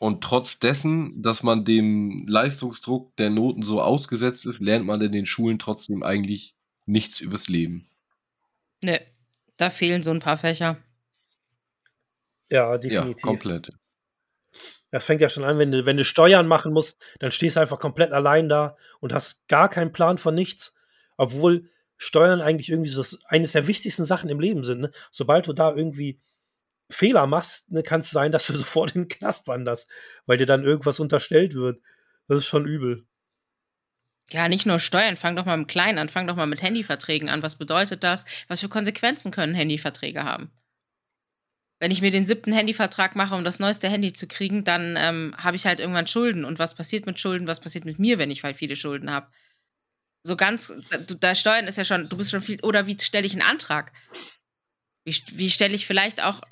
Und 0.00 0.24
trotz 0.24 0.58
dessen, 0.58 1.22
dass 1.22 1.44
man 1.44 1.64
dem 1.64 2.26
Leistungsdruck 2.26 3.14
der 3.16 3.30
Noten 3.30 3.62
so 3.62 3.80
ausgesetzt 3.80 4.44
ist, 4.46 4.60
lernt 4.60 4.84
man 4.84 5.00
in 5.00 5.12
den 5.12 5.24
Schulen 5.24 5.60
trotzdem 5.60 6.02
eigentlich 6.02 6.56
nichts 6.84 7.20
übers 7.20 7.48
Leben. 7.48 7.88
Ne, 8.82 9.00
da 9.56 9.70
fehlen 9.70 10.02
so 10.02 10.10
ein 10.10 10.18
paar 10.18 10.36
Fächer. 10.36 10.78
Ja, 12.50 12.76
definitiv. 12.76 13.18
Ja, 13.18 13.22
komplett. 13.22 13.72
Das 14.90 15.04
fängt 15.04 15.20
ja 15.20 15.28
schon 15.28 15.44
an, 15.44 15.58
wenn 15.58 15.70
du, 15.70 15.86
wenn 15.86 15.96
du 15.96 16.04
Steuern 16.04 16.48
machen 16.48 16.72
musst, 16.72 16.98
dann 17.20 17.30
stehst 17.30 17.54
du 17.54 17.60
einfach 17.60 17.78
komplett 17.78 18.10
allein 18.10 18.48
da 18.48 18.76
und 18.98 19.12
hast 19.12 19.46
gar 19.46 19.68
keinen 19.68 19.92
Plan 19.92 20.18
von 20.18 20.34
nichts. 20.34 20.74
Obwohl 21.16 21.70
Steuern 21.96 22.40
eigentlich 22.40 22.68
irgendwie 22.68 22.90
so 22.90 23.04
eines 23.26 23.52
der 23.52 23.66
wichtigsten 23.66 24.04
Sachen 24.04 24.28
im 24.30 24.40
Leben 24.40 24.64
sind. 24.64 24.80
Ne? 24.80 24.90
Sobald 25.10 25.46
du 25.46 25.52
da 25.52 25.74
irgendwie 25.74 26.20
Fehler 26.90 27.26
machst, 27.26 27.70
ne, 27.70 27.82
kann 27.82 28.00
es 28.00 28.10
sein, 28.10 28.32
dass 28.32 28.46
du 28.46 28.52
sofort 28.56 28.94
in 28.94 29.02
den 29.02 29.08
Knast 29.08 29.46
wanderst, 29.46 29.88
weil 30.26 30.38
dir 30.38 30.46
dann 30.46 30.64
irgendwas 30.64 31.00
unterstellt 31.00 31.54
wird. 31.54 31.80
Das 32.28 32.38
ist 32.38 32.46
schon 32.46 32.66
übel. 32.66 33.06
Ja, 34.30 34.48
nicht 34.48 34.66
nur 34.66 34.78
Steuern, 34.78 35.16
fang 35.16 35.36
doch 35.36 35.44
mal 35.44 35.56
mit 35.58 35.68
Kleinen 35.68 35.98
an, 35.98 36.08
fang 36.08 36.26
doch 36.26 36.36
mal 36.36 36.46
mit 36.46 36.62
Handyverträgen 36.62 37.28
an. 37.28 37.42
Was 37.42 37.56
bedeutet 37.56 38.02
das? 38.02 38.24
Was 38.48 38.60
für 38.60 38.68
Konsequenzen 38.68 39.30
können 39.30 39.54
Handyverträge 39.54 40.24
haben? 40.24 40.50
wenn 41.82 41.90
ich 41.90 42.00
mir 42.00 42.12
den 42.12 42.26
siebten 42.26 42.52
Handyvertrag 42.52 43.16
mache, 43.16 43.34
um 43.34 43.42
das 43.42 43.58
neueste 43.58 43.88
Handy 43.88 44.12
zu 44.12 44.28
kriegen, 44.28 44.62
dann 44.62 44.94
ähm, 44.96 45.34
habe 45.36 45.56
ich 45.56 45.66
halt 45.66 45.80
irgendwann 45.80 46.06
Schulden. 46.06 46.44
Und 46.44 46.60
was 46.60 46.76
passiert 46.76 47.06
mit 47.06 47.18
Schulden? 47.18 47.48
Was 47.48 47.58
passiert 47.58 47.84
mit 47.84 47.98
mir, 47.98 48.18
wenn 48.18 48.30
ich 48.30 48.44
halt 48.44 48.56
viele 48.56 48.76
Schulden 48.76 49.10
habe? 49.10 49.26
So 50.24 50.36
ganz, 50.36 50.72
da 51.20 51.34
Steuern 51.34 51.66
ist 51.66 51.78
ja 51.78 51.84
schon, 51.84 52.08
du 52.08 52.16
bist 52.16 52.30
schon 52.30 52.42
viel, 52.42 52.60
oder 52.62 52.86
wie 52.86 52.98
stelle 53.00 53.26
ich 53.26 53.32
einen 53.32 53.42
Antrag? 53.42 53.92
Wie, 55.04 55.20
wie 55.32 55.50
stelle 55.50 55.74
ich 55.74 55.86
vielleicht 55.86 56.22
auch, 56.22 56.42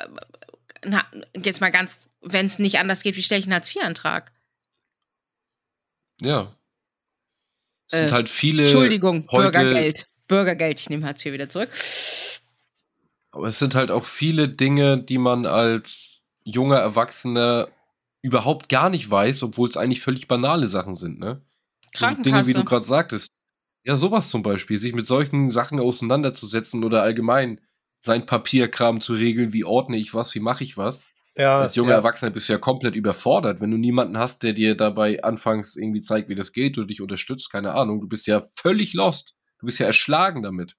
äh, 0.83 0.98
jetzt 1.37 1.61
mal 1.61 1.70
ganz, 1.70 2.09
wenn 2.20 2.46
es 2.46 2.59
nicht 2.59 2.78
anders 2.78 3.02
geht, 3.02 3.16
wie 3.16 3.22
stelle 3.22 3.38
ich 3.38 3.46
einen 3.46 3.54
Hartz-IV-Antrag? 3.54 4.33
Ja. 6.20 6.54
Es 7.90 7.98
sind 7.98 8.11
äh, 8.11 8.12
halt 8.12 8.28
viele. 8.28 8.62
Entschuldigung, 8.62 9.26
Bürgergeld. 9.26 10.06
Bürgergeld, 10.26 10.80
ich 10.80 10.88
nehme 10.88 11.06
Hartz 11.06 11.24
IV 11.24 11.33
wieder 11.33 11.48
zurück. 11.48 11.70
Aber 13.33 13.48
es 13.48 13.59
sind 13.59 13.74
halt 13.74 13.90
auch 13.90 14.04
viele 14.04 14.48
Dinge, 14.48 15.02
die 15.02 15.18
man 15.18 15.44
als 15.46 16.23
junger 16.44 16.79
Erwachsener 16.79 17.68
überhaupt 18.23 18.68
gar 18.68 18.90
nicht 18.90 19.10
weiß, 19.10 19.42
obwohl 19.42 19.68
es 19.68 19.77
eigentlich 19.77 20.00
völlig 20.00 20.29
banale 20.29 20.66
Sachen 20.68 20.94
sind, 20.94 21.18
ne? 21.18 21.42
Krankenkasse. 21.92 22.16
So 22.16 22.23
Dinge, 22.23 22.46
wie 22.46 22.52
du 22.52 22.64
gerade 22.64 22.85
sagtest. 22.85 23.33
Ja, 23.90 23.96
sowas 23.96 24.30
zum 24.30 24.44
Beispiel, 24.44 24.78
sich 24.78 24.94
mit 24.94 25.08
solchen 25.08 25.50
Sachen 25.50 25.80
auseinanderzusetzen 25.80 26.84
oder 26.84 27.02
allgemein 27.02 27.60
sein 27.98 28.24
Papierkram 28.24 29.00
zu 29.00 29.14
regeln, 29.14 29.52
wie 29.52 29.64
ordne 29.64 29.96
ich 29.96 30.14
was, 30.14 30.32
wie 30.36 30.38
mache 30.38 30.62
ich 30.62 30.76
was. 30.76 31.08
Ja, 31.36 31.58
Als 31.58 31.74
junger 31.74 31.90
ja. 31.90 31.96
Erwachsener 31.96 32.30
bist 32.30 32.48
du 32.48 32.52
ja 32.52 32.60
komplett 32.60 32.94
überfordert, 32.94 33.60
wenn 33.60 33.72
du 33.72 33.78
niemanden 33.78 34.16
hast, 34.16 34.44
der 34.44 34.52
dir 34.52 34.76
dabei 34.76 35.24
anfangs 35.24 35.74
irgendwie 35.74 36.02
zeigt, 36.02 36.28
wie 36.28 36.36
das 36.36 36.52
geht 36.52 36.78
oder 36.78 36.86
dich 36.86 37.00
unterstützt, 37.00 37.50
keine 37.50 37.74
Ahnung. 37.74 38.00
Du 38.00 38.06
bist 38.06 38.28
ja 38.28 38.44
völlig 38.54 38.94
lost. 38.94 39.34
Du 39.58 39.66
bist 39.66 39.80
ja 39.80 39.86
erschlagen 39.86 40.44
damit. 40.44 40.76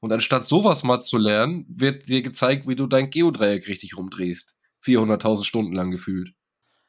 Und 0.00 0.12
anstatt 0.12 0.44
sowas 0.44 0.82
mal 0.82 1.00
zu 1.00 1.16
lernen, 1.16 1.64
wird 1.70 2.06
dir 2.06 2.20
gezeigt, 2.20 2.68
wie 2.68 2.76
du 2.76 2.86
dein 2.86 3.08
Geodreieck 3.08 3.66
richtig 3.66 3.96
rumdrehst. 3.96 4.58
400.000 4.84 5.42
Stunden 5.42 5.72
lang 5.72 5.90
gefühlt. 5.90 6.34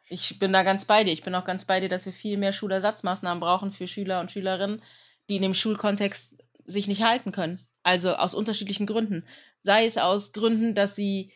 Ich 0.10 0.40
bin 0.40 0.52
da 0.52 0.64
ganz 0.64 0.84
bei 0.84 1.06
dir. 1.06 1.14
Ich 1.14 1.24
bin 1.24 1.36
auch 1.36 1.46
ganz 1.46 1.64
bei 1.64 1.80
dir, 1.80 1.88
dass 1.88 2.06
wir 2.06 2.12
viel 2.12 2.38
mehr 2.38 2.52
Schulersatzmaßnahmen 2.52 3.40
brauchen 3.40 3.72
für 3.72 3.88
Schüler 3.88 4.20
und 4.20 4.30
Schülerinnen, 4.30 4.82
die 5.30 5.38
in 5.38 5.42
dem 5.42 5.54
Schulkontext 5.54 6.38
sich 6.66 6.88
nicht 6.88 7.04
halten 7.04 7.32
können. 7.32 7.66
Also 7.84 8.16
aus 8.16 8.34
unterschiedlichen 8.34 8.86
Gründen. 8.86 9.26
Sei 9.62 9.86
es 9.86 9.98
aus 9.98 10.34
Gründen, 10.34 10.76
dass 10.76 10.96
sie, 10.96 11.32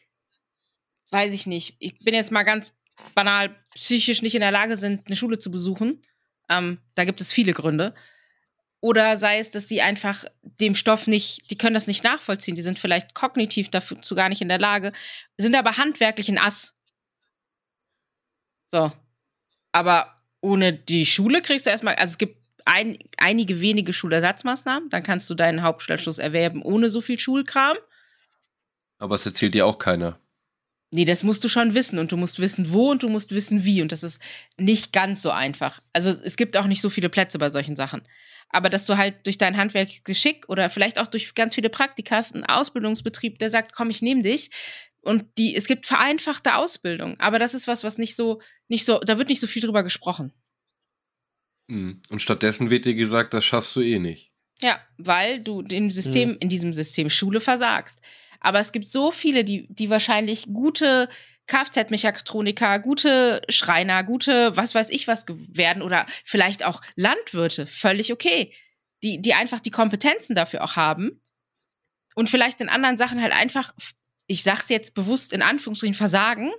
weiß 1.11 1.33
ich 1.33 1.47
nicht, 1.47 1.75
ich 1.79 1.99
bin 1.99 2.13
jetzt 2.13 2.31
mal 2.31 2.43
ganz 2.43 2.73
banal 3.15 3.55
psychisch 3.73 4.21
nicht 4.21 4.35
in 4.35 4.41
der 4.41 4.51
Lage 4.51 4.77
sind, 4.77 5.07
eine 5.07 5.15
Schule 5.15 5.39
zu 5.39 5.49
besuchen. 5.49 6.01
Ähm, 6.49 6.79
da 6.95 7.05
gibt 7.05 7.21
es 7.21 7.31
viele 7.31 7.53
Gründe. 7.53 7.93
Oder 8.81 9.17
sei 9.17 9.37
es, 9.39 9.51
dass 9.51 9.67
die 9.67 9.81
einfach 9.81 10.25
dem 10.41 10.75
Stoff 10.75 11.05
nicht, 11.07 11.49
die 11.51 11.57
können 11.57 11.75
das 11.75 11.87
nicht 11.87 12.03
nachvollziehen. 12.03 12.55
Die 12.55 12.63
sind 12.63 12.79
vielleicht 12.79 13.13
kognitiv 13.13 13.69
dazu 13.69 14.15
gar 14.15 14.27
nicht 14.27 14.41
in 14.41 14.49
der 14.49 14.59
Lage, 14.59 14.91
sind 15.37 15.55
aber 15.55 15.77
handwerklich 15.77 16.29
ein 16.29 16.39
Ass. 16.39 16.73
So. 18.71 18.91
Aber 19.71 20.21
ohne 20.41 20.73
die 20.73 21.05
Schule 21.05 21.41
kriegst 21.41 21.67
du 21.67 21.69
erstmal, 21.69 21.95
also 21.95 22.13
es 22.13 22.17
gibt 22.17 22.40
ein, 22.65 22.97
einige 23.17 23.61
wenige 23.61 23.93
Schulersatzmaßnahmen, 23.93 24.89
dann 24.89 25.03
kannst 25.03 25.29
du 25.29 25.35
deinen 25.35 25.63
Hauptschulabschluss 25.63 26.17
erwerben 26.17 26.61
ohne 26.61 26.89
so 26.89 27.01
viel 27.01 27.19
Schulkram. 27.19 27.77
Aber 28.97 29.15
es 29.15 29.25
erzählt 29.25 29.53
dir 29.53 29.65
auch 29.65 29.79
keiner. 29.79 30.19
Nee, 30.93 31.05
das 31.05 31.23
musst 31.23 31.43
du 31.43 31.47
schon 31.47 31.73
wissen 31.73 31.99
und 31.99 32.11
du 32.11 32.17
musst 32.17 32.39
wissen, 32.39 32.73
wo 32.73 32.91
und 32.91 33.01
du 33.01 33.07
musst 33.07 33.33
wissen, 33.33 33.63
wie. 33.63 33.81
Und 33.81 33.93
das 33.93 34.03
ist 34.03 34.21
nicht 34.57 34.91
ganz 34.91 35.21
so 35.21 35.31
einfach. 35.31 35.81
Also 35.93 36.09
es 36.09 36.35
gibt 36.35 36.57
auch 36.57 36.67
nicht 36.67 36.81
so 36.81 36.89
viele 36.89 37.07
Plätze 37.07 37.39
bei 37.39 37.49
solchen 37.49 37.77
Sachen. 37.77 38.01
Aber 38.49 38.69
dass 38.69 38.85
du 38.85 38.97
halt 38.97 39.25
durch 39.25 39.37
dein 39.37 39.55
Handwerksgeschick 39.55 40.49
oder 40.49 40.69
vielleicht 40.69 40.99
auch 40.99 41.07
durch 41.07 41.33
ganz 41.33 41.55
viele 41.55 41.69
Praktikas 41.69 42.33
einen 42.33 42.43
Ausbildungsbetrieb, 42.43 43.39
der 43.39 43.49
sagt, 43.49 43.73
komm, 43.73 43.89
ich 43.89 44.01
nehme 44.01 44.21
dich. 44.21 44.51
Und 44.99 45.25
die, 45.37 45.55
es 45.55 45.65
gibt 45.65 45.85
vereinfachte 45.85 46.55
Ausbildung. 46.55 47.17
Aber 47.19 47.39
das 47.39 47.53
ist 47.53 47.67
was, 47.67 47.85
was 47.85 47.97
nicht 47.97 48.17
so, 48.17 48.41
nicht 48.67 48.85
so, 48.85 48.99
da 48.99 49.17
wird 49.17 49.29
nicht 49.29 49.39
so 49.39 49.47
viel 49.47 49.61
drüber 49.61 49.83
gesprochen. 49.83 50.33
Hm. 51.71 52.01
Und 52.09 52.21
stattdessen 52.21 52.69
wird 52.69 52.83
dir 52.83 52.95
gesagt, 52.95 53.33
das 53.33 53.45
schaffst 53.45 53.77
du 53.77 53.81
eh 53.81 53.97
nicht. 53.97 54.33
Ja, 54.61 54.81
weil 54.97 55.39
du 55.39 55.61
dem 55.61 55.89
System, 55.89 56.31
mhm. 56.31 56.37
in 56.41 56.49
diesem 56.49 56.73
System 56.73 57.09
Schule 57.09 57.39
versagst. 57.39 58.03
Aber 58.41 58.59
es 58.59 58.73
gibt 58.73 58.87
so 58.87 59.09
viele, 59.09 59.45
die, 59.45 59.67
die 59.69 59.89
wahrscheinlich 59.89 60.47
gute 60.51 61.07
Kfz-Mechatroniker, 61.47 62.79
gute 62.79 63.41
Schreiner, 63.47 64.03
gute 64.03 64.55
was 64.57 64.75
weiß 64.75 64.89
ich 64.89 65.07
was 65.07 65.25
werden 65.27 65.81
oder 65.81 66.05
vielleicht 66.25 66.65
auch 66.65 66.81
Landwirte, 66.95 67.65
völlig 67.65 68.11
okay. 68.11 68.53
Die, 69.01 69.21
die 69.21 69.33
einfach 69.33 69.61
die 69.61 69.71
Kompetenzen 69.71 70.35
dafür 70.35 70.63
auch 70.63 70.75
haben 70.75 71.21
und 72.15 72.29
vielleicht 72.29 72.59
in 72.59 72.69
anderen 72.69 72.97
Sachen 72.97 73.21
halt 73.21 73.33
einfach, 73.33 73.73
ich 74.27 74.43
sag's 74.43 74.67
jetzt 74.67 74.93
bewusst 74.93 75.31
in 75.31 75.41
Anführungsstrichen, 75.41 75.95
versagen. 75.95 76.51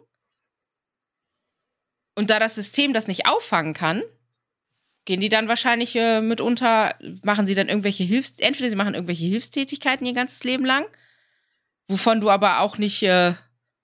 Und 2.17 2.31
da 2.31 2.39
das 2.39 2.55
System 2.55 2.95
das 2.95 3.09
nicht 3.09 3.27
auffangen 3.29 3.75
kann, 3.75 4.03
gehen 5.05 5.20
die 5.20 5.28
dann 5.28 5.48
wahrscheinlich 5.48 5.96
äh, 5.96 6.20
mitunter, 6.20 6.94
machen 7.24 7.46
sie 7.46 7.55
dann 7.55 7.68
irgendwelche 7.68 8.05
Hilfs-, 8.05 8.38
entweder 8.38 8.70
sie 8.70 8.76
machen 8.76 8.94
irgendwelche 8.94 9.26
Hilfstätigkeiten 9.26 10.07
ihr 10.07 10.14
ganzes 10.14 10.44
Leben 10.44 10.64
lang 10.64 10.86
wovon 11.92 12.20
du 12.20 12.30
aber 12.30 12.61
auch 12.61 12.78
nicht 12.78 13.03
äh, 13.03 13.34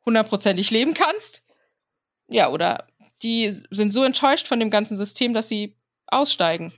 hundertprozentig 0.04 0.70
leben 0.70 0.94
kannst. 0.94 1.42
Ja, 2.28 2.50
oder 2.50 2.86
die 3.22 3.50
sind 3.70 3.92
so 3.92 4.04
enttäuscht 4.04 4.48
von 4.48 4.60
dem 4.60 4.70
ganzen 4.70 4.96
System, 4.96 5.34
dass 5.34 5.48
sie 5.48 5.76
aussteigen. 6.06 6.72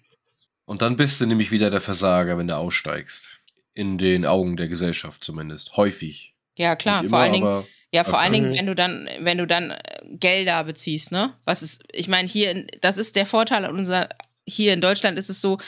Und 0.64 0.82
dann 0.82 0.97
bist 0.97 1.20
du 1.20 1.26
nämlich 1.26 1.51
wieder 1.51 1.70
der 1.70 1.80
Versager, 1.80 2.38
wenn 2.38 2.49
du 2.49 2.57
aussteigst. 2.57 3.38
In 3.72 3.99
den 3.99 4.26
Augen 4.26 4.57
der 4.57 4.68
Gesellschaft 4.68 5.24
zumindest. 5.24 5.76
Häufig. 5.76 6.34
Ja, 6.57 6.76
klar. 6.76 7.01
Immer, 7.01 7.11
vor 7.11 7.18
allen 7.18 7.32
Dingen, 7.32 7.64
ja, 7.93 8.05
vor 8.05 8.20
allen 8.20 8.32
Dingen, 8.32 8.53
wenn 8.53 8.66
du 8.66 8.74
dann, 8.74 9.09
wenn 9.20 9.38
du 9.38 9.47
dann 9.47 9.70
äh, 9.70 9.78
Gelder 10.11 10.64
beziehst, 10.64 11.12
ne? 11.12 11.34
Was 11.45 11.62
ist, 11.62 11.82
ich 11.93 12.09
meine, 12.09 12.28
hier, 12.28 12.66
das 12.80 12.99
ist 12.99 13.16
der 13.16 13.26
Vorteil 13.26 13.64
an 13.64 13.76
unser, 13.76 14.09
hier 14.51 14.75
in 14.75 14.81
Deutschland 14.81 15.19
ist 15.19 15.31
es 15.31 15.41
so, 15.41 15.59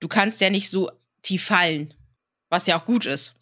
du 0.00 0.08
kannst 0.08 0.40
ja 0.40 0.50
nicht 0.50 0.70
so 0.70 0.90
tief 1.22 1.44
fallen. 1.44 1.94
Was 2.50 2.66
ja 2.66 2.80
auch 2.80 2.86
gut 2.86 3.04
ist. 3.04 3.34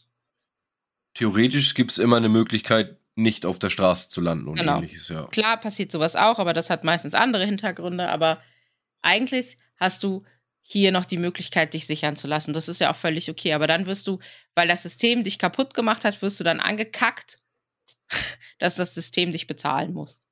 Theoretisch 1.14 1.74
gibt 1.74 1.92
es 1.92 1.98
immer 1.98 2.16
eine 2.16 2.28
Möglichkeit, 2.28 2.98
nicht 3.14 3.46
auf 3.46 3.58
der 3.58 3.70
Straße 3.70 4.08
zu 4.08 4.20
landen 4.20 4.48
und 4.48 4.56
genau. 4.56 4.76
ähnliches, 4.76 5.08
ja. 5.08 5.26
Klar 5.28 5.56
passiert 5.58 5.90
sowas 5.90 6.16
auch, 6.16 6.38
aber 6.38 6.52
das 6.52 6.68
hat 6.68 6.84
meistens 6.84 7.14
andere 7.14 7.46
Hintergründe. 7.46 8.08
Aber 8.10 8.42
eigentlich 9.00 9.56
hast 9.76 10.02
du 10.02 10.24
hier 10.62 10.92
noch 10.92 11.04
die 11.04 11.16
Möglichkeit, 11.16 11.72
dich 11.72 11.86
sichern 11.86 12.16
zu 12.16 12.26
lassen. 12.26 12.52
Das 12.52 12.68
ist 12.68 12.80
ja 12.80 12.90
auch 12.90 12.96
völlig 12.96 13.30
okay. 13.30 13.54
Aber 13.54 13.66
dann 13.66 13.86
wirst 13.86 14.06
du, 14.08 14.18
weil 14.54 14.68
das 14.68 14.82
System 14.82 15.24
dich 15.24 15.38
kaputt 15.38 15.74
gemacht 15.74 16.04
hat, 16.04 16.20
wirst 16.20 16.40
du 16.40 16.44
dann 16.44 16.60
angekackt, 16.60 17.38
dass 18.58 18.74
das 18.74 18.94
System 18.94 19.32
dich 19.32 19.46
bezahlen 19.46 19.94
muss. 19.94 20.22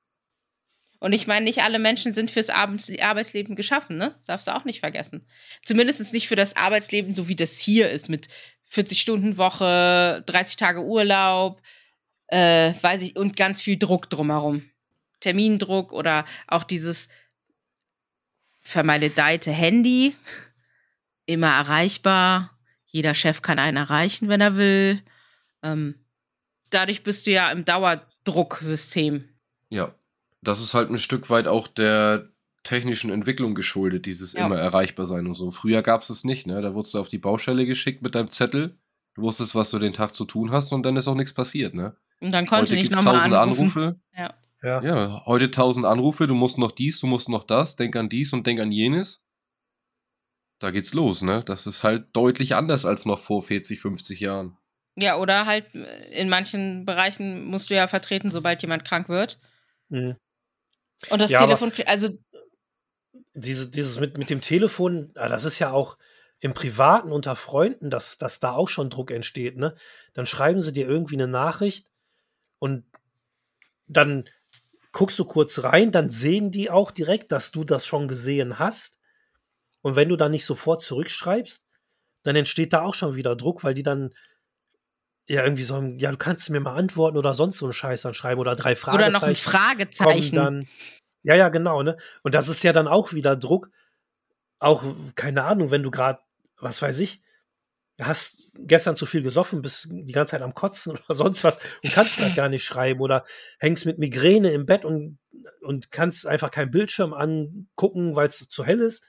Und 0.99 1.13
ich 1.13 1.27
meine, 1.27 1.45
nicht 1.45 1.61
alle 1.61 1.79
Menschen 1.79 2.13
sind 2.13 2.31
fürs 2.31 2.49
Arbeitsleben 2.49 3.55
geschaffen, 3.55 3.97
ne? 3.97 4.15
Das 4.17 4.27
darfst 4.27 4.47
du 4.47 4.55
auch 4.55 4.65
nicht 4.65 4.79
vergessen. 4.79 5.25
Zumindest 5.63 6.13
nicht 6.13 6.27
für 6.27 6.35
das 6.35 6.55
Arbeitsleben, 6.55 7.11
so 7.11 7.27
wie 7.27 7.35
das 7.35 7.59
hier 7.59 7.89
ist, 7.89 8.09
mit 8.09 8.27
40-Stunden-Woche, 8.71 10.23
30 10.25 10.55
Tage 10.55 10.83
Urlaub, 10.83 11.61
äh, 12.27 12.73
weiß 12.81 13.01
ich, 13.03 13.15
und 13.15 13.35
ganz 13.35 13.61
viel 13.61 13.77
Druck 13.77 14.09
drumherum. 14.09 14.69
Termindruck 15.19 15.93
oder 15.93 16.25
auch 16.47 16.63
dieses 16.63 17.09
vermaledeite 18.61 19.51
Handy, 19.51 20.15
immer 21.25 21.49
erreichbar. 21.49 22.57
Jeder 22.85 23.13
Chef 23.13 23.41
kann 23.41 23.59
einen 23.59 23.77
erreichen, 23.77 24.29
wenn 24.29 24.41
er 24.41 24.55
will. 24.55 25.01
Ähm, 25.61 25.95
dadurch 26.69 27.03
bist 27.03 27.27
du 27.27 27.31
ja 27.31 27.51
im 27.51 27.65
Dauerdrucksystem. 27.65 29.29
Ja, 29.69 29.93
das 30.47 30.61
ist 30.61 30.73
halt 30.73 30.89
ein 30.89 30.97
Stück 30.97 31.29
weit 31.29 31.47
auch 31.47 31.67
der 31.67 32.29
technischen 32.63 33.11
Entwicklung 33.11 33.53
geschuldet, 33.53 34.05
dieses 34.05 34.33
ja. 34.33 34.45
immer 34.45 34.57
erreichbar 34.57 35.05
sein 35.05 35.27
und 35.27 35.35
so. 35.35 35.51
Früher 35.51 35.81
gab 35.81 36.01
es 36.01 36.09
es 36.09 36.23
nicht, 36.23 36.47
ne? 36.47 36.61
Da 36.61 36.73
wurdest 36.73 36.93
du 36.93 36.99
auf 36.99 37.09
die 37.09 37.19
Baustelle 37.19 37.65
geschickt 37.65 38.01
mit 38.01 38.15
deinem 38.15 38.29
Zettel. 38.29 38.77
Du 39.13 39.21
wusstest, 39.21 39.55
was 39.55 39.71
du 39.71 39.79
den 39.79 39.93
Tag 39.93 40.13
zu 40.13 40.25
tun 40.25 40.51
hast 40.51 40.73
und 40.73 40.83
dann 40.83 40.97
ist 40.97 41.07
auch 41.07 41.15
nichts 41.15 41.33
passiert, 41.33 41.73
ne? 41.73 41.95
Und 42.21 42.31
dann 42.31 42.47
konnte 42.47 42.71
heute 42.71 42.73
nicht 42.75 42.91
nochmal 42.91 43.17
tausend 43.17 43.33
Anrufe. 43.33 43.99
Ja. 44.17 44.33
ja. 44.63 44.81
Ja, 44.81 45.25
heute 45.25 45.51
tausend 45.51 45.85
Anrufe, 45.85 46.27
du 46.27 46.33
musst 46.33 46.57
noch 46.57 46.71
dies, 46.71 46.99
du 46.99 47.07
musst 47.07 47.29
noch 47.29 47.43
das, 47.43 47.75
denk 47.75 47.95
an 47.95 48.09
dies 48.09 48.33
und 48.33 48.47
denk 48.47 48.59
an 48.59 48.71
jenes. 48.71 49.25
Da 50.59 50.71
geht's 50.71 50.93
los, 50.93 51.21
ne? 51.21 51.43
Das 51.45 51.67
ist 51.67 51.83
halt 51.83 52.07
deutlich 52.13 52.55
anders 52.55 52.85
als 52.85 53.05
noch 53.05 53.19
vor 53.19 53.43
40, 53.43 53.79
50 53.79 54.19
Jahren. 54.21 54.57
Ja, 54.95 55.17
oder 55.17 55.45
halt 55.45 55.73
äh, 55.75 56.19
in 56.19 56.29
manchen 56.29 56.85
Bereichen 56.85 57.45
musst 57.45 57.69
du 57.69 57.75
ja 57.75 57.87
vertreten, 57.87 58.31
sobald 58.31 58.61
jemand 58.61 58.85
krank 58.85 59.09
wird. 59.09 59.39
Mhm. 59.89 60.15
Und 61.09 61.21
das 61.21 61.31
ja, 61.31 61.39
Telefon, 61.39 61.71
also 61.85 62.09
diese, 63.33 63.69
dieses 63.69 63.99
mit, 63.99 64.17
mit 64.17 64.29
dem 64.29 64.41
Telefon, 64.41 65.11
das 65.13 65.43
ist 65.43 65.59
ja 65.59 65.71
auch 65.71 65.97
im 66.39 66.53
Privaten 66.53 67.11
unter 67.11 67.35
Freunden, 67.35 67.89
dass, 67.89 68.17
dass 68.17 68.39
da 68.39 68.53
auch 68.53 68.69
schon 68.69 68.89
Druck 68.89 69.11
entsteht, 69.11 69.57
ne? 69.57 69.75
Dann 70.13 70.25
schreiben 70.25 70.61
sie 70.61 70.73
dir 70.73 70.87
irgendwie 70.87 71.15
eine 71.15 71.27
Nachricht 71.27 71.91
und 72.59 72.85
dann 73.87 74.25
guckst 74.91 75.19
du 75.19 75.25
kurz 75.25 75.63
rein, 75.63 75.91
dann 75.91 76.09
sehen 76.09 76.51
die 76.51 76.69
auch 76.69 76.91
direkt, 76.91 77.31
dass 77.31 77.51
du 77.51 77.63
das 77.63 77.85
schon 77.85 78.07
gesehen 78.07 78.59
hast. 78.59 78.97
Und 79.81 79.95
wenn 79.95 80.09
du 80.09 80.15
dann 80.15 80.31
nicht 80.31 80.45
sofort 80.45 80.81
zurückschreibst, 80.81 81.67
dann 82.23 82.35
entsteht 82.35 82.73
da 82.73 82.81
auch 82.81 82.95
schon 82.95 83.15
wieder 83.15 83.35
Druck, 83.35 83.63
weil 83.63 83.73
die 83.73 83.83
dann 83.83 84.13
ja 85.27 85.43
irgendwie 85.43 85.63
so, 85.63 85.81
ja, 85.97 86.11
du 86.11 86.17
kannst 86.17 86.49
mir 86.49 86.59
mal 86.59 86.75
antworten 86.75 87.17
oder 87.17 87.33
sonst 87.33 87.57
so 87.57 87.65
einen 87.65 87.73
Scheiß 87.73 88.03
dann 88.03 88.13
schreiben 88.13 88.39
oder 88.39 88.55
drei 88.55 88.75
Fragezeichen. 88.75 89.09
Oder 89.09 89.19
noch 89.19 89.27
ein 89.27 89.35
Fragezeichen. 89.35 90.35
Dann, 90.35 90.67
ja, 91.23 91.35
ja, 91.35 91.49
genau, 91.49 91.81
ne? 91.81 91.97
Und 92.21 92.35
das 92.35 92.47
ist 92.47 92.63
ja 92.63 92.73
dann 92.73 92.87
auch 92.87 93.13
wieder 93.13 93.35
Druck. 93.35 93.69
Auch, 94.59 94.83
keine 95.15 95.43
Ahnung, 95.43 95.71
wenn 95.71 95.83
du 95.83 95.91
gerade, 95.91 96.19
was 96.57 96.81
weiß 96.81 96.99
ich, 96.99 97.21
hast 97.99 98.51
gestern 98.55 98.95
zu 98.95 99.05
viel 99.05 99.23
gesoffen, 99.23 99.61
bist 99.61 99.87
die 99.89 100.11
ganze 100.11 100.31
Zeit 100.31 100.41
am 100.41 100.53
Kotzen 100.53 100.91
oder 101.07 101.15
sonst 101.15 101.43
was 101.43 101.57
und 101.83 101.93
kannst 101.93 102.19
das 102.19 102.35
gar 102.35 102.49
nicht 102.49 102.63
schreiben 102.63 102.99
oder 102.99 103.25
hängst 103.59 103.85
mit 103.85 103.97
Migräne 103.97 104.51
im 104.51 104.65
Bett 104.65 104.85
und, 104.85 105.17
und 105.61 105.91
kannst 105.91 106.27
einfach 106.27 106.51
keinen 106.51 106.71
Bildschirm 106.71 107.13
angucken, 107.13 108.15
weil 108.15 108.27
es 108.27 108.47
zu 108.49 108.65
hell 108.65 108.79
ist. 108.79 109.03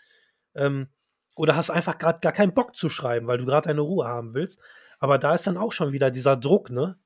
Ähm, 0.54 0.88
oder 1.34 1.54
hast 1.54 1.70
einfach 1.70 1.98
gerade 1.98 2.20
gar 2.20 2.32
keinen 2.32 2.54
Bock 2.54 2.74
zu 2.74 2.88
schreiben, 2.88 3.26
weil 3.26 3.38
du 3.38 3.44
gerade 3.44 3.68
deine 3.68 3.82
Ruhe 3.82 4.06
haben 4.06 4.32
willst. 4.32 4.58
Aber 4.98 5.18
da 5.18 5.34
ist 5.34 5.46
dann 5.46 5.56
auch 5.56 5.72
schon 5.72 5.92
wieder 5.92 6.10
dieser 6.10 6.36
Druck, 6.36 6.70
ne? 6.70 6.98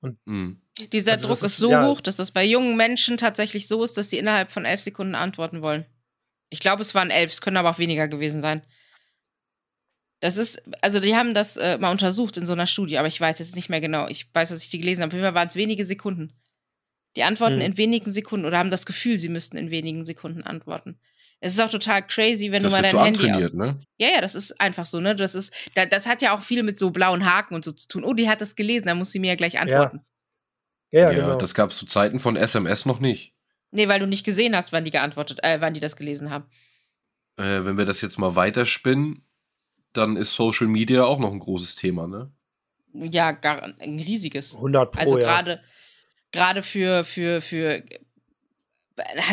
Und 0.00 0.18
mhm. 0.26 0.62
Dieser 0.92 1.12
also 1.12 1.28
Druck 1.28 1.38
ist, 1.38 1.44
ist, 1.44 1.56
so 1.58 1.70
ja, 1.70 1.86
hoch, 1.86 2.00
dass 2.00 2.16
das 2.16 2.30
bei 2.30 2.44
jungen 2.44 2.76
Menschen 2.76 3.16
tatsächlich 3.16 3.68
so 3.68 3.84
ist, 3.84 3.98
dass 3.98 4.10
sie 4.10 4.18
innerhalb 4.18 4.50
von 4.50 4.64
elf 4.64 4.80
Sekunden 4.80 5.14
antworten 5.14 5.62
wollen. 5.62 5.84
Ich 6.48 6.60
glaube, 6.60 6.82
es 6.82 6.94
waren 6.94 7.10
elf, 7.10 7.32
es 7.32 7.40
können 7.40 7.58
aber 7.58 7.70
auch 7.70 7.78
weniger 7.78 8.08
gewesen 8.08 8.40
sein. 8.40 8.62
Das 10.20 10.36
ist, 10.36 10.62
also 10.82 11.00
die 11.00 11.16
haben 11.16 11.32
das 11.32 11.56
äh, 11.56 11.78
mal 11.78 11.90
untersucht 11.90 12.36
in 12.36 12.44
so 12.44 12.52
einer 12.52 12.66
Studie, 12.66 12.98
aber 12.98 13.08
ich 13.08 13.20
weiß 13.20 13.38
jetzt 13.38 13.56
nicht 13.56 13.70
mehr 13.70 13.80
genau. 13.80 14.08
Ich 14.08 14.32
weiß, 14.34 14.50
dass 14.50 14.62
ich 14.62 14.70
die 14.70 14.80
gelesen 14.80 15.02
habe. 15.02 15.10
Auf 15.10 15.14
jeden 15.14 15.24
Fall 15.24 15.34
waren 15.34 15.48
es 15.48 15.56
wenige 15.56 15.84
Sekunden. 15.84 16.32
Die 17.16 17.22
antworten 17.22 17.56
hm. 17.56 17.62
in 17.62 17.78
wenigen 17.78 18.10
Sekunden 18.12 18.46
oder 18.46 18.58
haben 18.58 18.70
das 18.70 18.86
Gefühl, 18.86 19.16
sie 19.16 19.28
müssten 19.28 19.56
in 19.56 19.70
wenigen 19.70 20.04
Sekunden 20.04 20.42
antworten. 20.42 21.00
Es 21.42 21.54
ist 21.54 21.60
auch 21.60 21.70
total 21.70 22.06
crazy, 22.06 22.52
wenn 22.52 22.62
das 22.62 22.70
du 22.70 22.76
mal 22.76 22.82
dein 22.82 22.92
so 22.92 23.02
Handy 23.02 23.32
aus. 23.32 23.54
Ne? 23.54 23.80
Ja, 23.96 24.08
ja, 24.08 24.20
das 24.20 24.34
ist 24.34 24.60
einfach 24.60 24.84
so, 24.84 25.00
ne? 25.00 25.16
Das 25.16 25.34
ist, 25.34 25.52
da, 25.74 25.86
das 25.86 26.06
hat 26.06 26.20
ja 26.20 26.36
auch 26.36 26.42
viel 26.42 26.62
mit 26.62 26.78
so 26.78 26.90
blauen 26.90 27.24
Haken 27.24 27.54
und 27.54 27.64
so 27.64 27.72
zu 27.72 27.88
tun. 27.88 28.04
Oh, 28.04 28.12
die 28.12 28.28
hat 28.28 28.42
das 28.42 28.56
gelesen, 28.56 28.86
dann 28.86 28.98
muss 28.98 29.10
sie 29.10 29.20
mir 29.20 29.28
ja 29.28 29.36
gleich 29.36 29.58
antworten. 29.58 30.00
Ja, 30.90 31.00
ja, 31.00 31.10
ja 31.10 31.20
genau. 31.20 31.38
das 31.38 31.54
gab 31.54 31.70
es 31.70 31.78
zu 31.78 31.86
Zeiten 31.86 32.18
von 32.18 32.36
SMS 32.36 32.84
noch 32.84 33.00
nicht. 33.00 33.34
Nee, 33.70 33.88
weil 33.88 34.00
du 34.00 34.06
nicht 34.06 34.24
gesehen 34.24 34.54
hast, 34.54 34.72
wann 34.72 34.84
die 34.84 34.90
geantwortet, 34.90 35.38
äh, 35.42 35.60
wann 35.60 35.72
die 35.72 35.80
das 35.80 35.96
gelesen 35.96 36.30
haben. 36.30 36.44
Äh, 37.36 37.64
wenn 37.64 37.78
wir 37.78 37.86
das 37.86 38.02
jetzt 38.02 38.18
mal 38.18 38.36
weiterspinnen, 38.36 39.24
dann 39.92 40.16
ist 40.16 40.34
Social 40.34 40.66
Media 40.66 41.04
auch 41.04 41.18
noch 41.18 41.32
ein 41.32 41.38
großes 41.38 41.76
Thema, 41.76 42.06
ne? 42.06 42.30
Ja, 42.92 43.32
gar, 43.32 43.62
ein 43.62 44.00
riesiges. 44.00 44.54
100 44.54 44.92
Pro, 44.92 45.00
Also 45.00 45.16
gerade 45.16 45.52
ja. 45.52 45.60
gerade 46.32 46.62
für, 46.62 47.04
für, 47.04 47.40
für 47.40 47.82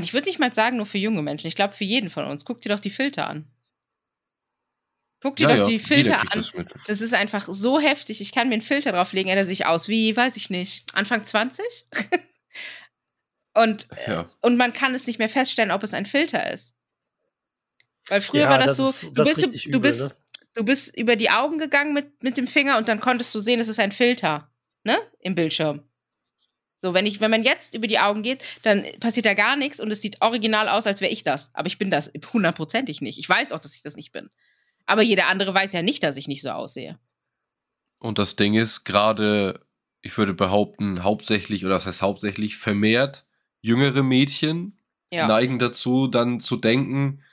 ich 0.01 0.13
würde 0.13 0.27
nicht 0.27 0.39
mal 0.39 0.53
sagen, 0.53 0.77
nur 0.77 0.85
für 0.85 0.97
junge 0.97 1.21
Menschen. 1.21 1.47
Ich 1.47 1.55
glaube, 1.55 1.73
für 1.73 1.83
jeden 1.83 2.09
von 2.09 2.25
uns. 2.25 2.45
Guck 2.45 2.61
dir 2.61 2.69
doch 2.69 2.79
die 2.79 2.89
Filter 2.89 3.27
an. 3.27 3.47
Guck 5.21 5.35
dir 5.37 5.49
Ja, 5.49 5.55
doch 5.55 5.63
ja, 5.63 5.69
die 5.69 5.79
Filter 5.79 6.19
an. 6.21 6.27
das. 6.33 6.53
Das 6.85 7.01
ist 7.01 7.13
einfach 7.15 7.47
so 7.49 7.79
heftig. 7.79 8.21
Ich 8.21 8.31
kann 8.31 8.49
mir 8.49 8.53
einen 8.53 8.61
Filter 8.61 8.91
drauflegen, 8.91 9.31
er 9.31 9.45
sich 9.45 9.65
aus 9.65 9.87
wie, 9.87 10.15
weiß 10.15 10.37
ich 10.37 10.49
nicht, 10.49 10.85
Anfang 10.93 11.23
20? 11.23 11.65
und, 13.55 13.87
Ja. 14.07 14.29
und 14.41 14.57
man 14.57 14.73
kann 14.73 14.93
es 14.93 15.07
nicht 15.07 15.19
mehr 15.19 15.29
feststellen, 15.29 15.71
ob 15.71 15.83
es 15.83 15.93
ein 15.93 16.05
Filter 16.05 16.51
ist. 16.51 16.73
Weil 18.07 18.21
früher 18.21 18.43
Ja, 18.43 18.49
war 18.49 18.57
das, 18.59 18.67
das 18.67 18.77
so, 18.77 18.89
ist- 18.89 19.03
du, 19.03 19.11
das 19.11 19.27
ist 19.29 19.35
bist, 19.35 19.47
richtig 19.47 19.63
du, 19.63 19.69
übel, 19.69 19.79
bist, 19.81 20.11
ne? 20.11 20.17
du 20.53 20.63
bist 20.63 20.95
über 20.97 21.15
die 21.15 21.29
Augen 21.31 21.57
gegangen 21.57 21.93
mit, 21.93 22.21
mit 22.23 22.37
dem 22.37 22.47
Finger 22.47 22.77
und 22.77 22.87
dann 22.87 22.99
konntest 22.99 23.33
du 23.35 23.39
sehen, 23.39 23.59
es 23.59 23.67
ist 23.67 23.79
ein 23.79 23.91
Filter, 23.91 24.49
ne? 24.83 24.97
Im 25.19 25.35
Bildschirm. 25.35 25.83
So, 26.81 26.93
wenn, 26.93 27.05
ich, 27.07 27.19
wenn 27.19 27.31
man 27.31 27.43
jetzt 27.43 27.73
über 27.73 27.87
die 27.87 27.99
Augen 27.99 28.21
geht, 28.21 28.43
dann 28.61 28.85
passiert 28.99 29.25
da 29.25 29.33
gar 29.33 29.55
nichts 29.55 29.79
und 29.79 29.89
es 29.91 30.01
sieht 30.01 30.21
original 30.21 30.69
aus, 30.69 30.85
als 30.85 31.01
wäre 31.01 31.11
ich 31.11 31.23
das. 31.23 31.49
Aber 31.53 31.67
ich 31.67 31.79
bin 31.79 31.89
das 31.89 32.11
hundertprozentig 32.31 33.01
nicht. 33.01 33.17
Ich 33.17 33.27
weiß 33.27 33.51
auch, 33.51 33.59
dass 33.59 33.75
ich 33.75 33.81
das 33.81 33.95
nicht 33.95 34.11
bin. 34.11 34.29
Aber 34.85 35.01
jeder 35.01 35.27
andere 35.27 35.53
weiß 35.53 35.73
ja 35.73 35.81
nicht, 35.81 36.03
dass 36.03 36.17
ich 36.17 36.27
nicht 36.27 36.41
so 36.41 36.49
aussehe. 36.49 36.99
Und 37.99 38.19
das 38.19 38.35
Ding 38.35 38.53
ist, 38.53 38.83
gerade, 38.83 39.65
ich 40.01 40.15
würde 40.17 40.33
behaupten, 40.33 41.03
hauptsächlich, 41.03 41.65
oder 41.65 41.75
das 41.75 41.87
heißt 41.87 42.01
hauptsächlich, 42.03 42.57
vermehrt 42.57 43.25
jüngere 43.61 44.03
Mädchen 44.03 44.79
Ja. 45.11 45.27
neigen 45.27 45.57
dazu, 45.57 46.07
dann 46.07 46.39
zu 46.39 46.57
denken, 46.57 47.23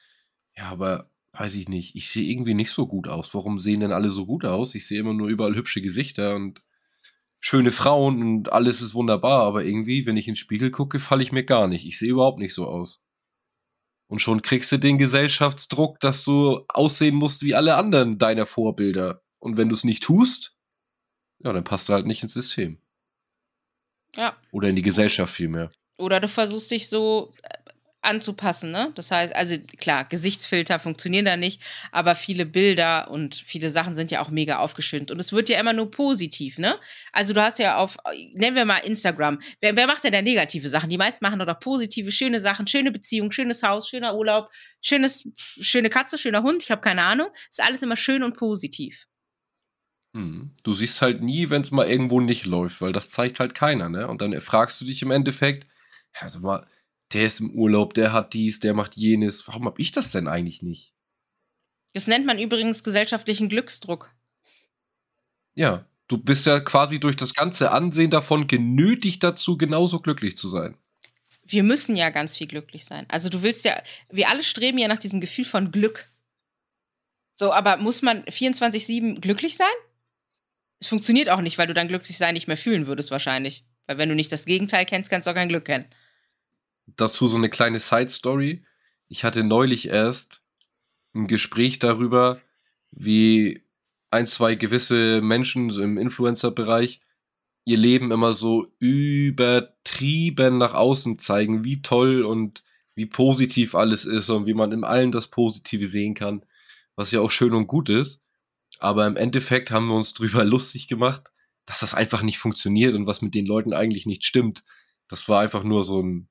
ja, 0.56 0.70
aber 0.70 1.10
weiß 1.32 1.54
ich 1.56 1.68
nicht, 1.68 1.96
ich 1.96 2.08
sehe 2.10 2.24
irgendwie 2.30 2.54
nicht 2.54 2.70
so 2.70 2.86
gut 2.86 3.08
aus. 3.08 3.34
Warum 3.34 3.58
sehen 3.58 3.80
denn 3.80 3.92
alle 3.92 4.08
so 4.08 4.24
gut 4.24 4.44
aus? 4.44 4.74
Ich 4.74 4.86
sehe 4.86 5.00
immer 5.00 5.12
nur 5.12 5.28
überall 5.28 5.54
hübsche 5.54 5.82
Gesichter 5.82 6.34
und 6.36 6.62
schöne 7.44 7.72
Frauen 7.72 8.22
und 8.22 8.52
alles 8.54 8.80
ist 8.80 8.94
wunderbar, 8.94 9.42
aber 9.42 9.64
irgendwie, 9.64 10.06
wenn 10.06 10.16
ich 10.16 10.26
in 10.26 10.32
den 10.32 10.38
Spiegel 10.38 10.70
gucke, 10.70 10.98
falle 10.98 11.22
ich 11.22 11.30
mir 11.30 11.44
gar 11.44 11.68
nicht. 11.68 11.84
Ich 11.84 11.98
sehe 11.98 12.08
überhaupt 12.08 12.38
nicht 12.38 12.54
so 12.54 12.66
aus. 12.66 13.04
Und 14.08 14.20
schon 14.20 14.40
kriegst 14.40 14.72
du 14.72 14.78
den 14.78 14.96
Gesellschaftsdruck, 14.96 16.00
dass 16.00 16.24
du 16.24 16.64
aussehen 16.68 17.14
musst 17.14 17.42
wie 17.42 17.54
alle 17.54 17.76
anderen 17.76 18.16
deiner 18.16 18.46
Vorbilder. 18.46 19.22
Und 19.40 19.58
wenn 19.58 19.68
du 19.68 19.74
es 19.74 19.84
nicht 19.84 20.02
tust, 20.02 20.56
ja, 21.44 21.52
dann 21.52 21.64
passt 21.64 21.90
du 21.90 21.92
halt 21.92 22.06
nicht 22.06 22.22
ins 22.22 22.32
System. 22.32 22.80
ja. 24.16 24.34
Oder 24.50 24.68
in 24.68 24.76
die 24.76 24.82
Gesellschaft 24.82 25.34
vielmehr. 25.34 25.70
Oder 25.98 26.20
du 26.20 26.28
versuchst 26.28 26.70
dich 26.70 26.88
so 26.88 27.34
anzupassen, 28.04 28.70
ne? 28.70 28.92
Das 28.94 29.10
heißt, 29.10 29.34
also 29.34 29.56
klar, 29.78 30.04
Gesichtsfilter 30.04 30.78
funktionieren 30.78 31.24
da 31.24 31.36
nicht, 31.36 31.60
aber 31.92 32.14
viele 32.14 32.46
Bilder 32.46 33.10
und 33.10 33.34
viele 33.34 33.70
Sachen 33.70 33.94
sind 33.94 34.10
ja 34.10 34.20
auch 34.20 34.30
mega 34.30 34.58
aufgeschönt. 34.58 35.10
Und 35.10 35.18
es 35.20 35.32
wird 35.32 35.48
ja 35.48 35.58
immer 35.58 35.72
nur 35.72 35.90
positiv, 35.90 36.58
ne? 36.58 36.78
Also 37.12 37.32
du 37.32 37.42
hast 37.42 37.58
ja 37.58 37.76
auf, 37.76 37.96
nennen 38.34 38.56
wir 38.56 38.64
mal 38.64 38.78
Instagram. 38.78 39.40
Wer, 39.60 39.76
wer 39.76 39.86
macht 39.86 40.04
denn 40.04 40.12
da 40.12 40.22
negative 40.22 40.68
Sachen? 40.68 40.90
Die 40.90 40.98
meisten 40.98 41.24
machen 41.24 41.38
doch 41.38 41.60
positive, 41.60 42.12
schöne 42.12 42.40
Sachen, 42.40 42.66
schöne 42.66 42.90
Beziehung, 42.90 43.30
schönes 43.32 43.62
Haus, 43.62 43.88
schöner 43.88 44.14
Urlaub, 44.14 44.50
schönes, 44.80 45.28
schöne 45.36 45.90
Katze, 45.90 46.18
schöner 46.18 46.42
Hund, 46.42 46.62
ich 46.62 46.70
habe 46.70 46.80
keine 46.80 47.04
Ahnung. 47.04 47.28
Ist 47.50 47.62
alles 47.62 47.82
immer 47.82 47.96
schön 47.96 48.22
und 48.22 48.36
positiv. 48.36 49.06
Hm. 50.14 50.52
Du 50.62 50.74
siehst 50.74 51.02
halt 51.02 51.22
nie, 51.22 51.50
wenn 51.50 51.62
es 51.62 51.72
mal 51.72 51.88
irgendwo 51.88 52.20
nicht 52.20 52.46
läuft, 52.46 52.80
weil 52.80 52.92
das 52.92 53.10
zeigt 53.10 53.40
halt 53.40 53.54
keiner, 53.54 53.88
ne? 53.88 54.06
Und 54.06 54.20
dann 54.20 54.40
fragst 54.40 54.80
du 54.80 54.84
dich 54.84 55.02
im 55.02 55.10
Endeffekt, 55.10 55.66
sag 56.12 56.40
mal, 56.40 56.66
der 57.14 57.26
ist 57.26 57.40
im 57.40 57.52
Urlaub, 57.52 57.94
der 57.94 58.12
hat 58.12 58.34
dies, 58.34 58.60
der 58.60 58.74
macht 58.74 58.96
jenes. 58.96 59.46
Warum 59.48 59.66
hab 59.66 59.78
ich 59.78 59.92
das 59.92 60.12
denn 60.12 60.28
eigentlich 60.28 60.62
nicht? 60.62 60.92
Das 61.92 62.06
nennt 62.06 62.26
man 62.26 62.38
übrigens 62.38 62.82
gesellschaftlichen 62.82 63.48
Glücksdruck. 63.48 64.12
Ja, 65.54 65.86
du 66.08 66.18
bist 66.18 66.44
ja 66.44 66.58
quasi 66.60 66.98
durch 66.98 67.16
das 67.16 67.34
ganze 67.34 67.70
Ansehen 67.70 68.10
davon 68.10 68.48
genötigt 68.48 69.22
dazu, 69.22 69.56
genauso 69.56 70.00
glücklich 70.00 70.36
zu 70.36 70.48
sein. 70.48 70.76
wir 71.46 71.62
müssen 71.62 71.96
ja 71.96 72.10
ganz 72.10 72.36
viel 72.36 72.46
glücklich 72.46 72.84
sein. 72.84 73.06
Also 73.08 73.28
du 73.28 73.42
willst 73.42 73.64
ja, 73.64 73.80
wir 74.10 74.28
alle 74.30 74.42
streben 74.42 74.78
ja 74.78 74.88
nach 74.88 74.98
diesem 74.98 75.20
Gefühl 75.20 75.44
von 75.44 75.70
Glück. 75.70 76.10
So, 77.36 77.52
aber 77.52 77.76
muss 77.76 78.02
man 78.02 78.24
24-7 78.24 79.20
glücklich 79.20 79.56
sein? 79.56 79.66
Es 80.80 80.88
funktioniert 80.88 81.28
auch 81.28 81.40
nicht, 81.40 81.58
weil 81.58 81.66
du 81.66 81.74
dann 81.74 81.88
glücklich 81.88 82.16
sein 82.16 82.34
nicht 82.34 82.48
mehr 82.48 82.56
fühlen 82.56 82.86
würdest, 82.86 83.10
wahrscheinlich. 83.10 83.64
Weil 83.86 83.98
wenn 83.98 84.08
du 84.08 84.14
nicht 84.14 84.32
das 84.32 84.46
Gegenteil 84.46 84.86
kennst, 84.86 85.10
kannst 85.10 85.26
du 85.26 85.30
auch 85.30 85.34
kein 85.34 85.48
Glück 85.48 85.64
kennen. 85.64 85.86
Dazu 86.86 87.26
so 87.26 87.36
eine 87.36 87.50
kleine 87.50 87.80
Side-Story. 87.80 88.64
Ich 89.08 89.24
hatte 89.24 89.44
neulich 89.44 89.88
erst 89.88 90.42
ein 91.14 91.26
Gespräch 91.26 91.78
darüber, 91.78 92.40
wie 92.90 93.62
ein, 94.10 94.26
zwei 94.26 94.54
gewisse 94.54 95.20
Menschen 95.22 95.70
so 95.70 95.82
im 95.82 95.98
Influencer-Bereich 95.98 97.00
ihr 97.64 97.78
Leben 97.78 98.12
immer 98.12 98.34
so 98.34 98.66
übertrieben 98.78 100.58
nach 100.58 100.74
außen 100.74 101.18
zeigen, 101.18 101.64
wie 101.64 101.82
toll 101.82 102.22
und 102.22 102.62
wie 102.94 103.06
positiv 103.06 103.74
alles 103.74 104.04
ist 104.04 104.30
und 104.30 104.46
wie 104.46 104.54
man 104.54 104.72
in 104.72 104.84
allen 104.84 105.12
das 105.12 105.28
Positive 105.28 105.86
sehen 105.86 106.14
kann, 106.14 106.44
was 106.94 107.10
ja 107.10 107.20
auch 107.20 107.30
schön 107.30 107.54
und 107.54 107.66
gut 107.66 107.88
ist. 107.88 108.20
Aber 108.78 109.06
im 109.06 109.16
Endeffekt 109.16 109.70
haben 109.70 109.88
wir 109.88 109.96
uns 109.96 110.14
drüber 110.14 110.44
lustig 110.44 110.88
gemacht, 110.88 111.32
dass 111.66 111.80
das 111.80 111.94
einfach 111.94 112.22
nicht 112.22 112.38
funktioniert 112.38 112.94
und 112.94 113.06
was 113.06 113.22
mit 113.22 113.34
den 113.34 113.46
Leuten 113.46 113.72
eigentlich 113.72 114.06
nicht 114.06 114.24
stimmt. 114.24 114.62
Das 115.08 115.28
war 115.28 115.40
einfach 115.40 115.64
nur 115.64 115.84
so 115.84 116.02
ein 116.02 116.28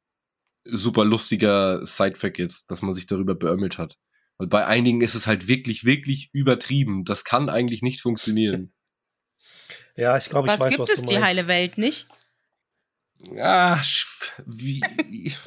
super 0.66 1.06
lustiger 1.06 1.86
Sidefact 1.86 2.38
jetzt, 2.40 2.72
dass 2.72 2.82
man 2.82 2.94
sich 2.94 3.06
darüber 3.08 3.36
beömmelt 3.36 3.78
hat. 3.78 3.98
Weil 4.38 4.48
bei 4.48 4.66
einigen 4.66 5.02
ist 5.02 5.14
es 5.16 5.28
halt 5.28 5.48
wirklich, 5.48 5.84
wirklich 5.86 6.30
übertrieben. 6.34 7.06
Das 7.06 7.24
kann 7.24 7.50
eigentlich 7.50 7.82
nicht 7.82 8.02
funktionieren. 8.02 8.74
Ja, 9.96 10.18
ich 10.18 10.26
glaube, 10.28 10.48
ich 10.48 10.54
Was 10.54 10.60
weiß, 10.60 10.70
gibt 10.70 10.80
was 10.82 10.90
es 10.90 11.02
du 11.02 11.06
die 11.06 11.20
heile 11.22 11.46
Welt 11.48 11.78
nicht? 11.78 12.08
Ah, 13.38 13.76
sch- 13.76 14.08
wie, 14.46 14.82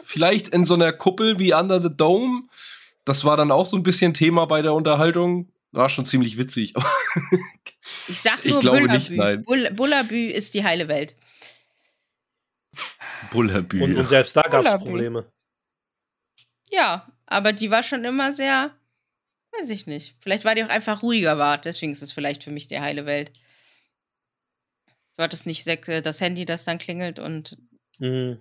vielleicht 0.05 0.49
in 0.49 0.63
so 0.63 0.75
einer 0.75 0.93
Kuppel 0.93 1.41
wie 1.41 1.53
Under 1.53 1.83
the 1.83 1.91
Dome. 1.95 2.43
Das 3.05 3.25
war 3.25 3.37
dann 3.37 3.51
auch 3.51 3.67
so 3.67 3.77
ein 3.77 3.83
bisschen 3.83 4.15
Thema 4.15 4.47
bei 4.47 4.63
der 4.63 4.73
Unterhaltung. 4.75 5.53
War 5.73 5.89
schon 5.89 6.05
ziemlich 6.05 6.39
witzig. 6.39 6.75
Ich 8.07 8.21
sag 8.21 8.39
Ich 8.45 8.53
nur 8.53 8.61
glaube 8.61 8.79
Bullabü. 8.83 8.99
nicht, 8.99 9.11
nein. 9.11 9.43
Bull 9.43 9.69
Bullabü 9.73 10.29
ist 10.29 10.55
die 10.55 10.63
heile 10.63 10.87
Welt. 10.87 11.17
Bullerbü. 13.33 13.83
Und, 13.83 13.97
und 13.97 14.07
selbst 14.09 14.37
da 14.37 14.43
gab 14.43 14.65
es. 14.65 14.73
Probleme. 14.79 15.31
Ja, 16.71 17.11
aber 17.27 17.53
die 17.53 17.71
war 17.71 17.83
schon 17.83 18.05
immer 18.05 18.33
sehr, 18.33 18.75
weiß 19.59 19.71
ich 19.71 19.87
nicht. 19.87 20.17
Vielleicht 20.21 20.45
war 20.45 20.55
die 20.55 20.65
auch 20.65 20.69
einfach 20.69 21.03
ruhiger 21.03 21.39
war. 21.39 21.59
Deswegen 21.59 21.93
ist 21.93 22.03
es 22.03 22.13
vielleicht 22.13 22.45
für 22.45 22.51
mich 22.51 22.69
die 22.69 22.81
heile 22.81 23.07
Welt. 23.07 23.33
Du 25.17 25.23
hattest 25.23 25.47
nicht 25.47 25.67
äh, 25.67 26.03
das 26.03 26.21
Handy, 26.21 26.45
das 26.45 26.65
dann 26.65 26.79
klingelt 26.79 27.19
und 27.19 27.57
Mhm. 27.99 28.41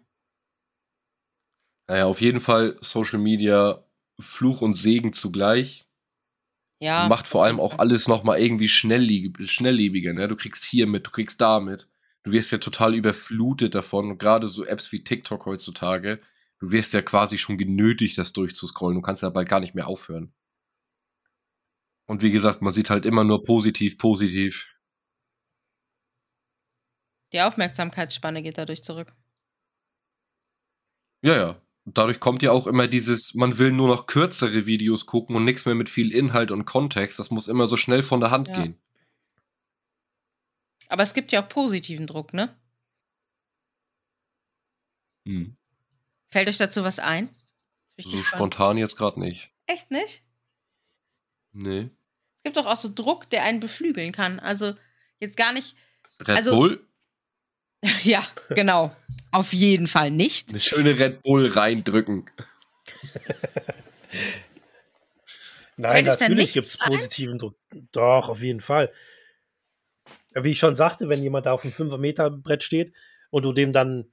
Naja, 1.88 2.06
auf 2.06 2.20
jeden 2.20 2.40
Fall 2.40 2.78
Social 2.82 3.20
Media 3.20 3.84
Fluch 4.20 4.62
und 4.62 4.74
Segen 4.74 5.14
zugleich. 5.14 5.86
ja. 6.82 7.08
Macht 7.08 7.28
vor 7.28 7.46
allem 7.46 7.60
auch 7.60 7.80
alles 7.80 8.08
nochmal 8.08 8.40
irgendwie 8.40 8.68
schnelllebig, 8.68 9.50
schnelllebiger. 9.52 10.14
Ne? 10.14 10.28
Du 10.28 10.36
kriegst 10.36 10.64
hier 10.66 10.88
mit, 10.88 11.08
du 11.08 11.12
kriegst 11.12 11.40
da 11.40 11.60
mit. 11.60 11.88
Du 12.26 12.32
wirst 12.32 12.52
ja 12.52 12.58
total 12.58 12.96
überflutet 12.96 13.76
davon. 13.76 14.10
Und 14.12 14.18
gerade 14.18 14.48
so 14.48 14.66
Apps 14.66 14.92
wie 14.92 15.04
TikTok 15.04 15.46
heutzutage, 15.46 16.20
du 16.60 16.72
wirst 16.72 16.94
ja 16.94 17.02
quasi 17.02 17.38
schon 17.38 17.58
genötigt, 17.58 18.18
das 18.18 18.34
durchzuscrollen. 18.34 18.96
Du 18.96 19.02
kannst 19.02 19.22
ja 19.24 19.30
bald 19.30 19.48
gar 19.48 19.60
nicht 19.60 19.76
mehr 19.76 19.88
aufhören. 19.88 20.34
Und 22.08 22.22
wie 22.24 22.32
gesagt, 22.32 22.62
man 22.62 22.74
sieht 22.74 22.90
halt 22.90 23.06
immer 23.06 23.24
nur 23.24 23.44
positiv, 23.44 23.98
positiv. 23.98 24.68
Die 27.34 27.42
Aufmerksamkeitsspanne 27.42 28.42
geht 28.42 28.58
dadurch 28.58 28.84
zurück. 28.84 29.14
Ja, 31.22 31.36
ja. 31.36 31.62
Dadurch 31.86 32.20
kommt 32.20 32.42
ja 32.42 32.52
auch 32.52 32.66
immer 32.66 32.88
dieses, 32.88 33.36
man 33.36 33.60
will 33.60 33.72
nur 33.72 33.88
noch 33.88 34.08
kürzere 34.08 34.66
Videos 34.66 35.06
gucken 35.06 35.36
und 35.36 35.46
nichts 35.46 35.66
mehr 35.66 35.76
mit 35.76 35.90
viel 35.90 36.12
Inhalt 36.12 36.50
und 36.50 36.66
Kontext. 36.66 37.20
Das 37.20 37.30
muss 37.30 37.48
immer 37.48 37.68
so 37.68 37.78
schnell 37.78 38.02
von 38.02 38.20
der 38.20 38.32
Hand 38.32 38.48
Ja. 38.48 38.64
gehen. 38.64 38.80
Aber 40.90 41.04
es 41.04 41.14
gibt 41.14 41.32
ja 41.32 41.44
auch 41.44 41.50
positiven 41.50 42.08
Druck, 42.08 42.34
ne? 42.34 42.56
Hm. 45.28 45.56
Fällt 46.32 46.48
euch 46.48 46.58
dazu 46.58 46.84
was 46.84 47.00
ein? 47.00 47.30
So 47.98 48.22
spontan 48.24 48.78
jetzt 48.78 48.98
gerade 48.98 49.20
nicht. 49.20 49.50
Echt 49.68 49.90
nicht? 49.90 50.24
Nee. 51.54 51.90
Es 52.38 52.44
gibt 52.44 52.58
doch 52.58 52.66
auch 52.66 52.78
so 52.78 52.92
Druck, 52.94 53.30
der 53.30 53.44
einen 53.44 53.60
beflügeln 53.60 54.12
kann. 54.12 54.40
Also 54.40 54.76
jetzt 55.20 55.38
gar 55.38 55.54
nicht. 55.54 55.76
Red 56.20 56.38
Also- 56.38 56.52
Bull? 56.56 56.86
ja, 58.04 58.26
genau. 58.50 58.96
Auf 59.32 59.54
jeden 59.54 59.88
Fall 59.88 60.12
nicht. 60.12 60.50
Eine 60.50 60.60
schöne 60.60 60.98
Red 61.00 61.24
Bull 61.24 61.48
reindrücken. 61.48 62.30
Nein, 65.78 66.06
Fällt 66.06 66.20
natürlich 66.22 66.54
gibt 66.54 66.66
es 66.68 66.80
ein? 66.80 66.92
positiven 66.92 67.38
Druck. 67.38 67.58
Doch, 67.92 68.30
auf 68.30 68.42
jeden 68.42 68.62
Fall. 68.62 68.94
Wie 70.36 70.52
ich 70.52 70.60
schon 70.60 70.76
sagte, 70.76 71.10
wenn 71.10 71.24
jemand 71.24 71.46
da 71.46 71.54
auf 71.54 71.64
einem 71.64 71.74
5-Meter-Brett 71.74 72.64
steht 72.64 72.94
und 73.30 73.44
du 73.44 73.54
dem 73.54 73.72
dann 73.72 74.12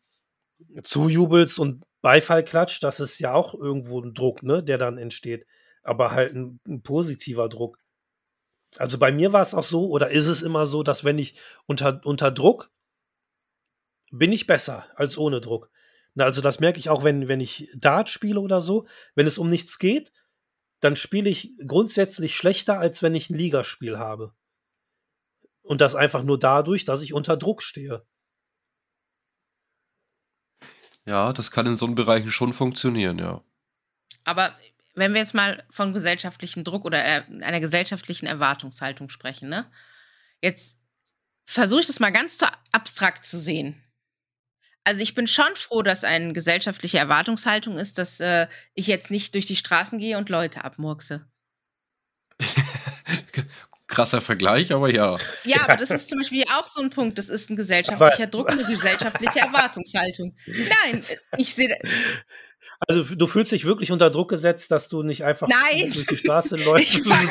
zujubelst 0.82 1.58
und 1.58 1.84
Beifall 2.00 2.44
klatscht, 2.44 2.82
das 2.84 3.00
ist 3.00 3.18
ja 3.18 3.34
auch 3.34 3.54
irgendwo 3.54 4.00
ein 4.00 4.14
Druck, 4.14 4.42
ne, 4.42 4.62
der 4.62 4.78
dann 4.78 4.98
entsteht. 4.98 5.46
Aber 5.82 6.12
halt 6.12 6.34
ein, 6.34 6.60
ein 6.66 6.82
positiver 6.82 7.48
Druck. 7.48 7.78
Also 8.76 8.98
bei 8.98 9.12
mir 9.12 9.32
war 9.32 9.42
es 9.42 9.54
auch 9.54 9.64
so, 9.64 9.88
oder 9.88 10.10
ist 10.10 10.26
es 10.28 10.42
immer 10.42 10.66
so, 10.66 10.82
dass 10.82 11.04
wenn 11.04 11.18
ich 11.18 11.38
unter, 11.66 12.00
unter 12.04 12.30
Druck 12.30 12.70
bin 14.10 14.32
ich 14.32 14.46
besser 14.46 14.86
als 14.94 15.18
ohne 15.18 15.40
Druck. 15.40 15.70
Also 16.16 16.40
das 16.40 16.60
merke 16.60 16.78
ich 16.78 16.90
auch, 16.90 17.04
wenn, 17.04 17.28
wenn 17.28 17.40
ich 17.40 17.70
Dart 17.74 18.10
spiele 18.10 18.40
oder 18.40 18.60
so. 18.60 18.86
Wenn 19.14 19.26
es 19.26 19.38
um 19.38 19.48
nichts 19.48 19.78
geht, 19.78 20.12
dann 20.80 20.96
spiele 20.96 21.30
ich 21.30 21.54
grundsätzlich 21.66 22.36
schlechter, 22.36 22.78
als 22.78 23.02
wenn 23.02 23.14
ich 23.14 23.30
ein 23.30 23.38
Ligaspiel 23.38 23.98
habe. 23.98 24.34
Und 25.64 25.80
das 25.80 25.94
einfach 25.94 26.22
nur 26.24 26.38
dadurch, 26.38 26.84
dass 26.84 27.02
ich 27.02 27.14
unter 27.14 27.36
Druck 27.36 27.62
stehe. 27.62 28.04
Ja, 31.06 31.32
das 31.32 31.50
kann 31.50 31.66
in 31.66 31.76
so 31.76 31.86
'n 31.86 31.94
Bereichen 31.96 32.30
schon 32.30 32.52
funktionieren, 32.52 33.18
ja. 33.18 33.42
Aber 34.24 34.56
wenn 34.94 35.12
wir 35.14 35.20
jetzt 35.20 35.34
mal 35.34 35.64
von 35.70 35.92
gesellschaftlichen 35.92 36.64
Druck 36.64 36.84
oder, 36.84 37.04
äh, 37.04 37.22
einer 37.40 37.60
gesellschaftlichen 37.60 38.26
Erwartungshaltung 38.26 39.08
sprechen, 39.08 39.48
ne? 39.48 39.70
Jetzt 40.42 40.78
versuche 41.46 41.80
ich 41.82 41.86
das 41.86 42.00
mal 42.00 42.12
ganz 42.12 42.38
zu 42.38 42.46
abstrakt 42.72 43.24
zu 43.26 43.38
sehen. 43.40 43.82
Also, 44.84 45.00
ich 45.00 45.14
bin 45.14 45.28
schon 45.28 45.54
froh, 45.54 45.82
dass 45.82 46.02
eine 46.04 46.32
gesellschaftliche 46.32 46.98
Erwartungshaltung 46.98 47.78
ist, 47.78 47.98
dass, 47.98 48.18
äh, 48.20 48.48
ich 48.74 48.88
jetzt 48.88 49.10
nicht 49.10 49.34
durch 49.34 49.46
die 49.46 49.56
Straßen 49.56 49.98
gehe 49.98 50.18
und 50.18 50.28
Leute 50.28 50.64
abmurkse. 50.64 51.24
Krasser 53.92 54.20
Vergleich, 54.20 54.72
aber 54.72 54.90
ja. 54.92 55.16
Ja, 55.44 55.60
aber 55.64 55.76
das 55.76 55.90
ist 55.90 56.08
zum 56.10 56.18
Beispiel 56.18 56.42
auch 56.58 56.66
so 56.66 56.80
ein 56.82 56.90
Punkt. 56.90 57.18
Das 57.18 57.28
ist 57.28 57.50
ein 57.50 57.56
gesellschaftlicher 57.56 58.26
Druck, 58.26 58.50
eine 58.50 58.64
gesellschaftliche 58.64 59.38
Erwartungshaltung. 59.46 60.34
Nein, 60.46 61.02
ich 61.36 61.54
sehe 61.54 61.78
Also, 62.88 63.04
du 63.14 63.26
fühlst 63.26 63.52
dich 63.52 63.64
wirklich 63.64 63.92
unter 63.92 64.10
Druck 64.10 64.30
gesetzt, 64.30 64.70
dass 64.70 64.88
du 64.88 65.02
nicht 65.02 65.24
einfach 65.24 65.46
Nein. 65.48 65.90
durch 65.92 66.06
die 66.06 66.16
Straße 66.16 66.56
läufst? 66.64 67.04
Nein. 67.06 67.28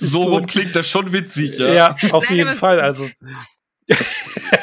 So 0.00 0.24
rum 0.24 0.46
klingt 0.46 0.74
das 0.76 0.88
schon 0.88 1.12
witzig, 1.12 1.58
ja. 1.58 1.72
Ja, 1.72 1.96
auf 2.10 2.24
Nein, 2.24 2.36
jeden 2.36 2.48
aber- 2.48 2.58
Fall, 2.58 2.80
also 2.80 3.08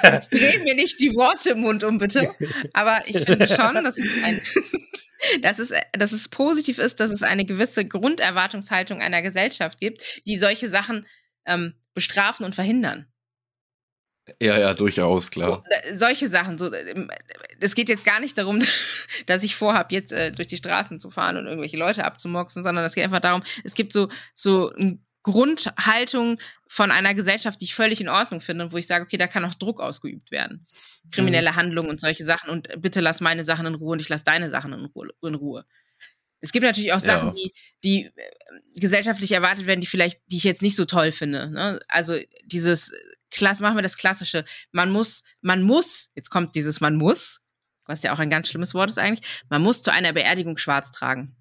Jetzt 0.03 0.33
dreh 0.33 0.57
mir 0.63 0.73
nicht 0.73 0.99
die 0.99 1.13
Worte 1.13 1.51
im 1.51 1.59
Mund 1.61 1.83
um, 1.83 1.99
bitte. 1.99 2.31
Aber 2.73 3.01
ich 3.05 3.19
finde 3.19 3.47
schon, 3.47 3.75
dass 3.83 3.97
es 3.99 4.11
ein 4.23 4.41
dass 5.41 5.59
es, 5.59 5.71
dass 5.93 6.11
es 6.11 6.29
positiv 6.29 6.77
ist, 6.79 6.99
dass 6.99 7.11
es 7.11 7.23
eine 7.23 7.45
gewisse 7.45 7.85
Grunderwartungshaltung 7.85 9.01
einer 9.01 9.21
Gesellschaft 9.21 9.79
gibt, 9.79 10.21
die 10.25 10.37
solche 10.37 10.69
Sachen 10.69 11.05
ähm, 11.45 11.73
bestrafen 11.93 12.45
und 12.45 12.55
verhindern. 12.55 13.07
Ja, 14.39 14.57
ja, 14.57 14.73
durchaus, 14.73 15.31
klar. 15.31 15.63
Solche 15.93 16.27
Sachen. 16.27 16.57
So, 16.57 16.71
ähm, 16.73 17.09
es 17.59 17.75
geht 17.75 17.89
jetzt 17.89 18.05
gar 18.05 18.19
nicht 18.19 18.37
darum, 18.37 18.59
dass 19.25 19.43
ich 19.43 19.55
vorhabe, 19.55 19.93
jetzt 19.93 20.11
äh, 20.11 20.31
durch 20.31 20.47
die 20.47 20.57
Straßen 20.57 20.99
zu 20.99 21.09
fahren 21.09 21.37
und 21.37 21.47
irgendwelche 21.47 21.77
Leute 21.77 22.05
abzumoxen, 22.05 22.63
sondern 22.63 22.85
es 22.85 22.93
geht 22.93 23.03
einfach 23.03 23.19
darum, 23.19 23.43
es 23.63 23.73
gibt 23.73 23.93
so, 23.93 24.09
so 24.35 24.71
eine 24.73 24.99
Grundhaltung 25.23 26.39
von 26.67 26.91
einer 26.91 27.13
Gesellschaft, 27.13 27.61
die 27.61 27.65
ich 27.65 27.75
völlig 27.75 28.01
in 28.01 28.09
Ordnung 28.09 28.41
finde 28.41 28.65
und 28.65 28.71
wo 28.73 28.77
ich 28.77 28.87
sage, 28.87 29.03
okay, 29.05 29.17
da 29.17 29.27
kann 29.27 29.45
auch 29.45 29.55
Druck 29.55 29.79
ausgeübt 29.79 30.31
werden. 30.31 30.67
Kriminelle 31.11 31.55
Handlungen 31.55 31.89
und 31.89 31.99
solche 31.99 32.25
Sachen 32.25 32.49
und 32.49 32.69
bitte 32.81 33.01
lass 33.01 33.21
meine 33.21 33.43
Sachen 33.43 33.65
in 33.65 33.75
Ruhe 33.75 33.93
und 33.93 34.01
ich 34.01 34.09
lass 34.09 34.23
deine 34.23 34.49
Sachen 34.49 34.73
in 34.73 34.85
Ruhe. 34.85 35.09
In 35.21 35.35
Ruhe. 35.35 35.65
Es 36.39 36.51
gibt 36.51 36.65
natürlich 36.65 36.91
auch 36.91 36.99
Sachen, 36.99 37.29
Ja. 37.29 37.33
die, 37.35 37.53
die 37.83 38.05
äh, 38.05 38.11
gesellschaftlich 38.75 39.31
erwartet 39.31 39.67
werden, 39.67 39.81
die 39.81 39.87
vielleicht, 39.87 40.19
die 40.31 40.37
ich 40.37 40.43
jetzt 40.43 40.63
nicht 40.63 40.75
so 40.75 40.85
toll 40.85 41.11
finde. 41.11 41.51
Ne? 41.51 41.79
Also 41.87 42.17
dieses 42.45 42.91
Klass, 43.29 43.59
machen 43.59 43.77
wir 43.77 43.83
das 43.83 43.95
Klassische. 43.95 44.43
Man 44.71 44.91
muss, 44.91 45.23
man 45.41 45.61
muss, 45.61 46.11
jetzt 46.15 46.31
kommt 46.31 46.55
dieses 46.55 46.81
man 46.81 46.95
muss, 46.95 47.41
was 47.85 48.01
ja 48.03 48.13
auch 48.13 48.19
ein 48.19 48.29
ganz 48.29 48.49
schlimmes 48.49 48.73
Wort 48.73 48.89
ist 48.89 48.97
eigentlich, 48.97 49.43
man 49.49 49.61
muss 49.61 49.83
zu 49.83 49.91
einer 49.93 50.13
Beerdigung 50.13 50.57
schwarz 50.57 50.91
tragen. 50.91 51.35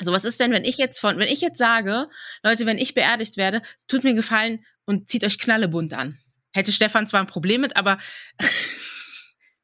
So, 0.00 0.12
was 0.12 0.24
ist 0.24 0.40
denn, 0.40 0.52
wenn 0.52 0.64
ich 0.64 0.76
jetzt 0.76 0.98
von, 0.98 1.18
wenn 1.18 1.28
ich 1.28 1.40
jetzt 1.40 1.58
sage, 1.58 2.08
Leute, 2.42 2.66
wenn 2.66 2.78
ich 2.78 2.94
beerdigt 2.94 3.36
werde, 3.36 3.62
tut 3.86 4.02
mir 4.04 4.14
Gefallen 4.14 4.64
und 4.86 5.08
zieht 5.08 5.24
euch 5.24 5.38
knallebunt 5.38 5.94
an. 5.94 6.18
Hätte 6.52 6.72
Stefan 6.72 7.06
zwar 7.06 7.20
ein 7.20 7.26
Problem 7.26 7.60
mit, 7.60 7.76
aber 7.76 7.98
ich 8.40 8.48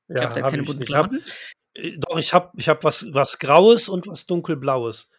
glaube, 0.06 0.20
der 0.20 0.22
hab 0.22 0.36
hat 0.44 0.50
keine 0.52 0.62
bunten 0.62 0.84
Klamotten. 0.84 1.22
äh, 1.74 1.96
doch, 1.98 2.18
ich 2.18 2.32
habe 2.32 2.50
ich 2.56 2.68
hab 2.68 2.84
was, 2.84 3.06
was 3.12 3.38
Graues 3.38 3.88
und 3.88 4.06
was 4.06 4.26
Dunkelblaues. 4.26 5.10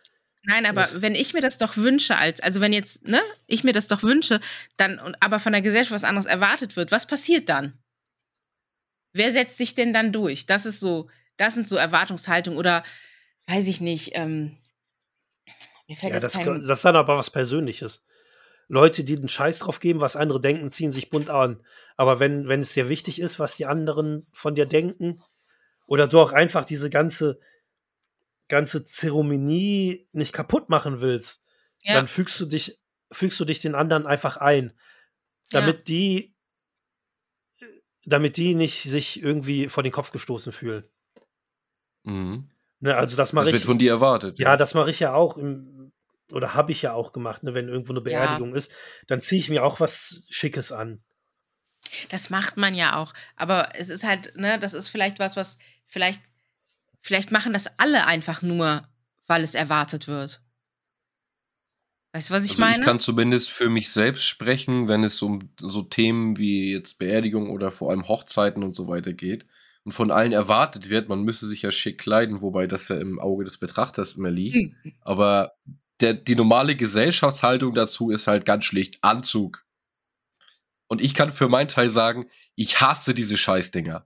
Nein, 0.43 0.65
aber 0.65 0.89
Ich- 0.91 1.01
wenn 1.01 1.13
ich 1.15 1.33
mir 1.33 1.41
das 1.41 1.57
doch 1.57 1.77
wünsche, 1.77 2.17
als, 2.17 2.39
also 2.39 2.61
wenn 2.61 2.73
jetzt, 2.73 3.05
ne, 3.05 3.21
ich 3.47 3.63
mir 3.63 3.73
das 3.73 3.87
doch 3.87 4.03
wünsche, 4.03 4.39
dann, 4.77 4.97
und, 4.99 5.15
aber 5.21 5.39
von 5.39 5.51
der 5.53 5.61
Gesellschaft 5.61 5.91
was 5.91 6.03
anderes 6.03 6.25
erwartet 6.25 6.75
wird, 6.75 6.91
was 6.91 7.05
passiert 7.05 7.47
dann? 7.49 7.77
Wer 9.13 9.31
setzt 9.31 9.57
sich 9.57 9.75
denn 9.75 9.93
dann 9.93 10.13
durch? 10.13 10.45
Das 10.45 10.65
ist 10.65 10.79
so, 10.79 11.09
das 11.37 11.53
sind 11.53 11.67
so 11.67 11.75
Erwartungshaltungen 11.75 12.57
oder, 12.57 12.83
weiß 13.47 13.67
ich 13.67 13.81
nicht, 13.81 14.11
ähm, 14.13 14.57
mir 15.91 15.97
fällt 15.97 16.13
Ja, 16.13 16.19
das, 16.19 16.33
kein, 16.33 16.65
das 16.65 16.79
ist 16.79 16.85
dann 16.85 16.95
aber 16.95 17.17
was 17.17 17.29
Persönliches. 17.29 18.03
Leute, 18.69 19.03
die 19.03 19.17
den 19.17 19.27
Scheiß 19.27 19.59
drauf 19.59 19.81
geben, 19.81 19.99
was 19.99 20.15
andere 20.15 20.39
denken, 20.39 20.71
ziehen 20.71 20.93
sich 20.93 21.09
bunt 21.09 21.29
an. 21.29 21.61
Aber 21.97 22.21
wenn, 22.21 22.47
wenn 22.47 22.61
es 22.61 22.73
dir 22.73 22.87
wichtig 22.87 23.19
ist, 23.19 23.39
was 23.39 23.57
die 23.57 23.65
anderen 23.65 24.25
von 24.31 24.55
dir 24.55 24.65
denken, 24.65 25.21
oder 25.87 26.07
du 26.07 26.21
auch 26.21 26.31
einfach 26.31 26.63
diese 26.63 26.89
ganze, 26.89 27.39
ganze 28.47 28.85
Zeremonie 28.85 30.07
nicht 30.13 30.31
kaputt 30.31 30.69
machen 30.69 31.01
willst, 31.01 31.43
ja, 31.81 31.95
dann 31.95 32.07
fügst 32.07 32.39
du 32.39 32.45
dich, 32.45 32.79
fügst 33.11 33.37
du 33.41 33.45
dich 33.45 33.59
den 33.59 33.75
anderen 33.75 34.07
einfach 34.07 34.37
ein. 34.37 34.71
Damit 35.49 35.89
die, 35.89 36.33
damit 38.05 38.37
die 38.37 38.55
nicht 38.55 38.83
sich 38.83 39.21
irgendwie 39.21 39.67
vor 39.67 39.83
den 39.83 39.91
Kopf 39.91 40.11
gestoßen 40.11 40.53
fühlen. 40.53 40.85
Mhm. 42.03 42.49
Ne, 42.81 42.95
also 42.95 43.15
das 43.15 43.31
mache 43.31 43.45
wird 43.47 43.57
ich. 43.57 43.63
von 43.63 43.77
dir 43.77 43.91
erwartet. 43.91 44.39
Ja, 44.39 44.57
das 44.57 44.73
mache 44.73 44.89
ich 44.89 44.99
ja 44.99 45.13
auch 45.13 45.37
im, 45.37 45.91
oder 46.31 46.55
habe 46.55 46.71
ich 46.71 46.81
ja 46.81 46.93
auch 46.93 47.13
gemacht, 47.13 47.43
ne, 47.43 47.53
wenn 47.53 47.69
irgendwo 47.69 47.93
eine 47.93 48.01
Beerdigung 48.01 48.55
ist, 48.55 48.71
dann 49.07 49.21
ziehe 49.21 49.39
ich 49.39 49.49
mir 49.49 49.63
auch 49.63 49.79
was 49.79 50.23
Schickes 50.29 50.71
an. 50.71 51.03
Das 52.09 52.29
macht 52.29 52.57
man 52.57 52.73
ja 52.73 52.95
auch. 52.97 53.13
Aber 53.35 53.69
es 53.75 53.89
ist 53.89 54.03
halt, 54.03 54.35
ne, 54.35 54.57
das 54.59 54.73
ist 54.73 54.89
vielleicht 54.89 55.19
was, 55.19 55.35
was 55.35 55.59
vielleicht, 55.87 56.21
vielleicht 57.01 57.31
machen 57.31 57.53
das 57.53 57.67
alle 57.79 58.07
einfach 58.07 58.41
nur, 58.41 58.87
weil 59.27 59.43
es 59.43 59.53
erwartet 59.53 60.07
wird. 60.07 60.41
Weißt 62.13 62.29
du, 62.29 62.33
was 62.33 62.45
ich 62.45 62.51
Also 62.51 62.61
meine? 62.61 62.79
ich 62.79 62.85
kann 62.85 62.99
zumindest 62.99 63.49
für 63.51 63.69
mich 63.69 63.91
selbst 63.91 64.25
sprechen, 64.25 64.87
wenn 64.87 65.03
es 65.03 65.21
um 65.21 65.51
so 65.59 65.83
Themen 65.83 66.37
wie 66.37 66.71
jetzt 66.73 66.97
Beerdigung 66.97 67.51
oder 67.51 67.71
vor 67.71 67.91
allem 67.91 68.07
Hochzeiten 68.07 68.63
und 68.63 68.75
so 68.75 68.87
weiter 68.87 69.13
geht 69.13 69.45
und 69.83 69.93
von 69.93 70.11
allen 70.11 70.31
erwartet 70.31 70.89
wird, 70.89 71.09
man 71.09 71.23
müsse 71.23 71.47
sich 71.47 71.61
ja 71.63 71.71
schick 71.71 71.97
kleiden, 71.97 72.41
wobei 72.41 72.67
das 72.67 72.87
ja 72.87 72.97
im 72.97 73.19
Auge 73.19 73.43
des 73.45 73.57
Betrachters 73.57 74.13
immer 74.15 74.29
liegt. 74.31 74.55
Hm. 74.55 74.75
Aber 75.01 75.53
der, 76.01 76.13
die 76.13 76.35
normale 76.35 76.75
Gesellschaftshaltung 76.75 77.73
dazu 77.73 78.09
ist 78.11 78.27
halt 78.27 78.45
ganz 78.45 78.65
schlicht 78.65 78.99
Anzug. 79.03 79.65
Und 80.87 81.01
ich 81.01 81.13
kann 81.13 81.31
für 81.31 81.47
meinen 81.47 81.67
Teil 81.67 81.89
sagen, 81.89 82.25
ich 82.55 82.81
hasse 82.81 83.13
diese 83.13 83.37
Scheißdinger. 83.37 84.05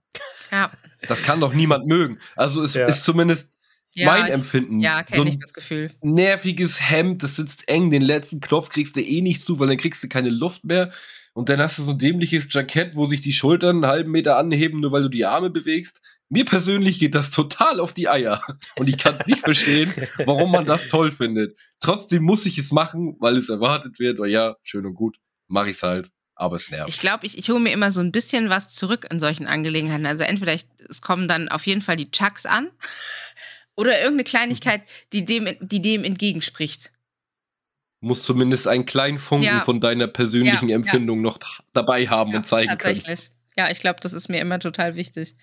Ja, 0.50 0.70
Das 1.08 1.22
kann 1.22 1.40
doch 1.40 1.52
niemand 1.52 1.86
mögen. 1.86 2.18
Also 2.36 2.62
es 2.62 2.74
Ja. 2.74 2.86
ist 2.86 3.04
zumindest 3.04 3.54
ja, 3.92 4.06
mein 4.06 4.26
ich, 4.26 4.32
Empfinden. 4.32 4.80
ja 4.80 4.98
So 5.00 5.04
kenne 5.14 5.22
ein 5.22 5.28
ich 5.28 5.38
das 5.38 5.52
Gefühl. 5.52 5.90
nerviges 6.02 6.80
Hemd, 6.88 7.22
das 7.22 7.36
sitzt 7.36 7.68
eng, 7.68 7.90
den 7.90 8.02
letzten 8.02 8.40
Knopf 8.40 8.68
kriegst 8.68 8.94
du 8.96 9.00
eh 9.00 9.20
nicht 9.22 9.40
zu, 9.40 9.58
weil 9.58 9.68
dann 9.68 9.78
kriegst 9.78 10.02
du 10.04 10.08
keine 10.08 10.28
Luft 10.28 10.64
mehr. 10.64 10.92
Und 11.36 11.50
dann 11.50 11.60
hast 11.60 11.76
du 11.76 11.82
so 11.82 11.90
ein 11.90 11.98
dämliches 11.98 12.48
Jackett, 12.50 12.96
wo 12.96 13.04
sich 13.04 13.20
die 13.20 13.34
Schultern 13.34 13.76
einen 13.76 13.86
halben 13.92 14.10
Meter 14.10 14.38
anheben, 14.38 14.80
nur 14.80 14.90
weil 14.92 15.02
du 15.02 15.10
die 15.10 15.26
Arme 15.26 15.50
bewegst. 15.50 16.00
Mir 16.30 16.46
persönlich 16.46 16.98
geht 16.98 17.14
das 17.14 17.30
total 17.30 17.78
auf 17.78 17.92
die 17.92 18.08
Eier. 18.08 18.42
Und 18.78 18.88
ich 18.88 18.96
kann 18.96 19.16
es 19.16 19.26
nicht 19.26 19.40
verstehen, 19.40 19.92
warum 20.24 20.50
man 20.50 20.64
das 20.64 20.88
toll 20.88 21.10
findet. 21.10 21.54
Trotzdem 21.78 22.22
muss 22.22 22.46
ich 22.46 22.56
es 22.56 22.72
machen, 22.72 23.16
weil 23.20 23.36
es 23.36 23.50
erwartet 23.50 23.98
wird. 23.98 24.18
Oh 24.18 24.24
ja, 24.24 24.56
schön 24.62 24.86
und 24.86 24.94
gut, 24.94 25.18
mache 25.46 25.68
ich 25.68 25.76
es 25.76 25.82
halt. 25.82 26.10
Aber 26.36 26.56
es 26.56 26.70
nervt. 26.70 26.88
Ich 26.88 27.00
glaube, 27.00 27.26
ich, 27.26 27.36
ich 27.36 27.50
hole 27.50 27.60
mir 27.60 27.72
immer 27.74 27.90
so 27.90 28.00
ein 28.00 28.12
bisschen 28.12 28.48
was 28.48 28.74
zurück 28.74 29.06
in 29.10 29.20
solchen 29.20 29.46
Angelegenheiten. 29.46 30.06
Also 30.06 30.22
entweder 30.22 30.54
ich, 30.54 30.64
es 30.88 31.02
kommen 31.02 31.28
dann 31.28 31.50
auf 31.50 31.66
jeden 31.66 31.82
Fall 31.82 31.96
die 31.96 32.10
Chucks 32.10 32.46
an 32.46 32.70
oder 33.76 33.98
irgendeine 33.98 34.24
Kleinigkeit, 34.24 34.84
die 35.12 35.26
dem, 35.26 35.54
die 35.60 35.82
dem 35.82 36.02
entgegenspricht. 36.02 36.92
Muss 38.06 38.22
zumindest 38.22 38.68
einen 38.68 38.86
kleinen 38.86 39.18
Funken 39.18 39.46
Ja. 39.46 39.60
von 39.60 39.80
deiner 39.80 40.06
persönlichen 40.06 40.68
Ja, 40.68 40.70
ja. 40.70 40.76
Empfindung 40.76 41.22
noch 41.22 41.38
dabei 41.72 42.06
haben 42.06 42.30
Ja, 42.30 42.36
und 42.38 42.44
zeigen 42.44 42.68
können. 42.78 42.94
tatsächlich. 42.94 43.30
Ja, 43.58 43.68
ich 43.70 43.80
glaube, 43.80 43.98
das 44.00 44.12
ist 44.12 44.28
mir 44.28 44.40
immer 44.40 44.60
total 44.60 44.94
wichtig. 44.94 45.34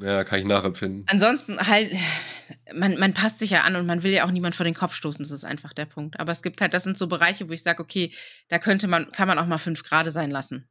Ja, 0.00 0.24
kann 0.24 0.40
ich 0.40 0.44
nachempfinden. 0.46 1.04
Ansonsten 1.08 1.58
halt, 1.58 1.92
man, 2.74 2.98
man 2.98 3.14
passt 3.14 3.38
sich 3.38 3.50
ja 3.50 3.62
an 3.62 3.76
und 3.76 3.86
man 3.86 4.02
will 4.02 4.12
ja 4.12 4.26
auch 4.26 4.30
niemand 4.30 4.54
vor 4.56 4.64
den 4.64 4.74
Kopf 4.74 4.94
stoßen, 4.94 5.22
das 5.22 5.30
ist 5.30 5.44
einfach 5.44 5.72
der 5.72 5.86
Punkt. 5.86 6.18
Aber 6.18 6.32
es 6.32 6.42
gibt 6.42 6.60
halt, 6.60 6.74
das 6.74 6.82
sind 6.84 6.98
so 6.98 7.06
Bereiche, 7.06 7.48
wo 7.48 7.52
ich 7.52 7.62
sage, 7.62 7.82
okay, 7.82 8.12
da 8.48 8.58
könnte 8.58 8.88
man, 8.88 9.12
kann 9.12 9.28
man 9.28 9.38
auch 9.38 9.46
mal 9.46 9.58
fünf 9.58 9.82
Grad 9.84 10.10
sein 10.12 10.30
lassen. 10.30 10.68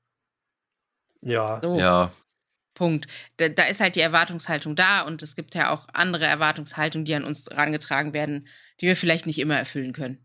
Ja, 1.21 1.59
So, 1.63 1.79
Ja, 1.79 2.11
Punkt. 2.73 3.07
Da, 3.37 3.47
da 3.47 3.63
ist 3.63 3.79
halt 3.79 3.95
die 3.95 4.01
Erwartungshaltung 4.01 4.75
da 4.75 5.01
und 5.01 5.23
es 5.23 5.35
gibt 5.35 5.55
ja 5.55 5.71
auch 5.71 5.87
andere 5.93 6.25
Erwartungshaltungen, 6.25 7.05
die 7.05 7.15
an 7.15 7.23
uns 7.23 7.47
herangetragen 7.49 8.11
werden, 8.13 8.47
die 8.81 8.87
wir 8.87 8.97
vielleicht 8.97 9.25
nicht 9.25 9.39
immer 9.39 9.55
erfüllen 9.55 9.93
können. 9.93 10.19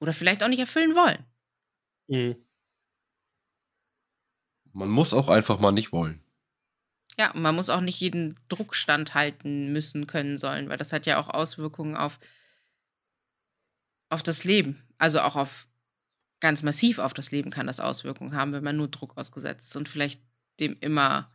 Oder 0.00 0.12
vielleicht 0.12 0.42
auch 0.42 0.48
nicht 0.48 0.58
erfüllen 0.58 0.94
wollen. 0.94 1.24
mhm. 2.08 2.36
man 4.72 4.88
muss 4.88 5.14
auch 5.14 5.28
einfach 5.28 5.60
mal 5.60 5.72
nicht 5.72 5.92
wollen. 5.92 6.22
Ja, 7.18 7.32
und 7.32 7.42
man 7.42 7.54
muss 7.54 7.70
auch 7.70 7.80
nicht 7.80 8.00
jeden 8.00 8.38
Druck 8.48 8.74
standhalten 8.74 9.72
müssen, 9.72 10.06
können, 10.06 10.38
sollen, 10.38 10.68
weil 10.68 10.78
das 10.78 10.92
hat 10.92 11.06
ja 11.06 11.18
auch 11.18 11.28
Auswirkungen 11.28 11.96
auf, 11.96 12.18
auf 14.08 14.22
das 14.22 14.44
Leben. 14.44 14.82
Also 14.96 15.20
auch 15.20 15.36
auf 15.36 15.68
ganz 16.40 16.62
massiv 16.62 16.98
auf 16.98 17.12
das 17.12 17.30
Leben 17.30 17.50
kann 17.50 17.66
das 17.66 17.80
Auswirkungen 17.80 18.34
haben, 18.34 18.52
wenn 18.52 18.64
man 18.64 18.76
nur 18.76 18.88
Druck 18.88 19.16
ausgesetzt 19.16 19.68
ist 19.68 19.76
und 19.76 19.88
vielleicht 19.88 20.22
dem 20.58 20.76
immer 20.80 21.30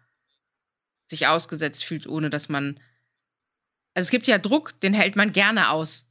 sich 1.07 1.27
ausgesetzt 1.27 1.85
fühlt, 1.85 2.07
ohne 2.07 2.29
dass 2.29 2.49
man. 2.49 2.79
Also 3.93 4.07
es 4.07 4.11
gibt 4.11 4.27
ja 4.27 4.39
Druck, 4.39 4.79
den 4.81 4.93
hält 4.93 5.15
man 5.15 5.31
gerne 5.31 5.69
aus. 5.69 6.07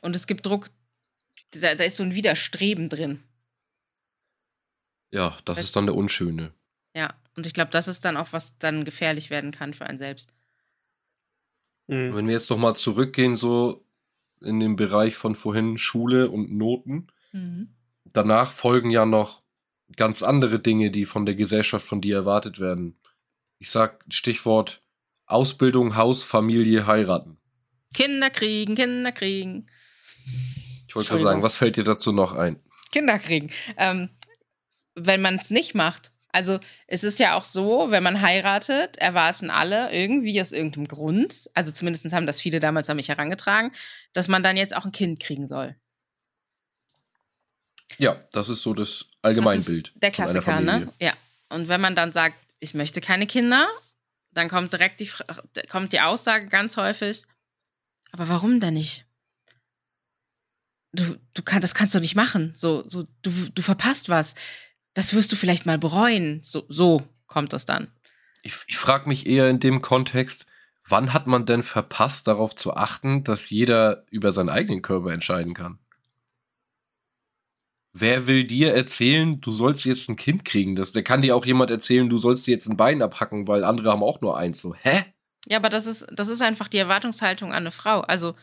Und 0.00 0.16
es 0.16 0.26
gibt 0.26 0.46
Druck, 0.46 0.70
da, 1.60 1.74
da 1.74 1.84
ist 1.84 1.96
so 1.96 2.02
ein 2.02 2.14
Widerstreben 2.14 2.88
drin. 2.88 3.22
Ja, 5.10 5.36
das 5.44 5.58
weißt 5.58 5.66
ist 5.66 5.76
dann 5.76 5.86
der 5.86 5.94
Unschöne. 5.94 6.52
Ja, 6.94 7.14
und 7.36 7.46
ich 7.46 7.52
glaube, 7.52 7.70
das 7.70 7.88
ist 7.88 8.04
dann 8.04 8.16
auch, 8.16 8.32
was 8.32 8.58
dann 8.58 8.84
gefährlich 8.84 9.30
werden 9.30 9.50
kann 9.52 9.74
für 9.74 9.86
einen 9.86 9.98
selbst. 9.98 10.32
Mhm. 11.86 12.14
Wenn 12.14 12.26
wir 12.26 12.34
jetzt 12.34 12.50
nochmal 12.50 12.76
zurückgehen, 12.76 13.36
so 13.36 13.84
in 14.40 14.60
den 14.60 14.76
Bereich 14.76 15.16
von 15.16 15.34
vorhin 15.34 15.78
Schule 15.78 16.30
und 16.30 16.52
Noten, 16.52 17.08
mhm. 17.32 17.74
danach 18.04 18.52
folgen 18.52 18.90
ja 18.90 19.06
noch 19.06 19.42
ganz 19.96 20.22
andere 20.22 20.58
Dinge, 20.58 20.90
die 20.90 21.04
von 21.04 21.26
der 21.26 21.34
Gesellschaft 21.34 21.86
von 21.86 22.00
dir 22.00 22.16
erwartet 22.16 22.58
werden. 22.58 22.98
Ich 23.58 23.70
sag 23.70 24.04
Stichwort 24.08 24.82
Ausbildung, 25.26 25.96
Haus, 25.96 26.22
Familie, 26.22 26.86
heiraten. 26.86 27.38
Kinder 27.94 28.30
kriegen, 28.30 28.74
Kinder 28.74 29.12
kriegen. 29.12 29.66
Ich 31.02 31.10
wollte 31.10 31.22
sagen, 31.22 31.42
was 31.42 31.56
fällt 31.56 31.76
dir 31.76 31.84
dazu 31.84 32.12
noch 32.12 32.34
ein? 32.34 32.60
Kinder 32.92 33.18
kriegen. 33.18 33.50
Ähm, 33.76 34.10
wenn 34.94 35.20
man 35.20 35.36
es 35.36 35.50
nicht 35.50 35.74
macht. 35.74 36.12
Also 36.30 36.58
es 36.88 37.04
ist 37.04 37.20
ja 37.20 37.36
auch 37.36 37.44
so, 37.44 37.90
wenn 37.90 38.02
man 38.02 38.20
heiratet, 38.20 38.96
erwarten 38.98 39.50
alle 39.50 39.92
irgendwie 39.92 40.40
aus 40.40 40.52
irgendeinem 40.52 40.88
Grund, 40.88 41.48
also 41.54 41.70
zumindest 41.70 42.12
haben 42.12 42.26
das 42.26 42.40
viele 42.40 42.58
damals 42.58 42.90
an 42.90 42.96
mich 42.96 43.08
herangetragen, 43.08 43.72
dass 44.12 44.26
man 44.26 44.42
dann 44.42 44.56
jetzt 44.56 44.74
auch 44.74 44.84
ein 44.84 44.90
Kind 44.90 45.20
kriegen 45.20 45.46
soll. 45.46 45.76
Ja, 47.98 48.16
das 48.32 48.48
ist 48.48 48.62
so 48.62 48.74
das 48.74 49.06
Allgemeinbild. 49.22 49.92
Das 49.94 50.00
der 50.00 50.10
Klassiker, 50.10 50.60
ne? 50.60 50.92
Ja. 51.00 51.12
Und 51.50 51.68
wenn 51.68 51.80
man 51.80 51.94
dann 51.94 52.12
sagt, 52.12 52.36
ich 52.58 52.74
möchte 52.74 53.00
keine 53.00 53.28
Kinder, 53.28 53.68
dann 54.32 54.48
kommt 54.48 54.72
direkt 54.72 54.98
die, 54.98 55.10
kommt 55.68 55.92
die 55.92 56.00
Aussage 56.00 56.48
ganz 56.48 56.76
häufig, 56.76 57.22
aber 58.10 58.28
warum 58.28 58.58
denn 58.58 58.74
nicht? 58.74 59.04
Du, 60.94 61.16
du 61.34 61.42
kann, 61.42 61.60
das 61.60 61.74
kannst 61.74 61.94
du 61.94 62.00
nicht 62.00 62.14
machen. 62.14 62.52
So, 62.56 62.86
so, 62.86 63.04
du, 63.22 63.30
du 63.54 63.62
verpasst 63.62 64.08
was. 64.08 64.34
Das 64.94 65.14
wirst 65.14 65.32
du 65.32 65.36
vielleicht 65.36 65.66
mal 65.66 65.78
bereuen. 65.78 66.40
So, 66.42 66.64
so 66.68 67.02
kommt 67.26 67.52
das 67.52 67.66
dann. 67.66 67.88
Ich, 68.42 68.54
ich 68.66 68.78
frage 68.78 69.08
mich 69.08 69.26
eher 69.26 69.48
in 69.48 69.58
dem 69.58 69.82
Kontext, 69.82 70.46
wann 70.86 71.12
hat 71.12 71.26
man 71.26 71.46
denn 71.46 71.62
verpasst, 71.62 72.26
darauf 72.26 72.54
zu 72.54 72.74
achten, 72.74 73.24
dass 73.24 73.50
jeder 73.50 74.04
über 74.10 74.32
seinen 74.32 74.50
eigenen 74.50 74.82
Körper 74.82 75.12
entscheiden 75.12 75.54
kann? 75.54 75.78
Wer 77.92 78.26
will 78.26 78.44
dir 78.44 78.74
erzählen, 78.74 79.40
du 79.40 79.52
sollst 79.52 79.84
jetzt 79.84 80.08
ein 80.08 80.16
Kind 80.16 80.44
kriegen? 80.44 80.74
Das, 80.74 80.92
der 80.92 81.04
kann 81.04 81.22
dir 81.22 81.36
auch 81.36 81.46
jemand 81.46 81.70
erzählen, 81.70 82.08
du 82.10 82.18
sollst 82.18 82.46
dir 82.46 82.50
jetzt 82.50 82.68
ein 82.68 82.76
Bein 82.76 83.02
abhacken, 83.02 83.46
weil 83.46 83.64
andere 83.64 83.90
haben 83.90 84.02
auch 84.02 84.20
nur 84.20 84.36
eins. 84.36 84.60
So, 84.60 84.74
hä? 84.74 85.04
Ja, 85.46 85.58
aber 85.58 85.68
das 85.68 85.86
ist, 85.86 86.06
das 86.10 86.28
ist 86.28 86.42
einfach 86.42 86.68
die 86.68 86.78
Erwartungshaltung 86.78 87.50
an 87.50 87.58
eine 87.58 87.70
Frau. 87.70 88.00
Also, 88.00 88.34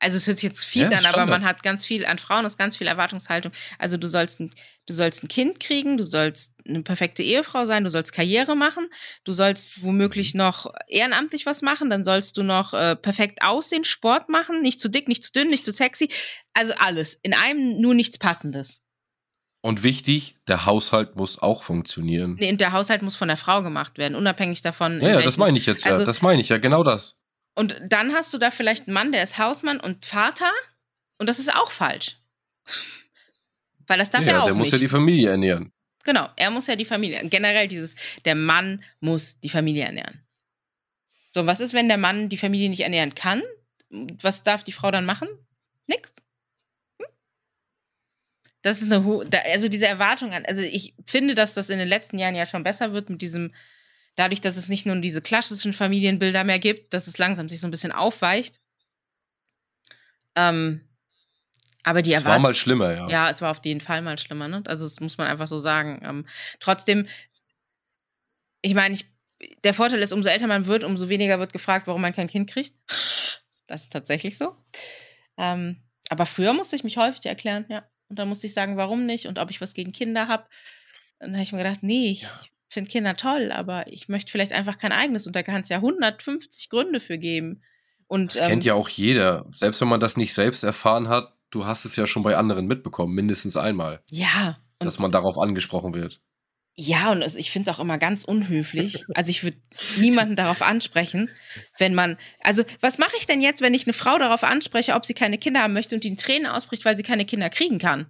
also 0.00 0.16
es 0.16 0.26
hört 0.26 0.38
sich 0.38 0.48
jetzt 0.48 0.64
fies 0.64 0.88
ja, 0.90 0.98
an, 0.98 1.06
aber 1.06 1.26
man 1.26 1.44
hat 1.44 1.62
ganz 1.62 1.84
viel, 1.84 2.06
an 2.06 2.18
Frauen 2.18 2.46
ist 2.46 2.56
ganz 2.56 2.76
viel 2.76 2.86
Erwartungshaltung. 2.86 3.52
Also 3.78 3.98
du 3.98 4.08
sollst, 4.08 4.40
ein, 4.40 4.50
du 4.86 4.94
sollst 4.94 5.22
ein 5.22 5.28
Kind 5.28 5.60
kriegen, 5.60 5.98
du 5.98 6.04
sollst 6.04 6.54
eine 6.66 6.82
perfekte 6.82 7.22
Ehefrau 7.22 7.66
sein, 7.66 7.84
du 7.84 7.90
sollst 7.90 8.12
Karriere 8.12 8.56
machen, 8.56 8.88
du 9.24 9.32
sollst 9.32 9.82
womöglich 9.82 10.34
noch 10.34 10.72
ehrenamtlich 10.88 11.44
was 11.44 11.60
machen, 11.60 11.90
dann 11.90 12.02
sollst 12.02 12.38
du 12.38 12.42
noch 12.42 12.72
äh, 12.72 12.96
perfekt 12.96 13.42
aussehen, 13.42 13.84
Sport 13.84 14.30
machen, 14.30 14.62
nicht 14.62 14.80
zu 14.80 14.88
dick, 14.88 15.06
nicht 15.06 15.22
zu 15.22 15.32
dünn, 15.32 15.48
nicht 15.48 15.66
zu 15.66 15.72
sexy. 15.72 16.08
Also 16.54 16.72
alles. 16.78 17.18
In 17.22 17.34
einem 17.34 17.80
nur 17.80 17.94
nichts 17.94 18.16
Passendes. 18.18 18.82
Und 19.62 19.82
wichtig, 19.82 20.36
der 20.48 20.64
Haushalt 20.64 21.16
muss 21.16 21.42
auch 21.42 21.62
funktionieren. 21.62 22.36
Nee, 22.40 22.56
der 22.56 22.72
Haushalt 22.72 23.02
muss 23.02 23.16
von 23.16 23.28
der 23.28 23.36
Frau 23.36 23.62
gemacht 23.62 23.98
werden, 23.98 24.14
unabhängig 24.14 24.62
davon. 24.62 25.02
Ja, 25.02 25.10
ja 25.10 25.20
das 25.20 25.36
meine 25.36 25.58
ich 25.58 25.66
jetzt 25.66 25.86
also, 25.86 26.00
ja. 26.00 26.06
Das 26.06 26.22
meine 26.22 26.40
ich 26.40 26.48
ja, 26.48 26.56
genau 26.56 26.82
das. 26.82 27.19
Und 27.54 27.76
dann 27.86 28.12
hast 28.12 28.32
du 28.32 28.38
da 28.38 28.50
vielleicht 28.50 28.86
einen 28.86 28.94
Mann, 28.94 29.12
der 29.12 29.22
ist 29.22 29.38
Hausmann 29.38 29.80
und 29.80 30.06
Vater. 30.06 30.50
Und 31.18 31.28
das 31.28 31.38
ist 31.38 31.54
auch 31.54 31.70
falsch. 31.70 32.16
Weil 33.86 33.98
das 33.98 34.10
darf 34.10 34.24
ja, 34.24 34.32
er 34.32 34.40
auch 34.42 34.44
der 34.46 34.54
nicht. 34.54 34.64
muss 34.64 34.72
ja 34.72 34.78
die 34.78 34.88
Familie 34.88 35.30
ernähren. 35.30 35.72
Genau, 36.04 36.28
er 36.36 36.50
muss 36.50 36.66
ja 36.66 36.76
die 36.76 36.84
Familie. 36.84 37.20
Generell 37.28 37.68
dieses, 37.68 37.94
der 38.24 38.34
Mann 38.34 38.82
muss 39.00 39.38
die 39.40 39.48
Familie 39.48 39.84
ernähren. 39.84 40.24
So, 41.32 41.46
was 41.46 41.60
ist, 41.60 41.74
wenn 41.74 41.88
der 41.88 41.98
Mann 41.98 42.28
die 42.28 42.36
Familie 42.36 42.70
nicht 42.70 42.80
ernähren 42.80 43.14
kann? 43.14 43.42
Was 43.90 44.42
darf 44.42 44.64
die 44.64 44.72
Frau 44.72 44.90
dann 44.90 45.04
machen? 45.04 45.28
Nix. 45.86 46.12
Das 48.62 48.82
ist 48.82 48.92
eine 48.92 49.04
hohe, 49.04 49.28
also 49.44 49.68
diese 49.68 49.86
Erwartung 49.86 50.34
an, 50.34 50.44
also 50.44 50.60
ich 50.60 50.94
finde, 51.06 51.34
dass 51.34 51.54
das 51.54 51.70
in 51.70 51.78
den 51.78 51.88
letzten 51.88 52.18
Jahren 52.18 52.34
ja 52.34 52.44
schon 52.44 52.62
besser 52.62 52.92
wird 52.92 53.08
mit 53.08 53.22
diesem, 53.22 53.54
dadurch, 54.16 54.40
dass 54.40 54.56
es 54.56 54.68
nicht 54.68 54.86
nur 54.86 54.96
diese 54.96 55.22
klassischen 55.22 55.72
Familienbilder 55.72 56.44
mehr 56.44 56.58
gibt, 56.58 56.92
dass 56.92 57.06
es 57.06 57.18
langsam 57.18 57.48
sich 57.48 57.60
so 57.60 57.66
ein 57.66 57.70
bisschen 57.70 57.92
aufweicht. 57.92 58.60
Ähm, 60.36 60.88
aber 61.82 62.02
die 62.02 62.12
Erwartung. 62.12 62.32
Es 62.32 62.34
war 62.34 62.42
mal 62.42 62.54
schlimmer, 62.54 62.92
ja. 62.92 63.08
Ja, 63.08 63.30
es 63.30 63.40
war 63.40 63.50
auf 63.50 63.64
jeden 63.64 63.80
Fall 63.80 64.02
mal 64.02 64.18
schlimmer, 64.18 64.48
ne? 64.48 64.62
Also, 64.66 64.84
das 64.84 65.00
muss 65.00 65.18
man 65.18 65.26
einfach 65.26 65.48
so 65.48 65.58
sagen. 65.58 66.00
Ähm, 66.04 66.26
trotzdem, 66.60 67.06
ich 68.60 68.74
meine, 68.74 68.98
der 69.64 69.74
Vorteil 69.74 70.00
ist, 70.00 70.12
umso 70.12 70.28
älter 70.28 70.46
man 70.46 70.66
wird, 70.66 70.84
umso 70.84 71.08
weniger 71.08 71.38
wird 71.38 71.52
gefragt, 71.52 71.86
warum 71.86 72.02
man 72.02 72.12
kein 72.12 72.28
Kind 72.28 72.50
kriegt. 72.50 72.74
das 73.66 73.82
ist 73.82 73.92
tatsächlich 73.92 74.36
so. 74.36 74.54
Ähm, 75.38 75.82
aber 76.10 76.26
früher 76.26 76.52
musste 76.52 76.76
ich 76.76 76.84
mich 76.84 76.96
häufig 76.96 77.24
erklären, 77.24 77.64
ja. 77.68 77.88
Und 78.08 78.18
dann 78.18 78.28
musste 78.28 78.46
ich 78.46 78.52
sagen, 78.52 78.76
warum 78.76 79.06
nicht 79.06 79.26
und 79.26 79.38
ob 79.38 79.50
ich 79.50 79.60
was 79.60 79.72
gegen 79.72 79.92
Kinder 79.92 80.26
habe. 80.28 80.42
Und 81.20 81.28
dann 81.28 81.34
habe 81.34 81.42
ich 81.44 81.52
mir 81.52 81.58
gedacht, 81.58 81.82
nee, 81.82 82.10
ich 82.10 82.22
ja. 82.22 82.40
Finde 82.70 82.90
Kinder 82.90 83.16
toll, 83.16 83.52
aber 83.52 83.86
ich 83.88 84.08
möchte 84.08 84.30
vielleicht 84.30 84.52
einfach 84.52 84.78
kein 84.78 84.92
eigenes. 84.92 85.26
Und 85.26 85.36
da 85.36 85.42
kann 85.42 85.60
es 85.60 85.68
ja 85.68 85.76
150 85.76 86.70
Gründe 86.70 87.00
für 87.00 87.18
geben. 87.18 87.62
Und, 88.06 88.34
das 88.34 88.42
ähm, 88.42 88.48
kennt 88.48 88.64
ja 88.64 88.74
auch 88.74 88.88
jeder. 88.88 89.46
Selbst 89.50 89.80
wenn 89.80 89.88
man 89.88 90.00
das 90.00 90.16
nicht 90.16 90.34
selbst 90.34 90.62
erfahren 90.62 91.08
hat, 91.08 91.34
du 91.50 91.66
hast 91.66 91.84
es 91.84 91.96
ja 91.96 92.06
schon 92.06 92.22
bei 92.22 92.36
anderen 92.36 92.66
mitbekommen, 92.66 93.14
mindestens 93.14 93.56
einmal. 93.56 94.00
Ja. 94.10 94.58
Dass 94.78 94.98
man 94.98 95.12
darauf 95.12 95.36
angesprochen 95.36 95.94
wird. 95.94 96.20
Ja, 96.76 97.12
und 97.12 97.22
ich 97.36 97.50
finde 97.50 97.70
es 97.70 97.76
auch 97.76 97.80
immer 97.80 97.98
ganz 97.98 98.24
unhöflich. 98.24 99.04
Also 99.14 99.30
ich 99.30 99.42
würde 99.42 99.58
niemanden 99.98 100.36
darauf 100.36 100.62
ansprechen, 100.62 101.28
wenn 101.78 101.94
man. 101.94 102.16
Also, 102.42 102.62
was 102.80 102.96
mache 102.96 103.16
ich 103.18 103.26
denn 103.26 103.42
jetzt, 103.42 103.60
wenn 103.60 103.74
ich 103.74 103.84
eine 103.84 103.92
Frau 103.92 104.18
darauf 104.18 104.44
anspreche, 104.44 104.94
ob 104.94 105.04
sie 105.04 105.14
keine 105.14 105.36
Kinder 105.36 105.60
haben 105.60 105.74
möchte 105.74 105.94
und 105.94 106.04
die 106.04 106.08
in 106.08 106.16
Tränen 106.16 106.46
ausbricht, 106.46 106.84
weil 106.84 106.96
sie 106.96 107.02
keine 107.02 107.26
Kinder 107.26 107.50
kriegen 107.50 107.78
kann? 107.78 108.06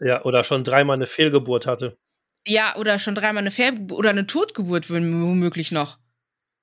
Ja, 0.00 0.24
oder 0.24 0.44
schon 0.44 0.64
dreimal 0.64 0.96
eine 0.96 1.06
Fehlgeburt 1.06 1.66
hatte. 1.66 1.98
Ja, 2.46 2.76
oder 2.76 2.98
schon 2.98 3.14
dreimal 3.14 3.42
eine 3.42 3.50
Fehlgeburt 3.50 3.98
oder 3.98 4.10
eine 4.10 4.26
Totgeburt 4.26 4.90
womöglich 4.90 5.70
noch. 5.70 5.98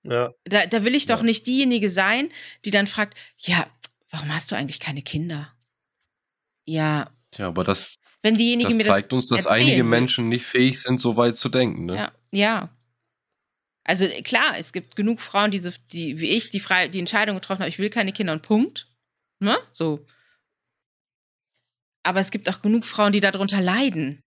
Ja. 0.03 0.33
Da, 0.45 0.65
da 0.65 0.83
will 0.83 0.95
ich 0.95 1.05
doch 1.05 1.19
ja. 1.19 1.25
nicht 1.25 1.47
diejenige 1.47 1.89
sein, 1.89 2.29
die 2.65 2.71
dann 2.71 2.87
fragt: 2.87 3.17
Ja, 3.37 3.67
warum 4.09 4.33
hast 4.33 4.51
du 4.51 4.55
eigentlich 4.55 4.79
keine 4.79 5.01
Kinder? 5.01 5.53
Ja. 6.65 7.09
Ja, 7.37 7.47
aber 7.47 7.63
das, 7.63 7.95
wenn 8.21 8.35
diejenige 8.35 8.69
das 8.69 8.77
mir 8.77 8.83
das 8.83 8.95
zeigt 8.95 9.13
uns, 9.13 9.27
dass 9.27 9.47
einige 9.47 9.83
Menschen 9.83 10.29
nicht 10.29 10.45
fähig 10.45 10.81
sind, 10.81 10.99
so 10.99 11.15
weit 11.15 11.35
zu 11.35 11.49
denken. 11.49 11.85
Ne? 11.85 11.95
Ja, 11.95 12.11
ja. 12.31 12.69
Also 13.83 14.07
klar, 14.23 14.55
es 14.57 14.71
gibt 14.71 14.95
genug 14.95 15.19
Frauen, 15.19 15.51
die, 15.51 15.59
so, 15.59 15.71
die 15.91 16.19
wie 16.19 16.29
ich 16.29 16.51
die, 16.51 16.59
frei, 16.59 16.89
die 16.89 16.99
Entscheidung 16.99 17.35
getroffen 17.35 17.61
haben, 17.61 17.69
ich 17.69 17.79
will 17.79 17.89
keine 17.89 18.13
Kinder 18.13 18.33
und 18.33 18.41
Punkt. 18.41 18.87
Ne? 19.39 19.57
So. 19.71 20.05
Aber 22.03 22.19
es 22.19 22.29
gibt 22.31 22.49
auch 22.49 22.61
genug 22.61 22.85
Frauen, 22.85 23.13
die 23.13 23.19
darunter 23.19 23.61
leiden. 23.61 24.21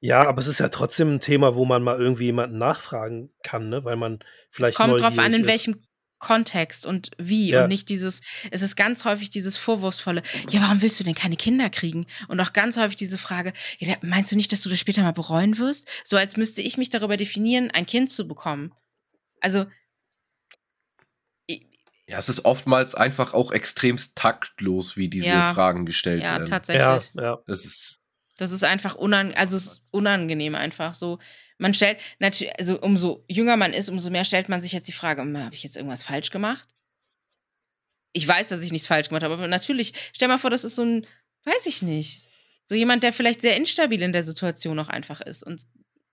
Ja, 0.00 0.28
aber 0.28 0.40
es 0.40 0.46
ist 0.46 0.60
ja 0.60 0.68
trotzdem 0.68 1.14
ein 1.14 1.20
Thema, 1.20 1.56
wo 1.56 1.64
man 1.64 1.82
mal 1.82 1.98
irgendwie 1.98 2.26
jemanden 2.26 2.58
nachfragen 2.58 3.30
kann, 3.42 3.68
ne? 3.68 3.84
Weil 3.84 3.96
man 3.96 4.20
vielleicht. 4.50 4.72
Es 4.72 4.76
kommt 4.76 5.00
drauf 5.00 5.18
an, 5.18 5.32
in 5.32 5.46
welchem 5.46 5.82
Kontext 6.18 6.84
und 6.84 7.10
wie 7.18 7.50
ja. 7.50 7.62
und 7.62 7.68
nicht 7.68 7.88
dieses, 7.88 8.20
es 8.50 8.62
ist 8.62 8.76
ganz 8.76 9.04
häufig 9.04 9.30
dieses 9.30 9.56
Vorwurfsvolle, 9.56 10.22
ja, 10.50 10.60
warum 10.60 10.82
willst 10.82 10.98
du 10.98 11.04
denn 11.04 11.14
keine 11.14 11.36
Kinder 11.36 11.70
kriegen? 11.70 12.06
Und 12.26 12.40
auch 12.40 12.52
ganz 12.52 12.76
häufig 12.76 12.96
diese 12.96 13.18
Frage, 13.18 13.52
ja, 13.78 13.94
meinst 14.02 14.32
du 14.32 14.36
nicht, 14.36 14.52
dass 14.52 14.62
du 14.62 14.68
das 14.68 14.80
später 14.80 15.02
mal 15.02 15.12
bereuen 15.12 15.58
wirst? 15.58 15.88
So 16.04 16.16
als 16.16 16.36
müsste 16.36 16.62
ich 16.62 16.76
mich 16.76 16.90
darüber 16.90 17.16
definieren, 17.16 17.70
ein 17.70 17.86
Kind 17.86 18.10
zu 18.10 18.26
bekommen. 18.26 18.74
Also. 19.40 19.66
Ja, 22.08 22.18
es 22.18 22.28
ist 22.28 22.44
oftmals 22.46 22.94
einfach 22.94 23.34
auch 23.34 23.52
extremst 23.52 24.16
taktlos, 24.16 24.96
wie 24.96 25.08
diese 25.08 25.26
ja, 25.26 25.52
Fragen 25.52 25.84
gestellt 25.84 26.22
ja, 26.22 26.32
werden. 26.32 26.46
Ja, 26.46 26.50
tatsächlich. 26.50 27.12
Ja, 27.14 27.22
ja. 27.22 27.38
Das 27.46 27.64
ist. 27.64 28.00
Das 28.38 28.50
ist 28.50 28.64
einfach 28.64 28.94
unangenehm, 28.94 29.38
also 29.38 29.56
es 29.56 29.66
ist 29.66 29.82
unangenehm 29.90 30.54
einfach 30.54 30.94
so 30.94 31.18
man 31.58 31.74
stellt, 31.74 31.98
natürlich, 32.20 32.56
also 32.58 32.80
umso 32.80 33.24
jünger 33.28 33.56
man 33.56 33.72
ist, 33.72 33.88
umso 33.88 34.10
mehr 34.10 34.24
stellt 34.24 34.48
man 34.48 34.60
sich 34.60 34.72
jetzt 34.72 34.88
die 34.88 34.92
Frage, 34.92 35.22
hm, 35.22 35.36
habe 35.38 35.54
ich 35.54 35.64
jetzt 35.64 35.76
irgendwas 35.76 36.04
falsch 36.04 36.30
gemacht? 36.30 36.68
Ich 38.12 38.26
weiß, 38.26 38.48
dass 38.48 38.62
ich 38.62 38.72
nichts 38.72 38.86
falsch 38.86 39.08
gemacht 39.08 39.24
habe, 39.24 39.34
aber 39.34 39.48
natürlich, 39.48 39.92
stell 40.14 40.28
mal 40.28 40.38
vor, 40.38 40.50
das 40.50 40.64
ist 40.64 40.76
so 40.76 40.82
ein, 40.82 41.06
weiß 41.44 41.66
ich 41.66 41.82
nicht, 41.82 42.22
so 42.64 42.74
jemand, 42.74 43.02
der 43.02 43.12
vielleicht 43.12 43.40
sehr 43.40 43.56
instabil 43.56 44.02
in 44.02 44.12
der 44.12 44.22
Situation 44.22 44.78
auch 44.78 44.88
einfach 44.88 45.20
ist 45.20 45.42
und 45.42 45.62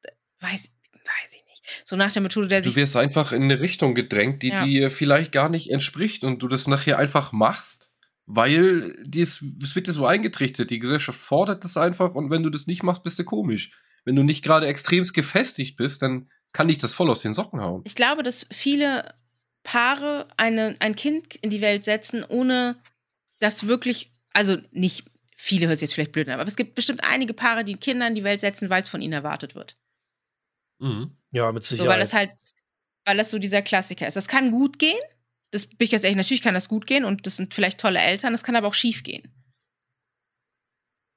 äh, 0.04 0.12
weiß, 0.40 0.70
weiß 0.94 1.36
ich 1.36 1.46
nicht. 1.46 1.64
So 1.84 1.96
nach 1.96 2.12
der 2.12 2.22
Methode, 2.22 2.48
der 2.48 2.64
sich. 2.64 2.74
Du 2.74 2.80
wirst 2.80 2.96
einfach 2.96 3.32
in 3.32 3.44
eine 3.44 3.60
Richtung 3.60 3.96
gedrängt, 3.96 4.42
die 4.44 4.50
ja. 4.50 4.64
dir 4.64 4.92
vielleicht 4.92 5.32
gar 5.32 5.50
nicht 5.50 5.70
entspricht 5.70 6.24
und 6.24 6.42
du 6.42 6.48
das 6.48 6.68
nachher 6.68 6.98
einfach 6.98 7.32
machst, 7.32 7.92
weil 8.26 8.96
es 9.16 9.42
wird 9.76 9.88
dir 9.88 9.94
so 9.94 10.06
eingetrichtert. 10.06 10.70
Die 10.70 10.80
Gesellschaft 10.80 11.20
fordert 11.20 11.64
das 11.64 11.78
einfach 11.78 12.16
und 12.16 12.30
wenn 12.30 12.44
du 12.44 12.50
das 12.50 12.68
nicht 12.68 12.84
machst, 12.84 13.04
bist 13.04 13.20
du 13.20 13.24
komisch 13.24 13.72
wenn 14.06 14.16
du 14.16 14.24
nicht 14.24 14.44
gerade 14.44 14.68
extremst 14.68 15.14
gefestigt 15.14 15.76
bist, 15.76 16.02
dann 16.02 16.30
kann 16.54 16.70
dich 16.70 16.78
das 16.78 16.94
voll 16.94 17.10
aus 17.10 17.22
den 17.22 17.34
Socken 17.34 17.60
hauen. 17.60 17.82
Ich 17.84 17.96
glaube, 17.96 18.24
dass 18.24 18.46
viele 18.52 19.14
Paare 19.64 20.28
eine, 20.38 20.78
ein 20.80 20.96
Kind 20.96 21.36
in 21.38 21.50
die 21.50 21.60
Welt 21.60 21.84
setzen, 21.84 22.24
ohne 22.24 22.78
das 23.40 23.68
wirklich, 23.68 24.14
also 24.32 24.58
nicht 24.72 25.06
viele 25.36 25.68
hört 25.68 25.80
sich 25.80 25.90
jetzt 25.90 25.96
vielleicht 25.96 26.14
blöd 26.14 26.30
an, 26.30 26.40
aber 26.40 26.48
es 26.48 26.56
gibt 26.56 26.76
bestimmt 26.76 27.04
einige 27.04 27.34
Paare, 27.34 27.66
die 27.66 27.76
Kinder 27.76 28.08
in 28.08 28.16
die 28.16 28.24
Welt 28.24 28.40
setzen, 28.40 28.70
weil 28.70 28.84
es 28.84 28.90
von 28.90 29.02
ihnen 29.02 29.14
erwartet 29.14 29.56
wird. 29.56 29.76
Mhm. 30.80 31.18
Ja, 31.32 31.52
mit 31.52 31.64
Sicherheit. 31.64 31.86
So, 31.86 31.92
weil 31.92 32.00
das 32.00 32.14
halt, 32.14 32.32
weil 33.06 33.18
das 33.18 33.32
so 33.32 33.40
dieser 33.40 33.62
Klassiker 33.62 34.08
ist. 34.08 34.16
Das 34.16 34.28
kann 34.28 34.52
gut 34.52 34.80
gehen. 34.80 35.00
Das 35.56 35.68
bin 35.68 35.86
ich 35.86 35.92
ganz 35.92 36.04
ehrlich, 36.04 36.18
natürlich 36.18 36.42
kann 36.42 36.54
das 36.54 36.68
gut 36.68 36.86
gehen 36.86 37.06
und 37.06 37.26
das 37.26 37.38
sind 37.38 37.54
vielleicht 37.54 37.80
tolle 37.80 38.02
Eltern, 38.02 38.34
das 38.34 38.44
kann 38.44 38.58
aber 38.58 38.68
auch 38.68 38.74
schief 38.74 39.04
gehen. 39.04 39.32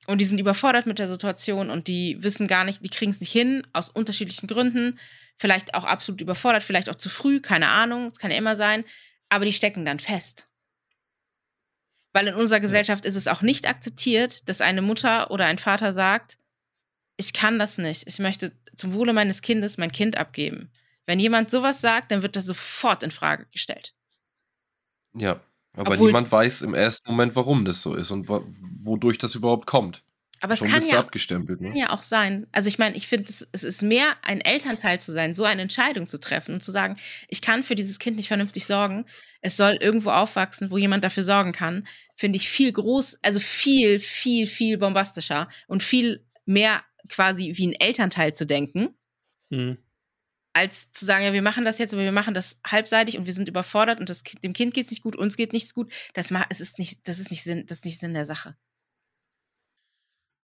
Und 0.07 0.20
die 0.20 0.24
sind 0.24 0.39
überfordert 0.39 0.86
mit 0.86 1.01
der 1.01 1.09
Situation 1.09 1.70
und 1.70 1.89
die 1.89 2.22
wissen 2.22 2.47
gar 2.47 2.62
nicht, 2.62 2.84
die 2.84 2.89
kriegen 2.89 3.11
es 3.11 3.18
nicht 3.18 3.32
hin, 3.32 3.66
aus 3.72 3.91
unterschiedlichen 3.91 4.47
Gründen. 4.47 5.01
Vielleicht 5.39 5.74
auch 5.74 5.82
absolut 5.82 6.20
überfordert, 6.20 6.62
vielleicht 6.62 6.89
auch 6.89 6.95
zu 6.95 7.09
früh, 7.09 7.41
keine 7.41 7.68
Ahnung, 7.68 8.07
es 8.07 8.20
kann 8.20 8.30
ja 8.30 8.36
immer 8.36 8.55
sein. 8.55 8.84
Aber 9.28 9.45
die 9.45 9.53
stecken 9.53 9.84
dann 9.84 9.99
fest. 9.99 10.47
Weil 12.12 12.28
in 12.28 12.34
unserer 12.34 12.61
Gesellschaft 12.61 13.07
ist 13.07 13.16
es 13.16 13.26
auch 13.26 13.43
nicht 13.43 13.66
akzeptiert, 13.68 14.49
dass 14.49 14.61
eine 14.61 14.82
Mutter 14.82 15.32
oder 15.32 15.47
ein 15.47 15.59
Vater 15.59 15.93
sagt, 15.93 16.39
ich 17.16 17.32
kann 17.32 17.59
das 17.59 17.76
nicht, 17.76 18.07
ich 18.07 18.20
möchte 18.20 18.53
zum 18.76 18.95
Wohle 18.95 19.12
meines 19.12 19.43
Kindes 19.43 19.78
mein 19.78 19.91
Kind 19.91 20.16
abgeben. 20.16 20.70
Wenn 21.07 21.18
jemand 21.18 21.51
sowas 21.51 21.80
sagt, 21.80 22.12
dann 22.12 22.22
wird 22.22 22.36
das 22.36 22.47
sofort 22.47 23.03
in 23.03 23.11
Frage 23.11 23.47
gestellt. 23.51 23.98
Ja, 25.15 25.41
aber 25.75 25.93
Obwohl- 25.93 26.09
niemand 26.09 26.31
weiß 26.31 26.63
im 26.63 26.75
ersten 26.75 27.11
Moment, 27.11 27.35
warum 27.37 27.65
das 27.65 27.83
so 27.83 27.95
ist 27.95 28.11
und 28.11 28.29
wodurch 28.29 29.19
das 29.19 29.35
überhaupt 29.35 29.67
kommt. 29.67 30.03
Aber 30.41 30.53
es 30.53 30.61
Schon 30.61 30.69
kann 30.69 30.79
bist 30.79 30.91
du 30.91 30.95
ja, 30.95 31.01
abgestempelt, 31.01 31.59
kann 31.61 31.71
ne? 31.71 31.79
ja 31.79 31.91
auch 31.91 32.03
sein. 32.03 32.47
Also 32.53 32.69
ich 32.69 32.79
meine, 32.79 32.97
ich 32.97 33.09
finde, 33.09 33.29
es, 33.29 33.45
es 33.51 33.65
ist 33.65 33.83
mehr 33.83 34.07
ein 34.23 34.41
Elternteil 34.41 35.01
zu 35.01 35.11
sein, 35.11 35.35
so 35.35 35.43
eine 35.43 35.63
Entscheidung 35.63 36.07
zu 36.07 36.19
treffen 36.21 36.55
und 36.55 36.63
zu 36.63 36.71
sagen, 36.71 36.97
ich 37.27 37.43
kann 37.43 37.65
für 37.65 37.75
dieses 37.75 37.99
Kind 37.99 38.17
nicht 38.17 38.29
vernünftig 38.29 38.65
sorgen. 38.65 39.05
Es 39.41 39.57
soll 39.57 39.73
irgendwo 39.81 40.11
aufwachsen, 40.11 40.71
wo 40.71 40.79
jemand 40.79 41.03
dafür 41.03 41.25
sorgen 41.25 41.51
kann. 41.51 41.89
Finde 42.15 42.37
ich 42.37 42.49
viel 42.49 42.71
groß, 42.71 43.19
also 43.25 43.41
viel, 43.41 43.99
viel, 43.99 44.47
viel 44.47 44.79
bombastischer 44.79 45.49
und 45.67 45.83
viel 45.83 46.25
mehr 46.45 46.83
quasi 47.09 47.55
wie 47.57 47.67
ein 47.69 47.73
Elternteil 47.81 48.33
zu 48.33 48.47
denken, 48.47 48.91
Mhm. 49.51 49.79
Als 50.53 50.91
zu 50.93 51.05
sagen, 51.05 51.25
ja, 51.25 51.33
wir 51.33 51.43
machen 51.43 51.65
das 51.65 51.79
jetzt, 51.79 51.93
aber 51.93 52.03
wir 52.03 52.13
machen 52.13 52.35
das 52.35 52.61
halbseitig 52.67 53.17
und 53.17 53.27
wir 53.27 53.33
sind 53.33 53.49
überfordert 53.49 54.01
und 54.01 54.09
das, 54.09 54.23
dem 54.23 54.53
Kind 54.53 54.75
geht 54.75 54.87
es 54.87 54.91
nicht 54.91 55.03
gut, 55.03 55.15
uns 55.17 55.37
geht 55.37 55.53
nichts 55.53 55.75
gut. 55.75 55.93
Das, 56.15 56.33
es 56.49 56.61
ist 56.61 56.79
nicht, 56.79 57.07
das 57.07 57.19
ist 57.19 57.31
nicht 57.31 57.45
Sinn, 57.45 57.67
das 57.67 57.79
ist 57.79 57.85
nicht 57.85 58.01
Sinn 58.01 58.15
der 58.15 58.27
Sache. 58.27 58.57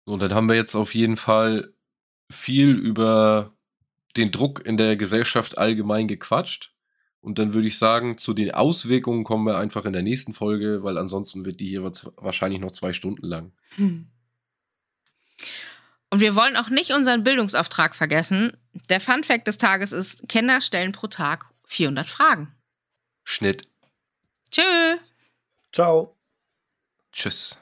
So, 0.05 0.13
Und 0.13 0.21
dann 0.21 0.35
haben 0.35 0.49
wir 0.49 0.57
jetzt 0.57 0.75
auf 0.75 0.95
jeden 0.95 1.17
Fall 1.17 1.73
viel 2.31 2.71
über 2.71 3.57
den 4.17 4.33
Druck 4.33 4.65
in 4.67 4.77
der 4.77 4.97
Gesellschaft 4.97 5.57
allgemein 5.59 6.09
gequatscht. 6.09 6.75
Und 7.21 7.39
dann 7.39 7.55
würde 7.55 7.69
ich 7.69 7.79
sagen, 7.79 8.19
zu 8.19 8.35
den 8.35 8.51
Auswirkungen 8.51 9.23
kommen 9.23 9.47
wir 9.47 9.57
einfach 9.57 9.85
in 9.85 9.93
der 9.93 10.03
nächsten 10.03 10.33
Folge, 10.33 10.83
weil 10.83 10.99
ansonsten 10.99 11.45
wird 11.45 11.61
die 11.61 11.69
hier 11.69 11.85
wa- 11.85 12.13
wahrscheinlich 12.17 12.61
noch 12.61 12.73
zwei 12.73 12.93
Stunden 12.93 13.27
lang. 13.27 13.53
Hm. 13.77 14.09
Und 16.13 16.21
wir 16.21 16.37
wollen 16.37 16.59
auch 16.59 16.69
nicht 16.69 16.91
unseren 16.91 17.25
Bildungsauftrag 17.25 17.95
vergessen. 17.95 18.55
Der 18.91 19.01
Fun 19.01 19.25
Fact 19.25 19.47
des 19.47 19.57
Tages 19.57 19.93
ist, 19.93 20.29
Kinder 20.29 20.61
stellen 20.61 20.93
pro 20.93 21.07
Tag 21.07 21.47
400 21.65 22.07
Fragen. 22.07 22.55
Schnitt. 23.25 23.67
Tschö. 24.51 24.99
Ciao. 25.73 26.15
Tschüss. 27.13 27.62